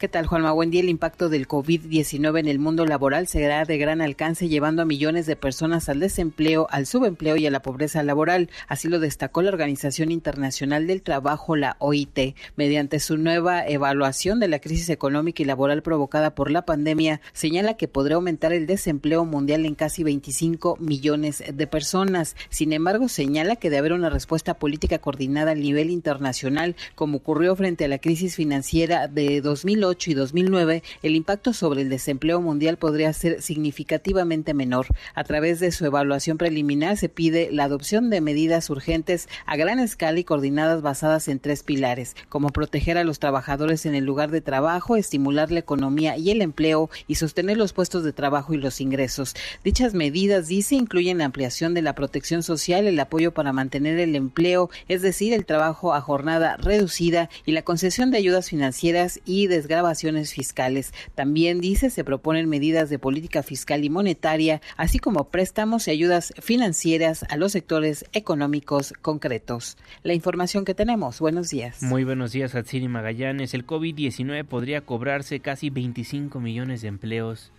¿Qué 0.00 0.08
tal, 0.08 0.26
Juanma? 0.26 0.52
Buen 0.52 0.70
día. 0.70 0.80
El 0.80 0.88
impacto 0.88 1.28
del 1.28 1.46
COVID-19 1.46 2.40
en 2.40 2.48
el 2.48 2.58
mundo 2.58 2.86
laboral 2.86 3.26
será 3.26 3.66
de 3.66 3.76
gran 3.76 4.00
alcance, 4.00 4.48
llevando 4.48 4.80
a 4.80 4.86
millones 4.86 5.26
de 5.26 5.36
personas 5.36 5.90
al 5.90 6.00
desempleo, 6.00 6.66
al 6.70 6.86
subempleo 6.86 7.36
y 7.36 7.46
a 7.46 7.50
la 7.50 7.60
pobreza 7.60 8.02
laboral. 8.02 8.48
Así 8.66 8.88
lo 8.88 8.98
destacó 8.98 9.42
la 9.42 9.50
Organización 9.50 10.10
Internacional 10.10 10.86
del 10.86 11.02
Trabajo, 11.02 11.54
la 11.54 11.76
OIT, 11.80 12.34
mediante 12.56 12.98
su 12.98 13.18
nueva 13.18 13.66
evaluación 13.66 14.40
de 14.40 14.48
la 14.48 14.60
crisis 14.60 14.88
económica 14.88 15.42
y 15.42 15.44
laboral 15.44 15.82
provocada 15.82 16.34
por 16.34 16.50
la 16.50 16.64
pandemia. 16.64 17.20
Señala 17.34 17.74
que 17.74 17.86
podría 17.86 18.16
aumentar 18.16 18.54
el 18.54 18.66
desempleo 18.66 19.26
mundial 19.26 19.66
en 19.66 19.74
casi 19.74 20.02
25 20.02 20.78
millones 20.80 21.44
de 21.46 21.66
personas. 21.66 22.36
Sin 22.48 22.72
embargo, 22.72 23.10
señala 23.10 23.56
que 23.56 23.68
de 23.68 23.76
haber 23.76 23.92
una 23.92 24.08
respuesta 24.08 24.54
política 24.54 24.98
coordinada 24.98 25.50
a 25.50 25.56
nivel 25.56 25.90
internacional, 25.90 26.74
como 26.94 27.18
ocurrió 27.18 27.54
frente 27.54 27.84
a 27.84 27.88
la 27.88 27.98
crisis 27.98 28.34
financiera 28.34 29.06
de 29.06 29.42
2008, 29.42 29.89
y 30.06 30.14
2009, 30.14 30.82
el 31.02 31.16
impacto 31.16 31.52
sobre 31.52 31.82
el 31.82 31.88
desempleo 31.88 32.40
mundial 32.40 32.76
podría 32.76 33.12
ser 33.12 33.42
significativamente 33.42 34.54
menor. 34.54 34.86
A 35.14 35.24
través 35.24 35.60
de 35.60 35.72
su 35.72 35.84
evaluación 35.84 36.38
preliminar 36.38 36.96
se 36.96 37.08
pide 37.08 37.50
la 37.50 37.64
adopción 37.64 38.10
de 38.10 38.20
medidas 38.20 38.70
urgentes 38.70 39.28
a 39.46 39.56
gran 39.56 39.80
escala 39.80 40.18
y 40.20 40.24
coordinadas 40.24 40.82
basadas 40.82 41.28
en 41.28 41.40
tres 41.40 41.62
pilares, 41.62 42.14
como 42.28 42.50
proteger 42.50 42.98
a 42.98 43.04
los 43.04 43.18
trabajadores 43.18 43.86
en 43.86 43.94
el 43.94 44.04
lugar 44.04 44.30
de 44.30 44.40
trabajo, 44.40 44.96
estimular 44.96 45.50
la 45.50 45.60
economía 45.60 46.16
y 46.16 46.30
el 46.30 46.42
empleo 46.42 46.90
y 47.06 47.16
sostener 47.16 47.56
los 47.56 47.72
puestos 47.72 48.04
de 48.04 48.12
trabajo 48.12 48.54
y 48.54 48.58
los 48.58 48.80
ingresos. 48.80 49.34
Dichas 49.64 49.94
medidas, 49.94 50.48
dice, 50.48 50.76
incluyen 50.76 51.18
la 51.18 51.24
ampliación 51.24 51.74
de 51.74 51.82
la 51.82 51.94
protección 51.94 52.42
social, 52.42 52.86
el 52.86 53.00
apoyo 53.00 53.32
para 53.32 53.52
mantener 53.52 53.98
el 53.98 54.14
empleo, 54.14 54.70
es 54.88 55.02
decir, 55.02 55.32
el 55.32 55.46
trabajo 55.46 55.94
a 55.94 56.00
jornada 56.00 56.56
reducida 56.56 57.28
y 57.44 57.52
la 57.52 57.62
concesión 57.62 58.10
de 58.10 58.18
ayudas 58.18 58.48
financieras 58.48 59.20
y 59.24 59.46
desgraciadamente 59.88 60.30
fiscales. 60.30 60.92
También 61.14 61.60
dice 61.60 61.90
se 61.90 62.04
proponen 62.04 62.48
medidas 62.48 62.90
de 62.90 62.98
política 62.98 63.42
fiscal 63.42 63.84
y 63.84 63.90
monetaria, 63.90 64.60
así 64.76 64.98
como 64.98 65.28
préstamos 65.28 65.88
y 65.88 65.90
ayudas 65.90 66.32
financieras 66.40 67.24
a 67.28 67.36
los 67.36 67.52
sectores 67.52 68.04
económicos 68.12 68.92
concretos. 69.00 69.76
La 70.02 70.14
información 70.14 70.64
que 70.64 70.74
tenemos. 70.74 71.20
Buenos 71.20 71.50
días. 71.50 71.82
Muy 71.82 72.04
buenos 72.04 72.32
días, 72.32 72.54
Hatsini 72.54 72.88
Magallanes. 72.88 73.54
El 73.54 73.66
COVID-19 73.66 74.44
podría 74.44 74.82
cobrarse 74.82 75.40
casi 75.40 75.70
25 75.70 76.40
millones 76.40 76.82
de 76.82 76.88
empleos 76.88 77.52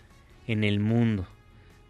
en 0.47 0.63
el 0.63 0.79
mundo. 0.79 1.27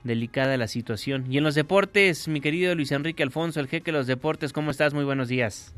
Delicada 0.03 0.57
la 0.57 0.67
situación. 0.67 1.25
Y 1.29 1.37
en 1.37 1.43
los 1.43 1.55
deportes, 1.55 2.27
mi 2.27 2.41
querido 2.41 2.73
Luis 2.73 2.91
Enrique 2.91 3.21
Alfonso, 3.21 3.59
el 3.59 3.67
jeque 3.67 3.91
de 3.91 3.97
los 3.97 4.07
deportes, 4.07 4.51
¿cómo 4.51 4.71
estás? 4.71 4.93
Muy 4.93 5.03
buenos 5.03 5.27
días. 5.27 5.73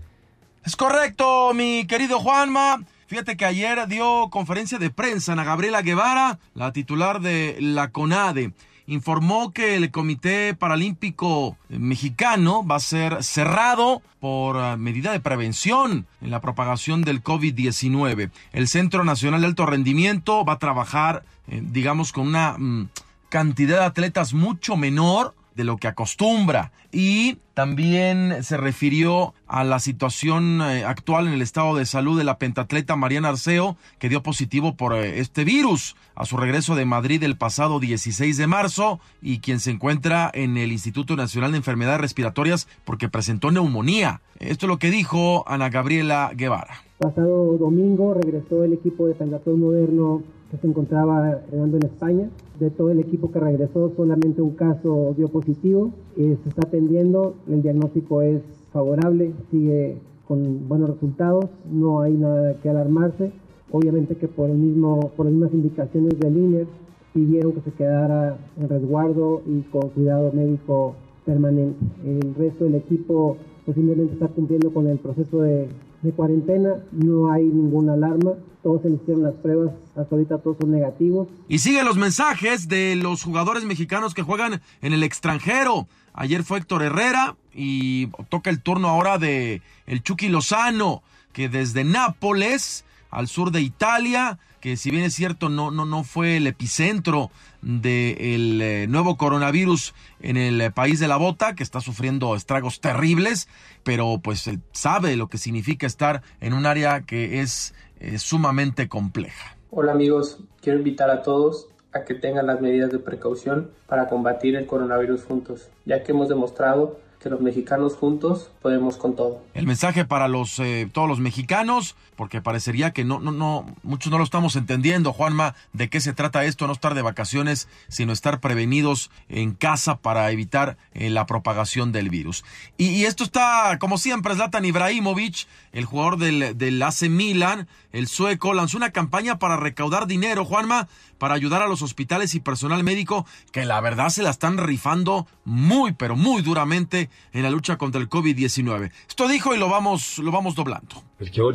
Es 0.66 0.78
correcto, 0.78 1.54
mi 1.54 1.86
querido 1.86 2.20
Juanma. 2.20 2.86
Fíjate 3.14 3.38
que 3.38 3.46
ayer 3.46 3.88
dio 3.88 4.32
conferencia 4.32 4.80
de 4.80 4.90
prensa 4.90 5.34
Ana 5.34 5.44
Gabriela 5.44 5.84
Guevara, 5.84 6.40
la 6.56 6.74
titular 6.74 7.22
de 7.22 7.56
la 7.60 7.92
CONADE. 7.92 8.54
Informó 8.88 9.54
que 9.54 9.76
el 9.76 9.92
Comité 9.92 10.56
Paralímpico 10.56 11.56
Mexicano 11.70 12.66
va 12.66 12.78
a 12.78 12.80
ser 12.80 13.24
cerrado 13.24 14.02
por 14.20 14.58
ah, 14.58 14.78
medida 14.78 15.12
de 15.12 15.20
prevención 15.20 16.08
en 16.22 16.32
la 16.32 16.42
propagación 16.42 17.04
del 17.04 17.24
COVID-19. 17.24 18.32
El 18.52 18.68
Centro 18.68 19.04
Nacional 19.04 19.42
de 19.42 19.48
Alto 19.48 19.68
Rendimiento 19.68 20.44
va 20.44 20.54
a 20.54 20.58
trabajar, 20.58 21.24
eh, 21.50 21.62
digamos, 21.64 22.14
con 22.14 22.26
una 22.28 22.56
mm, 22.58 22.90
cantidad 23.30 23.82
de 23.82 23.86
atletas 23.86 24.34
mucho 24.34 24.76
menor 24.76 25.36
de 25.56 25.64
lo 25.64 25.78
que 25.78 25.88
acostumbra 25.88 26.72
y 26.92 27.38
también 27.54 28.44
se 28.44 28.58
refirió 28.58 29.34
a 29.48 29.64
la 29.64 29.80
situación 29.80 30.62
eh, 30.62 30.84
actual 30.86 31.28
en 31.28 31.34
el 31.34 31.42
estado 31.42 31.76
de 31.76 31.86
salud 31.86 32.18
de 32.18 32.24
la 32.24 32.38
pentatleta 32.38 32.96
Mariana 32.96 33.30
Arceo, 33.30 33.78
que 34.00 34.10
dio 34.10 34.24
positivo 34.24 34.76
por 34.76 34.94
eh, 34.94 35.20
este 35.20 35.44
virus 35.44 35.96
a 36.16 36.26
su 36.26 36.38
regreso 36.38 36.76
de 36.76 36.86
Madrid 36.86 37.24
el 37.24 37.38
pasado 37.38 37.80
16 37.80 38.38
de 38.38 38.48
marzo 38.48 39.00
y 39.22 39.40
quien 39.40 39.60
se 39.60 39.72
encuentra 39.72 40.30
en 40.34 40.58
el 40.58 40.72
Instituto 40.72 41.16
Nacional 41.16 41.52
de 41.52 41.58
Enfermedades 41.58 42.02
Respiratorias 42.02 42.68
porque 42.86 43.10
presentó 43.10 43.52
neumonía. 43.52 44.22
Esto 44.40 44.66
es 44.66 44.70
lo 44.70 44.78
que 44.78 44.92
dijo 44.92 45.44
Ana 45.48 45.70
Gabriela 45.70 46.32
Guevara. 46.36 46.76
Pasado 47.00 47.58
domingo 47.58 48.14
regresó 48.14 48.64
el 48.64 48.74
equipo 48.74 49.08
de 49.08 49.16
Pentatón 49.16 49.60
Moderno 49.60 50.24
se 50.60 50.68
encontraba 50.68 51.40
entrenando 51.44 51.78
en 51.78 51.86
España. 51.86 52.30
De 52.60 52.70
todo 52.70 52.92
el 52.92 53.00
equipo 53.00 53.32
que 53.32 53.40
regresó, 53.40 53.92
solamente 53.96 54.42
un 54.42 54.52
caso 54.52 55.14
dio 55.18 55.28
positivo. 55.28 55.92
Eh, 56.18 56.38
se 56.44 56.50
está 56.50 56.68
atendiendo, 56.68 57.36
el 57.48 57.62
diagnóstico 57.62 58.22
es 58.22 58.42
favorable, 58.72 59.34
sigue 59.52 59.98
con 60.28 60.68
buenos 60.68 60.92
resultados, 60.92 61.46
no 61.72 62.02
hay 62.02 62.14
nada 62.14 62.56
que 62.62 62.70
alarmarse. 62.70 63.32
Obviamente 63.72 64.16
que 64.16 64.28
por, 64.28 64.50
el 64.50 64.58
mismo, 64.58 65.12
por 65.16 65.26
las 65.26 65.34
mismas 65.34 65.54
indicaciones 65.54 66.20
del 66.20 66.38
INER 66.38 66.68
pidieron 67.14 67.54
que 67.54 67.62
se 67.62 67.72
quedara 67.72 68.38
en 68.60 68.70
resguardo 68.70 69.42
y 69.48 69.62
con 69.62 69.90
cuidado 69.90 70.32
médico 70.32 70.96
permanente. 71.26 71.78
El 72.06 72.36
resto 72.36 72.66
del 72.66 72.76
equipo 72.76 73.38
posiblemente 73.66 74.14
está 74.14 74.28
cumpliendo 74.28 74.72
con 74.74 74.88
el 74.88 75.00
proceso 75.00 75.42
de 75.42 75.68
de 76.04 76.12
cuarentena, 76.12 76.76
no 76.92 77.32
hay 77.32 77.46
ninguna 77.46 77.94
alarma, 77.94 78.34
todos 78.62 78.82
se 78.82 78.90
hicieron 78.90 79.24
las 79.24 79.34
pruebas, 79.36 79.74
hasta 79.96 80.16
ahorita 80.16 80.38
todos 80.40 80.58
son 80.60 80.72
negativos. 80.72 81.30
Y 81.48 81.60
siguen 81.60 81.86
los 81.86 81.98
mensajes 81.98 82.68
de 82.68 82.96
los 82.96 83.24
jugadores 83.24 83.64
mexicanos 83.64 84.14
que 84.14 84.22
juegan 84.22 84.62
en 84.82 84.94
el 84.94 85.04
extranjero. 85.04 85.88
Ayer 86.14 86.44
fue 86.44 86.60
Héctor 86.60 86.84
Herrera 86.84 87.36
y 87.54 88.08
toca 88.30 88.50
el 88.50 88.62
turno 88.62 88.90
ahora 88.90 89.18
de 89.18 89.62
el 89.88 90.04
Chucky 90.04 90.28
Lozano, 90.30 91.02
que 91.32 91.50
desde 91.50 91.84
Nápoles 91.84 92.86
al 93.14 93.28
sur 93.28 93.52
de 93.52 93.62
Italia, 93.62 94.40
que 94.60 94.76
si 94.76 94.92
bien 94.92 95.04
es 95.04 95.14
cierto 95.14 95.50
no, 95.50 95.72
no, 95.72 95.86
no 95.86 96.04
fue 96.04 96.38
el 96.38 96.48
epicentro 96.48 97.32
del 97.62 98.62
eh, 98.62 98.88
nuevo 98.90 99.18
coronavirus 99.18 99.94
en 100.20 100.38
el 100.38 100.72
país 100.74 101.00
de 101.00 101.08
la 101.08 101.18
bota, 101.18 101.56
que 101.56 101.64
está 101.64 101.80
sufriendo 101.80 102.36
estragos 102.36 102.82
terribles, 102.82 103.48
pero 103.84 104.20
pues 104.22 104.50
sabe 104.72 105.16
lo 105.16 105.28
que 105.28 105.38
significa 105.38 105.86
estar 105.86 106.24
en 106.42 106.54
un 106.54 106.66
área 106.66 107.02
que 107.02 107.42
es 107.42 107.74
eh, 108.00 108.18
sumamente 108.18 108.90
compleja. 108.90 109.56
Hola 109.70 109.92
amigos, 109.92 110.40
quiero 110.62 110.80
invitar 110.80 111.10
a 111.10 111.22
todos 111.22 111.68
a 111.94 112.06
que 112.06 112.16
tengan 112.16 112.48
las 112.48 112.60
medidas 112.60 112.92
de 112.92 113.00
precaución 113.00 113.70
para 113.88 114.08
combatir 114.08 114.56
el 114.56 114.66
coronavirus 114.66 115.24
juntos, 115.26 115.70
ya 115.86 116.04
que 116.04 116.12
hemos 116.12 116.28
demostrado 116.28 117.00
que 117.24 117.30
los 117.30 117.40
mexicanos 117.40 117.96
juntos 117.96 118.52
podemos 118.62 118.98
con 118.98 119.16
todo. 119.16 119.42
El 119.54 119.66
mensaje 119.66 120.04
para 120.04 120.28
los 120.28 120.60
eh, 120.60 120.90
todos 120.92 121.08
los 121.08 121.22
mexicanos, 121.22 121.96
porque 122.18 122.42
parecería 122.42 122.92
que 122.92 123.06
no, 123.06 123.20
no, 123.20 123.32
no, 123.32 123.66
muchos 123.82 124.12
no 124.12 124.18
lo 124.18 124.26
estamos 124.26 124.58
entendiendo, 124.58 125.14
Juanma, 125.14 125.56
de 125.72 125.90
qué 125.90 126.02
se 126.02 126.12
trata 126.12 126.44
esto, 126.44 126.68
no 126.68 126.74
estar 126.74 126.94
de 126.96 127.02
vacaciones, 127.02 127.70
sino 127.88 128.12
estar 128.12 128.42
prevenidos 128.42 129.10
en 129.30 129.54
casa 129.54 129.96
para 130.00 130.30
evitar 130.32 130.78
eh, 130.94 131.10
la 131.10 131.26
propagación 131.26 131.94
del 131.94 132.10
virus. 132.10 132.44
Y, 132.78 133.06
esto 133.06 133.24
está, 133.24 133.78
como 133.80 133.98
siempre, 133.98 134.36
Zlatan 134.36 134.66
Ibrahimovic, 134.66 135.48
el 135.72 135.86
jugador 135.86 136.18
del, 136.18 136.58
del 136.58 136.84
AC 136.84 137.04
Milan, 137.04 137.68
el 137.94 138.08
sueco, 138.08 138.54
lanzó 138.54 138.76
una 138.76 138.92
campaña 138.92 139.40
para 139.40 139.56
recaudar 139.56 140.08
dinero, 140.08 140.44
Juanma, 140.44 140.90
para 141.24 141.36
ayudar 141.36 141.62
a 141.62 141.70
los 141.70 141.82
hospitales 141.82 142.36
y 142.36 142.42
personal 142.42 142.84
médico 142.84 143.26
que 143.54 143.64
la 143.64 143.80
verdad 143.80 144.10
se 144.10 144.24
la 144.24 144.30
están 144.30 144.58
rifando 144.58 145.26
muy, 145.46 145.94
pero 145.94 146.18
muy 146.18 146.42
duramente 146.42 147.10
en 147.32 147.44
la 147.44 147.50
lucha 147.50 147.78
contra 147.78 148.02
el 148.02 148.10
COVID-19. 148.10 148.92
Esto 149.08 149.30
dijo 149.30 149.56
y 149.56 149.58
lo 149.58 149.70
vamos, 149.70 150.18
lo 150.18 150.32
vamos 150.32 150.54
doblando. 150.54 151.02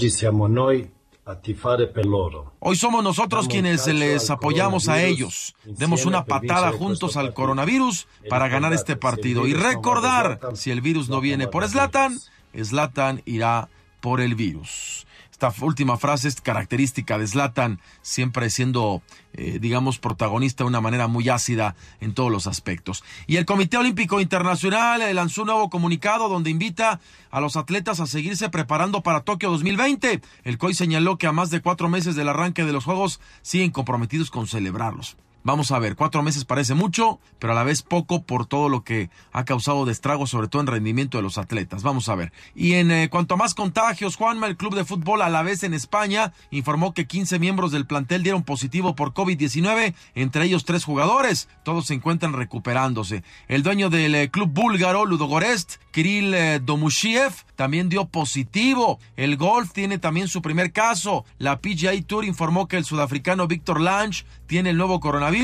Siamo 0.09 0.49
noi 0.49 0.91
Hoy 2.61 2.77
somos 2.77 3.05
nosotros 3.05 3.47
quienes 3.47 3.87
les 3.89 4.31
apoyamos 4.31 4.89
a 4.89 5.03
ellos. 5.03 5.55
Demos 5.67 6.07
una 6.07 6.25
patada 6.25 6.73
juntos 6.73 7.19
al 7.19 7.35
coronavirus 7.35 8.09
para 8.31 8.49
ganar 8.49 8.73
este 8.73 8.97
partido. 8.97 9.47
Y 9.47 9.53
recordar, 9.53 10.41
si 10.55 10.71
el 10.71 10.81
virus 10.81 11.11
no 11.11 11.21
viene 11.21 11.47
por 11.47 11.69
Slatan, 11.69 12.19
Slatan 12.55 13.21
irá 13.27 13.69
por 14.01 14.23
el 14.23 14.35
virus. 14.35 15.07
Esta 15.41 15.55
última 15.65 15.97
frase 15.99 16.27
es 16.27 16.41
característica 16.41 17.17
de 17.17 17.29
Zlatan, 17.29 17.79
siempre 18.03 18.51
siendo, 18.51 19.03
eh, 19.35 19.61
digamos, 19.61 20.01
protagonista 20.01 20.65
de 20.65 20.69
una 20.69 20.81
manera 20.81 21.07
muy 21.07 21.29
ácida 21.29 21.77
en 22.01 22.13
todos 22.13 22.33
los 22.33 22.49
aspectos. 22.49 23.05
Y 23.29 23.37
el 23.37 23.47
Comité 23.47 23.77
Olímpico 23.77 24.21
Internacional 24.21 25.01
eh, 25.01 25.15
lanzó 25.15 25.43
un 25.43 25.47
nuevo 25.47 25.71
comunicado 25.71 26.29
donde 26.29 26.51
invita 26.51 26.99
a 27.31 27.41
los 27.41 27.57
atletas 27.57 28.01
a 28.01 28.09
seguirse 28.09 28.49
preparando 28.49 29.05
para 29.05 29.21
Tokio 29.21 29.49
2020. 29.51 30.23
El 30.43 30.59
COI 30.59 30.75
señaló 30.75 31.19
que 31.19 31.29
a 31.29 31.33
más 31.33 31.51
de 31.51 31.61
cuatro 31.61 31.89
meses 31.89 32.17
del 32.17 32.31
arranque 32.31 32.65
de 32.65 32.73
los 32.73 32.85
Juegos 32.85 33.21
siguen 33.43 33.71
comprometidos 33.71 34.33
con 34.33 34.49
celebrarlos. 34.49 35.17
Vamos 35.49 35.73
a 35.73 35.79
ver, 35.79 35.97
cuatro 35.97 36.23
meses 36.23 36.45
parece 36.45 36.75
mucho, 36.75 37.21
pero 37.39 37.55
a 37.55 37.57
la 37.57 37.65
vez 37.65 37.81
poco 37.81 38.23
por 38.25 38.45
todo 38.45 38.69
lo 38.69 38.85
que 38.85 39.09
ha 39.33 39.47
causado 39.47 39.87
de 39.87 39.95
sobre 40.27 40.49
todo 40.49 40.61
en 40.61 40.67
rendimiento 40.67 41.17
de 41.17 41.23
los 41.23 41.39
atletas. 41.39 41.83
Vamos 41.83 42.11
a 42.11 42.15
ver. 42.15 42.33
Y 42.55 42.75
en 42.75 42.91
eh, 42.91 43.09
cuanto 43.09 43.33
a 43.33 43.37
más 43.39 43.55
contagios, 43.55 44.17
Juanma, 44.17 44.47
el 44.47 44.59
club 44.59 44.75
de 44.75 44.85
fútbol 44.85 45.23
a 45.23 45.31
la 45.31 45.43
vez 45.43 45.63
en 45.63 45.73
España 45.73 46.35
informó 46.51 46.93
que 46.93 47.07
15 47.07 47.39
miembros 47.39 47.73
del 47.73 47.87
plantel 47.87 48.23
dieron 48.23 48.43
positivo 48.43 48.95
por 48.95 49.15
COVID-19, 49.15 49.95
entre 50.15 50.45
ellos 50.45 50.67
tres 50.67 50.85
jugadores. 50.85 51.49
Todos 51.63 51.87
se 51.87 51.95
encuentran 51.95 52.35
recuperándose. 52.35 53.23
El 53.49 53.63
dueño 53.63 53.89
del 53.89 54.15
eh, 54.17 54.31
club 54.31 54.51
búlgaro, 54.53 55.07
Ludogorest, 55.07 55.77
Kirill 55.93 56.35
eh, 56.35 56.61
Domushiev, 56.63 57.33
también 57.57 57.89
dio 57.89 58.05
positivo. 58.07 58.99
El 59.17 59.37
golf 59.37 59.73
tiene 59.73 59.99
también 59.99 60.29
su 60.29 60.43
primer 60.43 60.73
caso. 60.73 61.25
La 61.39 61.61
PGA 61.61 61.93
Tour 62.07 62.25
informó 62.25 62.69
que 62.69 62.77
el 62.77 62.85
sudafricano 62.85 63.47
Víctor 63.47 63.81
Lange 63.81 64.25
tiene 64.47 64.71
el 64.71 64.77
nuevo 64.77 65.01
coronavirus, 65.01 65.38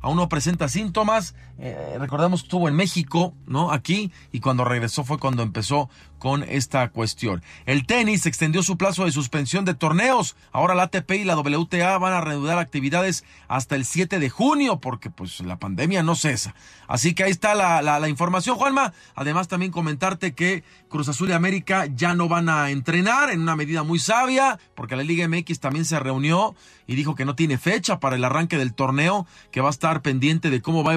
aún 0.00 0.16
no 0.16 0.28
presenta 0.28 0.68
síntomas. 0.68 1.34
Eh, 1.62 1.96
recordamos 1.98 2.40
que 2.40 2.46
estuvo 2.46 2.68
en 2.68 2.74
México, 2.74 3.34
¿no? 3.46 3.70
Aquí, 3.70 4.10
y 4.32 4.40
cuando 4.40 4.64
regresó 4.64 5.04
fue 5.04 5.18
cuando 5.18 5.42
empezó 5.42 5.90
con 6.18 6.42
esta 6.44 6.88
cuestión. 6.90 7.42
El 7.66 7.86
tenis 7.86 8.26
extendió 8.26 8.62
su 8.62 8.78
plazo 8.78 9.04
de 9.04 9.12
suspensión 9.12 9.64
de 9.64 9.74
torneos. 9.74 10.36
Ahora 10.52 10.74
la 10.74 10.84
ATP 10.84 11.10
y 11.12 11.24
la 11.24 11.36
WTA 11.36 11.98
van 11.98 12.12
a 12.12 12.20
reanudar 12.20 12.58
actividades 12.58 13.24
hasta 13.48 13.74
el 13.74 13.84
7 13.84 14.18
de 14.18 14.30
junio, 14.30 14.80
porque 14.80 15.10
pues 15.10 15.40
la 15.40 15.58
pandemia 15.58 16.02
no 16.02 16.14
cesa. 16.14 16.54
Así 16.88 17.14
que 17.14 17.24
ahí 17.24 17.30
está 17.30 17.54
la, 17.54 17.82
la, 17.82 18.08
información, 18.08 18.56
Juanma. 18.56 18.92
Además, 19.14 19.48
también 19.48 19.72
comentarte 19.72 20.34
que 20.34 20.62
Cruz 20.88 21.08
Azul 21.08 21.30
y 21.30 21.32
América 21.32 21.86
ya 21.86 22.14
no 22.14 22.28
van 22.28 22.48
a 22.48 22.70
entrenar 22.70 23.30
en 23.30 23.40
una 23.40 23.56
medida 23.56 23.82
muy 23.82 23.98
sabia, 23.98 24.58
porque 24.74 24.96
la 24.96 25.02
Liga 25.02 25.26
MX 25.26 25.60
también 25.60 25.84
se 25.84 25.98
reunió 25.98 26.54
y 26.86 26.96
dijo 26.96 27.14
que 27.14 27.24
no 27.24 27.34
tiene 27.34 27.56
fecha 27.56 28.00
para 28.00 28.16
el 28.16 28.24
arranque 28.24 28.58
del 28.58 28.74
torneo, 28.74 29.26
que 29.52 29.60
va 29.60 29.68
a 29.68 29.70
estar 29.70 30.02
pendiente 30.02 30.50
de 30.50 30.60
cómo 30.60 30.84
va 30.84 30.92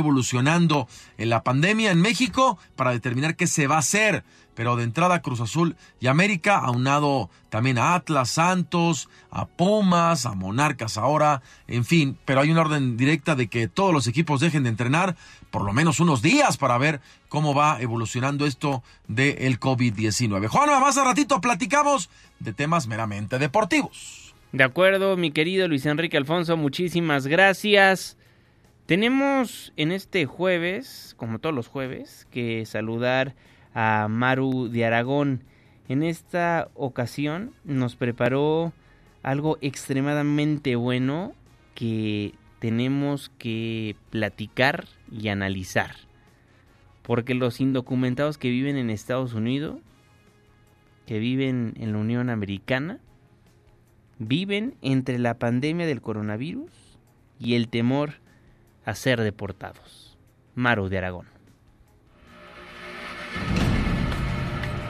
en 0.55 1.29
la 1.29 1.43
pandemia 1.43 1.91
en 1.91 2.01
México 2.01 2.57
para 2.75 2.91
determinar 2.91 3.35
qué 3.35 3.47
se 3.47 3.67
va 3.67 3.75
a 3.75 3.79
hacer. 3.79 4.23
Pero 4.55 4.75
de 4.75 4.83
entrada 4.83 5.23
Cruz 5.23 5.39
Azul 5.39 5.75
y 5.99 6.07
América, 6.07 6.59
aunado 6.59 7.31
también 7.49 7.79
a 7.79 7.95
Atlas, 7.95 8.29
Santos, 8.29 9.09
a 9.31 9.45
Pumas, 9.45 10.27
a 10.27 10.35
Monarcas 10.35 10.97
ahora, 10.97 11.41
en 11.67 11.85
fin, 11.85 12.17
pero 12.23 12.41
hay 12.41 12.51
una 12.51 12.61
orden 12.61 12.95
directa 12.95 13.35
de 13.35 13.47
que 13.47 13.67
todos 13.67 13.91
los 13.91 14.05
equipos 14.05 14.41
dejen 14.41 14.63
de 14.63 14.69
entrenar 14.69 15.15
por 15.49 15.63
lo 15.63 15.73
menos 15.73 15.99
unos 15.99 16.21
días 16.21 16.57
para 16.57 16.77
ver 16.77 17.01
cómo 17.29 17.55
va 17.55 17.81
evolucionando 17.81 18.45
esto 18.45 18.83
del 19.07 19.59
COVID-19. 19.59 20.47
Juanma, 20.47 20.79
más 20.79 20.97
a 20.97 21.03
ratito 21.03 21.41
platicamos 21.41 22.11
de 22.39 22.53
temas 22.53 22.85
meramente 22.85 23.39
deportivos. 23.39 24.35
De 24.51 24.63
acuerdo, 24.63 25.17
mi 25.17 25.31
querido 25.31 25.67
Luis 25.67 25.83
Enrique 25.87 26.15
Alfonso, 26.15 26.57
muchísimas 26.57 27.25
gracias. 27.25 28.17
Tenemos 28.85 29.71
en 29.77 29.93
este 29.93 30.25
jueves, 30.25 31.15
como 31.17 31.39
todos 31.39 31.55
los 31.55 31.69
jueves, 31.69 32.27
que 32.31 32.65
saludar 32.65 33.33
a 33.73 34.07
Maru 34.09 34.67
de 34.67 34.83
Aragón. 34.83 35.43
En 35.87 36.03
esta 36.03 36.69
ocasión 36.73 37.53
nos 37.63 37.95
preparó 37.95 38.73
algo 39.21 39.57
extremadamente 39.61 40.75
bueno 40.75 41.33
que 41.75 42.33
tenemos 42.59 43.31
que 43.37 43.95
platicar 44.09 44.85
y 45.09 45.29
analizar. 45.29 45.95
Porque 47.03 47.35
los 47.35 47.61
indocumentados 47.61 48.37
que 48.37 48.49
viven 48.49 48.75
en 48.75 48.89
Estados 48.89 49.33
Unidos, 49.33 49.79
que 51.05 51.19
viven 51.19 51.73
en 51.77 51.93
la 51.93 51.99
Unión 51.99 52.29
Americana, 52.29 52.99
viven 54.19 54.75
entre 54.81 55.19
la 55.19 55.35
pandemia 55.35 55.85
del 55.85 56.01
coronavirus 56.01 56.71
y 57.39 57.55
el 57.55 57.69
temor 57.69 58.22
a 58.85 58.95
ser 58.95 59.21
deportados. 59.21 60.17
Maru 60.55 60.89
de 60.89 60.97
Aragón. 60.97 61.27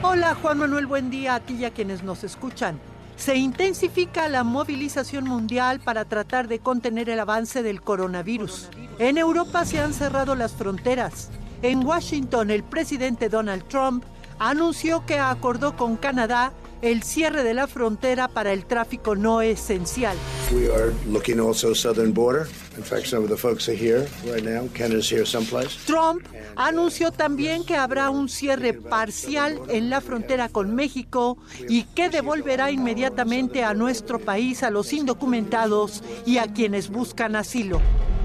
Hola 0.02 0.34
Juan 0.34 0.58
Manuel, 0.58 0.86
buen 0.86 1.10
día 1.10 1.36
a 1.36 1.40
ti 1.40 1.54
y 1.54 1.64
a 1.64 1.70
quienes 1.70 2.02
nos 2.02 2.24
escuchan. 2.24 2.78
Se 3.16 3.36
intensifica 3.36 4.28
la 4.28 4.44
movilización 4.44 5.24
mundial 5.24 5.80
para 5.80 6.04
tratar 6.04 6.48
de 6.48 6.58
contener 6.58 7.08
el 7.08 7.20
avance 7.20 7.62
del 7.62 7.80
coronavirus. 7.80 8.68
En 8.98 9.18
Europa 9.18 9.64
se 9.64 9.80
han 9.80 9.94
cerrado 9.94 10.34
las 10.34 10.52
fronteras. 10.52 11.30
En 11.62 11.86
Washington, 11.86 12.50
el 12.50 12.64
presidente 12.64 13.28
Donald 13.28 13.66
Trump 13.68 14.04
anunció 14.38 15.06
que 15.06 15.18
acordó 15.18 15.76
con 15.76 15.96
Canadá 15.96 16.52
el 16.84 17.02
cierre 17.02 17.42
de 17.42 17.54
la 17.54 17.66
frontera 17.66 18.28
para 18.28 18.52
el 18.52 18.66
tráfico 18.66 19.16
no 19.16 19.40
esencial. 19.40 20.16
We 20.52 20.70
are 20.70 20.92
looking 21.08 21.40
also 21.40 21.74
southern 21.74 22.12
border. 22.12 22.46
In 22.76 22.84
fact, 22.84 23.06
some 23.06 23.24
of 23.24 23.30
the 23.30 23.38
folks 23.38 23.68
are 23.70 23.76
here 23.76 24.06
right 24.26 24.44
now. 24.44 24.68
Canada's 24.74 25.10
here 25.10 25.24
someplace. 25.24 25.76
Trump 25.86 26.26
anunció 26.56 27.10
también 27.10 27.64
que 27.64 27.76
habrá 27.76 28.10
un 28.10 28.28
cierre 28.28 28.74
parcial 28.74 29.60
en 29.68 29.88
la 29.88 30.02
frontera 30.02 30.50
con 30.50 30.74
México 30.74 31.38
y 31.68 31.84
que 31.84 32.10
devolverá 32.10 32.70
inmediatamente 32.70 33.64
a 33.64 33.72
nuestro 33.72 34.18
país 34.18 34.62
a 34.62 34.70
los 34.70 34.92
indocumentados 34.92 36.02
y 36.26 36.36
a 36.36 36.52
quienes 36.52 36.90
buscan 36.90 37.34
asilo. 37.34 37.80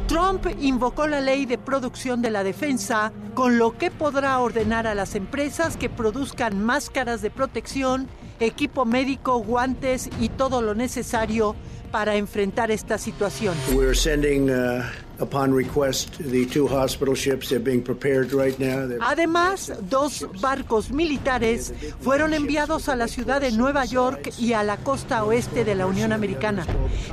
Trump 0.07 0.47
invocó 0.60 1.07
la 1.07 1.22
ley 1.22 1.45
de 1.45 1.60
producción 1.60 2.22
de 2.22 2.32
la 2.32 2.43
defensa, 2.43 3.14
con 3.36 3.57
lo 3.57 3.78
que 3.78 3.91
podrá 3.91 4.39
ordenar 4.39 4.88
a 4.88 4.95
las 4.95 5.14
empresas 5.16 5.78
que 5.78 5.88
produzcan 5.88 6.62
máscaras 6.66 7.22
de 7.22 7.30
protección, 7.30 8.07
equipo 8.40 8.86
médico, 8.86 9.40
guantes 9.40 10.10
y 10.20 10.30
todo 10.30 10.62
lo 10.62 10.76
necesario 10.76 11.56
para 11.92 12.16
enfrentar 12.16 12.70
esta 12.70 12.98
situación. 12.98 13.56
We're 13.74 13.96
sending 13.96 14.52
uh, 14.52 14.84
upon 15.20 15.52
request 15.56 16.18
the 16.20 16.46
two 16.46 16.68
hospital 16.68 17.16
ships 17.16 17.50
they're 17.50 17.60
being 17.64 17.82
prepared 17.84 18.32
right 18.32 18.58
now. 18.60 18.88
They're- 18.88 19.00
Además, 19.02 19.74
dos 19.90 20.28
barcos 20.40 20.92
militares 20.92 21.74
fueron 22.02 22.34
enviados 22.36 22.90
a 22.90 22.96
la 22.96 23.08
ciudad 23.08 23.42
de 23.42 23.52
Nueva 23.52 23.86
York 23.86 24.32
y 24.38 24.54
a 24.54 24.62
la 24.62 24.78
costa 24.78 25.24
oeste 25.24 25.66
de 25.66 25.74
la 25.74 25.88
Unión 25.88 26.14
Americana. 26.14 26.66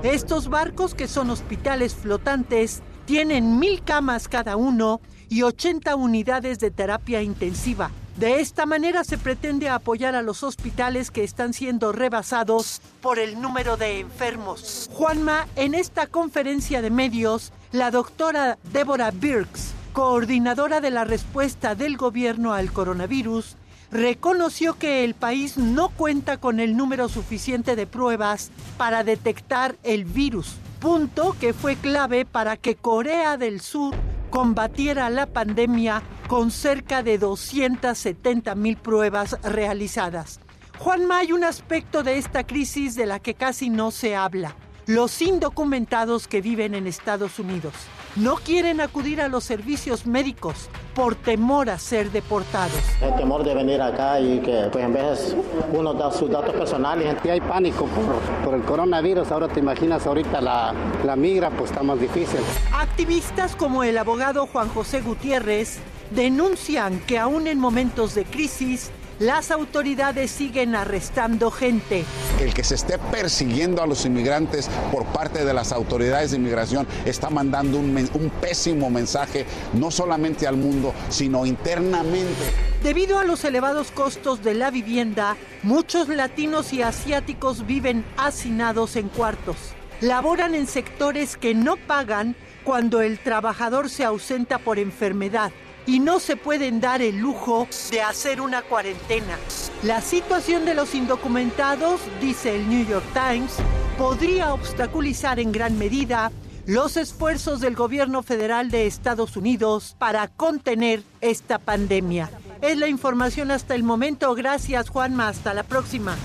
Estos 0.03 0.49
barcos, 0.49 0.95
que 0.95 1.09
son 1.09 1.31
hospitales 1.31 1.95
flotantes, 1.95 2.83
tienen 3.07 3.59
mil 3.59 3.83
camas 3.83 4.29
cada 4.29 4.57
uno 4.57 5.01
y 5.31 5.43
80 5.43 5.97
unidades 5.97 6.59
de 6.59 6.71
terapia 6.71 7.23
intensiva. 7.23 7.91
De 8.17 8.41
esta 8.41 8.65
manera 8.65 9.05
se 9.05 9.19
pretende 9.19 9.69
apoyar 9.69 10.15
a 10.15 10.23
los 10.23 10.43
hospitales 10.43 11.11
que 11.11 11.23
están 11.23 11.53
siendo 11.53 11.93
rebasados 11.93 12.81
por 13.03 13.19
el 13.19 13.43
número 13.43 13.77
de 13.77 14.01
enfermos. 14.01 14.89
Juanma, 14.95 15.47
en 15.55 15.75
esta 15.75 16.07
conferencia 16.07 16.81
de 16.81 16.89
medios, 16.89 17.53
la 17.73 17.91
doctora 17.91 18.57
Deborah 18.73 19.11
Birks, 19.11 19.75
coordinadora 19.93 20.81
de 20.81 20.91
la 20.91 21.05
respuesta 21.05 21.75
del 21.75 21.99
gobierno 21.99 22.55
al 22.55 22.73
coronavirus, 22.73 23.57
reconoció 23.91 24.79
que 24.79 25.05
el 25.05 25.13
país 25.13 25.59
no 25.59 25.91
cuenta 25.91 26.39
con 26.39 26.59
el 26.59 26.75
número 26.75 27.11
suficiente 27.11 27.77
de 27.77 27.87
pruebas 27.87 28.51
para 28.79 29.05
detectar 29.05 29.77
el 29.83 30.07
virus, 30.07 30.55
punto 30.81 31.37
que 31.39 31.53
fue 31.53 31.77
clave 31.77 32.25
para 32.25 32.57
que 32.57 32.77
Corea 32.77 33.37
del 33.37 33.61
Sur 33.61 33.95
combatiera 34.31 35.11
la 35.11 35.27
pandemia 35.27 36.03
con 36.29 36.51
cerca 36.51 37.03
de 37.03 37.19
270 37.19 38.55
mil 38.55 38.77
pruebas 38.77 39.39
realizadas. 39.43 40.41
Juanma, 40.79 41.19
hay 41.19 41.33
un 41.33 41.45
aspecto 41.45 42.03
de 42.03 42.19
esta 42.19 42.45
crisis 42.45 42.95
de 42.95 43.07
la 43.07 43.19
que 43.19 43.35
casi 43.35 43.71
no 43.71 43.91
se 43.91 44.15
habla. 44.15 44.55
Los 44.87 45.23
indocumentados 45.23 46.29
que 46.29 46.41
viven 46.41 46.75
en 46.75 46.87
Estados 46.87 47.39
Unidos 47.39 47.75
no 48.17 48.37
quieren 48.37 48.81
acudir 48.81 49.21
a 49.21 49.29
los 49.29 49.45
servicios 49.45 50.07
médicos 50.07 50.69
por 50.95 51.15
temor 51.15 51.69
a 51.69 51.79
ser 51.79 52.11
deportados. 52.11 52.81
El 53.03 53.15
temor 53.17 53.45
de 53.45 53.55
venir 53.55 53.81
acá 53.81 54.19
y 54.21 54.39
que 54.41 54.69
pues 54.73 54.85
en 54.85 54.95
vez 54.95 55.37
uno 55.73 55.93
da 55.93 56.11
sus 56.11 56.31
datos 56.31 56.55
personales 56.55 57.17
y 57.25 57.29
hay 57.29 57.41
pánico 57.41 57.87
por, 57.87 58.45
por 58.45 58.55
el 58.55 58.63
coronavirus. 58.63 59.31
Ahora 59.31 59.49
te 59.49 59.61
imaginas 59.61 60.07
ahorita 60.07 60.41
la, 60.41 60.75
la 61.05 61.17
migra 61.17 61.51
pues 61.51 61.71
está 61.71 61.83
más 61.83 62.01
difícil. 62.01 62.41
Activistas 62.73 63.55
como 63.55 63.85
el 63.85 63.99
abogado 63.99 64.47
Juan 64.47 64.69
José 64.71 65.03
Gutiérrez 65.03 65.79
denuncian 66.11 67.01
que 67.01 67.19
aún 67.19 67.47
en 67.47 67.59
momentos 67.59 68.15
de 68.15 68.25
crisis 68.25 68.91
las 69.19 69.51
autoridades 69.51 70.31
siguen 70.31 70.75
arrestando 70.75 71.51
gente. 71.51 72.05
El 72.41 72.53
que 72.53 72.65
se 72.65 72.75
esté 72.75 72.99
persiguiendo 72.99 73.83
a 73.83 73.87
los 73.87 74.05
inmigrantes 74.05 74.69
por 74.93 75.07
parte 75.07 75.45
de 75.45 75.55
las 75.55 75.73
autoridades 75.73 76.31
de 76.33 76.37
inmigración 76.37 76.87
está 77.05 77.31
mandando 77.31 77.79
un, 77.79 77.97
un 78.15 78.31
pésimo 78.41 78.91
mensaje 78.91 79.47
no 79.73 79.91
solamente 79.91 80.47
al 80.47 80.57
mundo, 80.57 80.93
sino 81.09 81.47
internamente. 81.47 82.45
Debido 82.83 83.19
a 83.19 83.25
los 83.25 83.45
elevados 83.45 83.91
costos 83.91 84.43
de 84.43 84.55
la 84.55 84.71
vivienda, 84.71 85.37
muchos 85.63 86.09
latinos 86.09 86.73
y 86.73 86.83
asiáticos 86.83 87.67
viven 87.67 88.05
hacinados 88.17 88.97
en 88.97 89.09
cuartos. 89.09 89.57
Laboran 90.01 90.55
en 90.55 90.67
sectores 90.67 91.39
que 91.39 91.55
no 91.55 91.77
pagan 91.77 92.37
cuando 92.65 93.01
el 93.01 93.19
trabajador 93.19 93.89
se 93.89 94.05
ausenta 94.05 94.59
por 94.59 94.79
enfermedad 94.79 95.53
y 95.87 96.01
no 96.01 96.19
se 96.19 96.37
pueden 96.37 96.81
dar 96.81 97.01
el 97.01 97.19
lujo 97.19 97.69
de 97.91 98.03
hacer 98.03 98.41
una 98.41 98.63
cuarentena. 98.63 99.39
La 99.83 100.01
situación 100.01 100.65
de 100.65 100.75
los 100.75 100.95
indocumentados, 100.95 102.01
dice 102.21 102.57
el 102.57 102.69
New 102.69 102.87
York 102.87 103.07
Times, 103.15 103.57
podría 103.97 104.53
obstaculizar 104.53 105.39
en 105.39 105.53
gran 105.53 105.79
medida 105.79 106.33
los 106.67 106.97
esfuerzos 106.97 107.61
del 107.61 107.77
gobierno 107.77 108.23
federal 108.23 108.71
de 108.71 108.87
Estados 108.87 109.37
Unidos 109.37 109.95
para 109.99 110.27
contener 110.27 111.03
esta 111.21 111.59
pandemia. 111.59 112.29
Es 112.61 112.77
la 112.77 112.89
información 112.89 113.53
hasta 113.53 113.77
el 113.77 113.85
momento. 113.85 114.35
Gracias, 114.35 114.89
Juanma. 114.89 115.29
Hasta 115.29 115.55
la 115.55 115.63
próxima. 115.63 116.17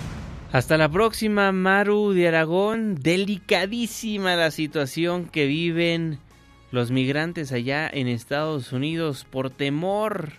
Hasta 0.51 0.77
la 0.77 0.89
próxima, 0.89 1.51
Maru 1.51 2.11
de 2.11 2.27
Aragón. 2.27 2.95
Delicadísima 2.95 4.35
la 4.35 4.49
situación 4.49 5.25
que 5.25 5.45
viven 5.45 6.19
los 6.71 6.89
migrantes 6.89 7.51
allá 7.51 7.89
en 7.91 8.07
Estados 8.07 8.71
Unidos 8.71 9.25
por 9.29 9.49
temor, 9.49 10.33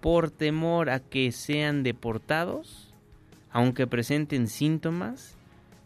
por 0.00 0.30
temor 0.30 0.90
a 0.90 1.00
que 1.00 1.32
sean 1.32 1.82
deportados, 1.82 2.92
aunque 3.50 3.86
presenten 3.86 4.48
síntomas, 4.48 5.36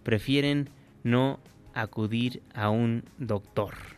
prefieren 0.02 0.70
no 1.04 1.38
acudir 1.72 2.42
a 2.52 2.70
un 2.70 3.04
doctor. 3.18 3.95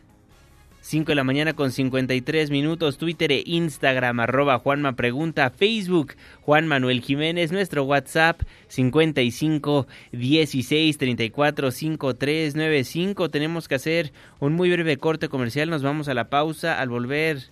5 0.89 1.11
de 1.11 1.15
la 1.15 1.23
mañana 1.23 1.53
con 1.53 1.71
53 1.71 2.49
minutos, 2.49 2.97
Twitter 2.97 3.31
e 3.31 3.43
Instagram, 3.45 4.21
arroba 4.21 4.57
Juanma 4.57 4.95
Pregunta, 4.95 5.51
Facebook, 5.51 6.15
Juan 6.41 6.65
Manuel 6.65 7.01
Jiménez, 7.01 7.51
nuestro 7.51 7.83
WhatsApp 7.83 8.41
55 8.69 9.85
16 10.13 10.97
34 10.97 11.69
53 11.69 12.55
95. 12.55 13.29
Tenemos 13.29 13.67
que 13.67 13.75
hacer 13.75 14.13
un 14.39 14.53
muy 14.53 14.71
breve 14.71 14.97
corte 14.97 15.29
comercial, 15.29 15.69
nos 15.69 15.83
vamos 15.83 16.07
a 16.07 16.15
la 16.15 16.31
pausa, 16.31 16.81
al 16.81 16.89
volver 16.89 17.51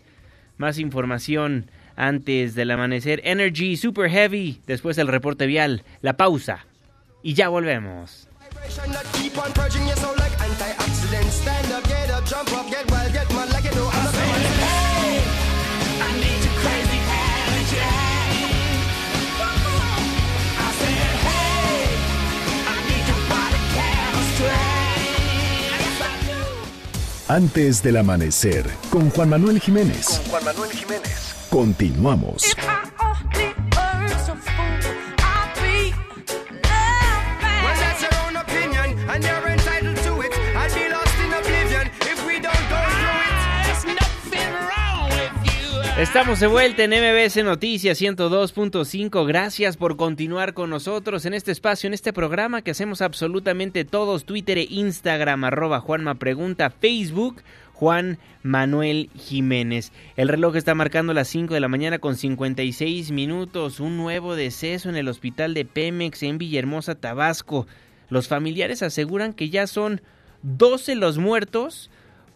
más 0.57 0.79
información 0.79 1.69
antes 1.95 2.55
del 2.55 2.71
amanecer. 2.71 3.21
Energy 3.23 3.77
Super 3.77 4.09
Heavy, 4.09 4.61
después 4.65 4.97
el 4.97 5.09
reporte 5.09 5.45
vial, 5.45 5.83
la 6.01 6.17
pausa 6.17 6.65
y 7.21 7.35
ya 7.35 7.49
volvemos. 7.49 8.27
Antes 27.29 27.83
del 27.83 27.97
amanecer, 27.97 28.65
con 28.89 29.09
Juan 29.09 29.29
Manuel 29.29 29.61
Jiménez. 29.61 30.07
Con 30.07 30.25
Juan 30.31 30.43
Manuel 30.45 30.71
Jiménez. 30.71 31.35
Continuamos. 31.49 32.55
Estamos 45.97 46.39
de 46.39 46.45
vuelta 46.45 46.83
en 46.83 46.91
MBS 46.91 47.43
Noticias 47.43 47.99
102.5. 47.99 49.25
Gracias 49.25 49.77
por 49.77 49.97
continuar 49.97 50.53
con 50.53 50.69
nosotros 50.69 51.25
en 51.25 51.33
este 51.33 51.51
espacio, 51.51 51.87
en 51.87 51.95
este 51.95 52.13
programa 52.13 52.61
que 52.61 52.69
hacemos 52.69 53.01
absolutamente 53.01 53.83
todos. 53.83 54.23
Twitter 54.23 54.59
e 54.59 54.67
Instagram, 54.69 55.43
arroba 55.45 55.79
Juanma 55.79 56.13
Pregunta, 56.13 56.69
Facebook, 56.69 57.41
Juan 57.73 58.19
Manuel 58.43 59.09
Jiménez. 59.15 59.91
El 60.17 60.27
reloj 60.27 60.55
está 60.57 60.75
marcando 60.75 61.15
las 61.15 61.29
5 61.29 61.55
de 61.55 61.61
la 61.61 61.67
mañana 61.67 61.97
con 61.97 62.15
56 62.15 63.09
minutos. 63.09 63.79
Un 63.79 63.97
nuevo 63.97 64.35
deceso 64.35 64.89
en 64.89 64.97
el 64.97 65.07
hospital 65.07 65.55
de 65.55 65.65
Pemex 65.65 66.21
en 66.21 66.37
Villahermosa, 66.37 66.93
Tabasco. 66.93 67.65
Los 68.09 68.27
familiares 68.27 68.83
aseguran 68.83 69.33
que 69.33 69.49
ya 69.49 69.65
son 69.65 70.01
12 70.43 70.93
los 70.93 71.17
muertos 71.17 71.89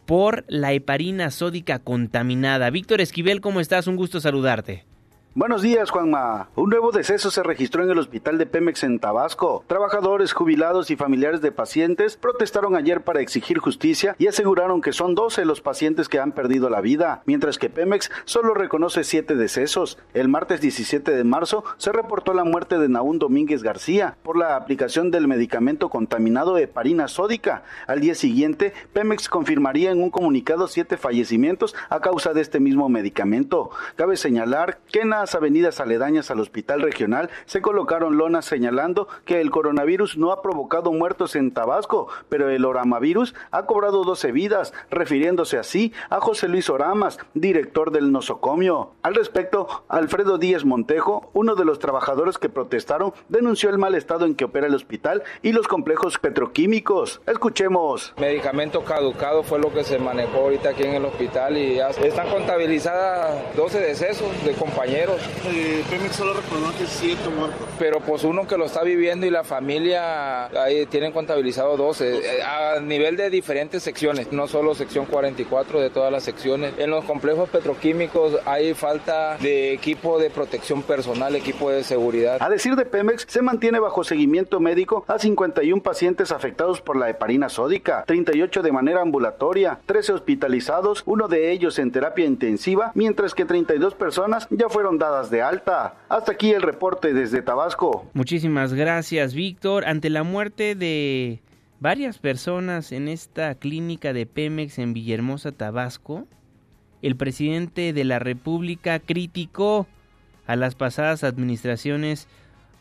por 0.05 0.45
la 0.47 0.73
heparina 0.73 1.31
sódica 1.31 1.79
contaminada. 1.79 2.69
Víctor 2.69 3.01
Esquivel, 3.01 3.41
¿cómo 3.41 3.59
estás? 3.59 3.87
Un 3.87 3.95
gusto 3.95 4.19
saludarte. 4.19 4.90
Buenos 5.33 5.61
días, 5.61 5.91
Juanma. 5.91 6.49
Un 6.57 6.71
nuevo 6.71 6.91
deceso 6.91 7.31
se 7.31 7.41
registró 7.41 7.85
en 7.85 7.89
el 7.89 7.99
hospital 7.99 8.37
de 8.37 8.45
Pemex 8.45 8.83
en 8.83 8.99
Tabasco. 8.99 9.63
Trabajadores, 9.65 10.33
jubilados 10.33 10.91
y 10.91 10.97
familiares 10.97 11.39
de 11.39 11.53
pacientes 11.53 12.17
protestaron 12.17 12.75
ayer 12.75 13.05
para 13.05 13.21
exigir 13.21 13.57
justicia 13.59 14.13
y 14.19 14.27
aseguraron 14.27 14.81
que 14.81 14.91
son 14.91 15.15
12 15.15 15.45
los 15.45 15.61
pacientes 15.61 16.09
que 16.09 16.19
han 16.19 16.33
perdido 16.33 16.69
la 16.69 16.81
vida, 16.81 17.23
mientras 17.25 17.57
que 17.57 17.69
Pemex 17.69 18.11
solo 18.25 18.53
reconoce 18.53 19.05
7 19.05 19.35
decesos. 19.35 19.97
El 20.13 20.27
martes 20.27 20.59
17 20.59 21.15
de 21.15 21.23
marzo 21.23 21.63
se 21.77 21.93
reportó 21.93 22.33
la 22.33 22.43
muerte 22.43 22.77
de 22.77 22.89
Naún 22.89 23.17
Domínguez 23.17 23.63
García 23.63 24.17
por 24.23 24.37
la 24.37 24.57
aplicación 24.57 25.11
del 25.11 25.29
medicamento 25.29 25.87
contaminado 25.87 26.57
heparina 26.57 27.07
sódica. 27.07 27.63
Al 27.87 28.01
día 28.01 28.15
siguiente, 28.15 28.73
Pemex 28.91 29.29
confirmaría 29.29 29.91
en 29.91 30.03
un 30.03 30.09
comunicado 30.09 30.67
siete 30.67 30.97
fallecimientos 30.97 31.73
a 31.89 32.01
causa 32.01 32.33
de 32.33 32.41
este 32.41 32.59
mismo 32.59 32.89
medicamento. 32.89 33.69
Cabe 33.95 34.17
señalar 34.17 34.79
que 34.91 34.99
en 34.99 35.20
las 35.21 35.35
avenidas 35.35 35.79
aledañas 35.79 36.31
al 36.31 36.39
hospital 36.39 36.81
regional 36.81 37.29
se 37.45 37.61
colocaron 37.61 38.17
lonas 38.17 38.43
señalando 38.45 39.07
que 39.23 39.39
el 39.39 39.51
coronavirus 39.51 40.17
no 40.17 40.31
ha 40.31 40.41
provocado 40.41 40.91
muertos 40.91 41.35
en 41.35 41.51
Tabasco, 41.51 42.07
pero 42.27 42.49
el 42.49 42.65
oramavirus 42.65 43.35
ha 43.51 43.67
cobrado 43.67 44.03
12 44.03 44.31
vidas, 44.31 44.73
refiriéndose 44.89 45.59
así 45.59 45.93
a 46.09 46.19
José 46.19 46.47
Luis 46.47 46.71
Oramas, 46.71 47.19
director 47.35 47.91
del 47.91 48.11
nosocomio. 48.11 48.93
Al 49.03 49.13
respecto, 49.13 49.85
Alfredo 49.89 50.39
Díaz 50.39 50.65
Montejo, 50.65 51.29
uno 51.33 51.53
de 51.53 51.65
los 51.65 51.77
trabajadores 51.77 52.39
que 52.39 52.49
protestaron, 52.49 53.13
denunció 53.29 53.69
el 53.69 53.77
mal 53.77 53.93
estado 53.93 54.25
en 54.25 54.33
que 54.33 54.45
opera 54.45 54.65
el 54.65 54.73
hospital 54.73 55.21
y 55.43 55.51
los 55.51 55.67
complejos 55.67 56.17
petroquímicos. 56.17 57.21
Escuchemos. 57.27 58.15
Medicamento 58.17 58.83
caducado 58.83 59.43
fue 59.43 59.59
lo 59.59 59.71
que 59.71 59.83
se 59.83 59.99
manejó 59.99 60.39
ahorita 60.39 60.69
aquí 60.69 60.81
en 60.81 60.95
el 60.95 61.05
hospital 61.05 61.57
y 61.57 61.79
están 61.79 62.27
contabilizadas 62.29 63.55
12 63.55 63.79
decesos 63.81 64.43
de 64.43 64.53
compañeros 64.53 65.10
eh, 65.45 65.83
Pemex 65.89 66.15
solo 66.15 66.33
reconoce 66.33 66.85
siete 66.87 67.29
muertos. 67.29 67.67
Pero 67.79 67.99
pues 67.99 68.23
uno 68.23 68.47
que 68.47 68.57
lo 68.57 68.65
está 68.65 68.83
viviendo 68.83 69.25
y 69.25 69.29
la 69.29 69.43
familia 69.43 70.45
ahí 70.47 70.85
tienen 70.85 71.11
contabilizado 71.11 71.77
12 71.77 72.17
eh, 72.17 72.43
a 72.43 72.79
nivel 72.79 73.17
de 73.17 73.29
diferentes 73.29 73.83
secciones, 73.83 74.31
no 74.31 74.47
solo 74.47 74.75
sección 74.75 75.05
44 75.05 75.79
de 75.79 75.89
todas 75.89 76.11
las 76.11 76.23
secciones. 76.23 76.73
En 76.77 76.89
los 76.89 77.05
complejos 77.05 77.49
petroquímicos 77.49 78.37
hay 78.45 78.73
falta 78.73 79.37
de 79.37 79.73
equipo 79.73 80.19
de 80.19 80.29
protección 80.29 80.83
personal, 80.83 81.35
equipo 81.35 81.69
de 81.69 81.83
seguridad. 81.83 82.37
A 82.39 82.49
decir 82.49 82.75
de 82.75 82.85
Pemex, 82.85 83.25
se 83.27 83.41
mantiene 83.41 83.79
bajo 83.79 84.03
seguimiento 84.03 84.59
médico 84.59 85.05
a 85.07 85.19
51 85.19 85.81
pacientes 85.81 86.31
afectados 86.31 86.81
por 86.81 86.97
la 86.97 87.09
heparina 87.09 87.49
sódica, 87.49 88.03
38 88.05 88.61
de 88.61 88.71
manera 88.71 89.01
ambulatoria, 89.01 89.79
13 89.85 90.13
hospitalizados, 90.13 91.03
uno 91.05 91.27
de 91.27 91.51
ellos 91.51 91.79
en 91.79 91.91
terapia 91.91 92.25
intensiva, 92.25 92.91
mientras 92.95 93.33
que 93.33 93.45
32 93.45 93.95
personas 93.95 94.47
ya 94.49 94.69
fueron 94.69 94.97
dadas 95.01 95.31
de 95.31 95.41
alta. 95.41 95.95
Hasta 96.07 96.31
aquí 96.31 96.51
el 96.51 96.61
reporte 96.61 97.13
desde 97.13 97.41
Tabasco. 97.41 98.05
Muchísimas 98.13 98.73
gracias, 98.73 99.33
Víctor. 99.33 99.83
Ante 99.85 100.09
la 100.09 100.23
muerte 100.23 100.75
de 100.75 101.41
varias 101.79 102.19
personas 102.19 102.91
en 102.91 103.07
esta 103.07 103.55
clínica 103.55 104.13
de 104.13 104.27
Pemex 104.27 104.77
en 104.77 104.93
Villahermosa, 104.93 105.51
Tabasco, 105.51 106.27
el 107.01 107.15
presidente 107.15 107.93
de 107.93 108.03
la 108.03 108.19
República 108.19 108.99
criticó 108.99 109.87
a 110.45 110.55
las 110.55 110.75
pasadas 110.75 111.23
administraciones 111.23 112.27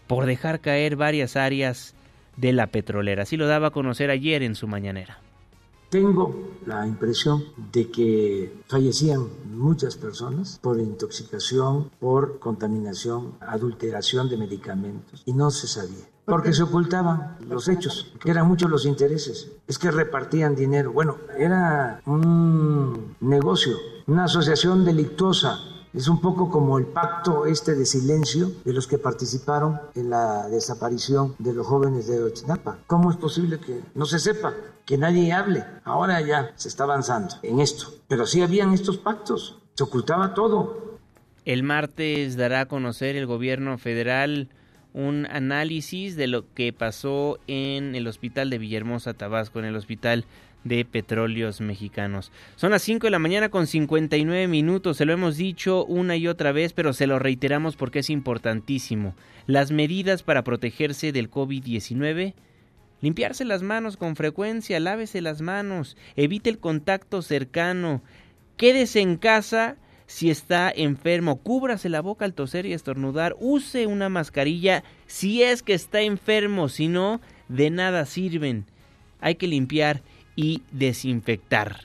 por 0.07 0.27
dejar 0.27 0.61
caer 0.61 0.97
varias 0.97 1.37
áreas 1.37 1.95
de 2.37 2.53
la 2.53 2.67
petrolera. 2.67 3.23
Así 3.23 3.39
lo 3.39 3.47
daba 3.47 3.69
a 3.69 3.71
conocer 3.71 4.11
ayer 4.11 4.43
en 4.43 4.55
su 4.55 4.69
mañanera. 4.69 5.21
Tengo 5.91 6.33
la 6.67 6.87
impresión 6.87 7.43
de 7.73 7.91
que 7.91 8.63
fallecían 8.69 9.27
muchas 9.53 9.97
personas 9.97 10.61
por 10.63 10.79
intoxicación, 10.79 11.91
por 11.99 12.39
contaminación, 12.39 13.33
adulteración 13.41 14.29
de 14.29 14.37
medicamentos 14.37 15.25
y 15.27 15.33
no 15.33 15.51
se 15.51 15.67
sabía. 15.67 16.09
Porque 16.27 16.53
se 16.53 16.63
ocultaban 16.63 17.39
los 17.49 17.67
hechos, 17.67 18.13
eran 18.25 18.47
muchos 18.47 18.71
los 18.71 18.87
intereses. 18.87 19.51
Es 19.67 19.81
que 19.81 19.91
repartían 19.91 20.55
dinero. 20.55 20.93
Bueno, 20.93 21.17
era 21.37 22.01
un 22.07 23.17
negocio, 23.19 23.77
una 24.07 24.25
asociación 24.25 24.85
delictuosa 24.85 25.59
Es 25.93 26.07
un 26.07 26.21
poco 26.21 26.51
como 26.51 26.79
el 26.79 26.87
pacto 26.87 27.47
este 27.47 27.75
de 27.75 27.85
silencio 27.85 28.53
de 28.65 28.73
los 28.73 28.87
que 28.87 28.97
participaron 28.97 29.81
en 29.97 30.09
la 30.11 30.49
desaparición 30.49 31.35
de 31.41 31.53
los 31.53 31.67
jóvenes 31.67 32.07
de 32.07 32.23
Ochinapa. 32.23 32.79
¿Cómo 32.87 33.11
es 33.11 33.17
posible 33.17 33.59
que 33.59 33.81
no 33.97 34.07
se 34.07 34.21
sepa? 34.21 34.55
Que 34.87 34.97
nadie 34.99 35.33
hable. 35.33 35.65
Ahora 35.83 36.21
ya 36.21 36.53
se 36.55 36.69
está 36.69 36.85
avanzando 36.85 37.35
en 37.43 37.59
esto. 37.59 37.89
Pero 38.07 38.25
sí 38.25 38.41
habían 38.41 38.73
estos 38.73 38.99
pactos. 38.99 39.59
Se 39.75 39.83
ocultaba 39.83 40.33
todo. 40.33 40.99
El 41.45 41.65
martes 41.65 42.37
dará 42.37 42.61
a 42.61 42.67
conocer 42.67 43.17
el 43.17 43.27
gobierno 43.27 43.77
federal 43.77 44.49
un 44.93 45.27
análisis 45.27 46.15
de 46.15 46.29
lo 46.29 46.53
que 46.55 46.73
pasó 46.73 47.39
en 47.49 47.97
el 47.97 48.07
hospital 48.07 48.49
de 48.51 48.59
Villahermosa, 48.59 49.15
Tabasco, 49.15 49.59
en 49.59 49.65
el 49.65 49.77
hospital 49.77 50.25
de 50.65 50.85
petróleos 50.85 51.61
mexicanos. 51.61 52.33
Son 52.57 52.71
las 52.71 52.83
5 52.83 53.07
de 53.07 53.11
la 53.11 53.19
mañana 53.19 53.49
con 53.49 53.67
59 53.67 54.49
minutos, 54.49 54.97
se 54.97 55.05
lo 55.05 55.13
hemos 55.13 55.37
dicho 55.37 55.85
una 55.87 56.17
y 56.17 56.29
otra 56.29 56.53
vez, 56.53 56.73
pero 56.73 56.93
se 56.93 57.07
lo 57.07 57.19
reiteramos 57.19 57.77
porque 57.77 58.01
es 58.01 58.11
importantísimo. 58.11 59.15
Las 59.47 59.71
medidas 59.71 60.23
para 60.23 60.45
protegerse 60.45 61.13
del 61.13 61.31
COVID-19 61.31 62.35
Limpiarse 63.01 63.45
las 63.45 63.63
manos 63.63 63.97
con 63.97 64.15
frecuencia, 64.15 64.79
lávese 64.79 65.23
las 65.23 65.41
manos, 65.41 65.97
evite 66.17 66.51
el 66.51 66.59
contacto 66.59 67.23
cercano, 67.23 68.03
quédese 68.57 69.01
en 69.01 69.17
casa 69.17 69.77
si 70.07 70.29
está 70.29 70.71
enfermo, 70.75 71.37
cúbrase 71.37 71.89
la 71.89 72.03
boca 72.03 72.25
al 72.25 72.35
toser 72.35 72.67
y 72.67 72.75
estornudar, 72.75 73.37
use 73.39 73.87
una 73.87 74.09
mascarilla 74.09 74.85
si 75.07 75.43
es 75.43 75.63
que 75.63 75.73
está 75.73 76.03
enfermo, 76.03 76.69
si 76.69 76.89
no, 76.89 77.21
de 77.49 77.71
nada 77.71 78.05
sirven. 78.05 78.67
Hay 79.21 79.37
que 79.37 79.47
limpiar 79.47 80.03
y 80.41 80.63
desinfectar. 80.73 81.83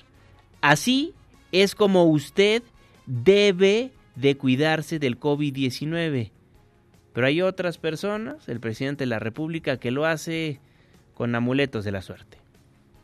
Así 0.62 1.14
es 1.52 1.76
como 1.76 2.06
usted 2.06 2.64
debe 3.06 3.92
de 4.16 4.38
cuidarse 4.38 4.98
del 4.98 5.20
COVID-19. 5.20 6.32
Pero 7.12 7.28
hay 7.28 7.42
otras 7.42 7.78
personas, 7.78 8.48
el 8.48 8.62
presidente 8.62 9.04
de 9.04 9.08
la 9.08 9.20
República, 9.20 9.78
que 9.78 9.92
lo 9.92 10.06
hace 10.06 10.62
con 11.16 11.36
amuletos 11.36 11.84
de 11.84 11.92
la 11.92 12.02
suerte. 12.02 12.38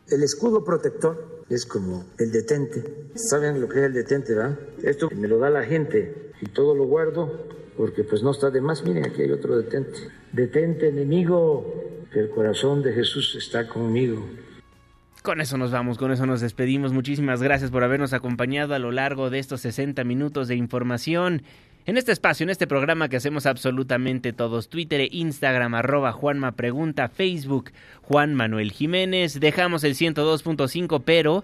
El 0.08 0.24
escudo 0.24 0.64
protector 0.64 1.44
es 1.50 1.66
como 1.66 2.06
el 2.18 2.32
detente. 2.32 3.10
¿Saben 3.16 3.60
lo 3.60 3.68
que 3.68 3.80
es 3.80 3.86
el 3.86 3.94
detente, 3.94 4.34
verdad? 4.34 4.58
Esto 4.84 5.10
me 5.14 5.28
lo 5.28 5.38
da 5.38 5.50
la 5.50 5.64
gente 5.64 6.32
y 6.42 6.46
todo 6.48 6.76
lo 6.76 6.86
guardo 6.86 7.46
porque 7.76 8.06
pues 8.06 8.24
no 8.24 8.32
está 8.32 8.50
de 8.52 8.62
más. 8.62 8.84
Miren, 8.86 9.06
aquí 9.06 9.22
hay 9.22 9.32
otro 9.32 9.58
detente. 9.58 10.00
Detente, 10.32 10.88
enemigo, 10.88 11.66
que 12.14 12.20
el 12.20 12.30
corazón 12.30 12.82
de 12.84 12.94
Jesús 12.94 13.36
está 13.38 13.68
conmigo. 13.68 14.26
Con 15.22 15.40
eso 15.40 15.56
nos 15.56 15.70
vamos, 15.70 16.00
con 16.00 16.12
eso 16.12 16.26
nos 16.26 16.42
despedimos. 16.42 16.94
Muchísimas 16.94 17.44
gracias 17.44 17.70
por 17.70 17.84
habernos 17.84 18.12
acompañado 18.12 18.74
a 18.74 18.80
lo 18.80 18.92
largo 18.92 19.30
de 19.30 19.38
estos 19.38 19.62
60 19.62 20.04
minutos 20.04 20.48
de 20.48 20.56
información. 20.56 21.44
En 21.86 21.98
este 21.98 22.12
espacio, 22.12 22.44
en 22.44 22.50
este 22.50 22.66
programa 22.66 23.08
que 23.08 23.18
hacemos 23.18 23.46
absolutamente 23.46 24.34
todos, 24.34 24.68
Twitter 24.68 25.00
e 25.00 25.10
Instagram, 25.12 25.76
arroba 25.76 26.12
Juanma 26.12 26.54
Pregunta, 26.54 27.08
Facebook, 27.08 27.72
Juan 28.02 28.34
Manuel 28.34 28.72
Jiménez, 28.72 29.40
dejamos 29.40 29.84
el 29.84 29.94
102.5, 29.94 31.04
pero 31.06 31.44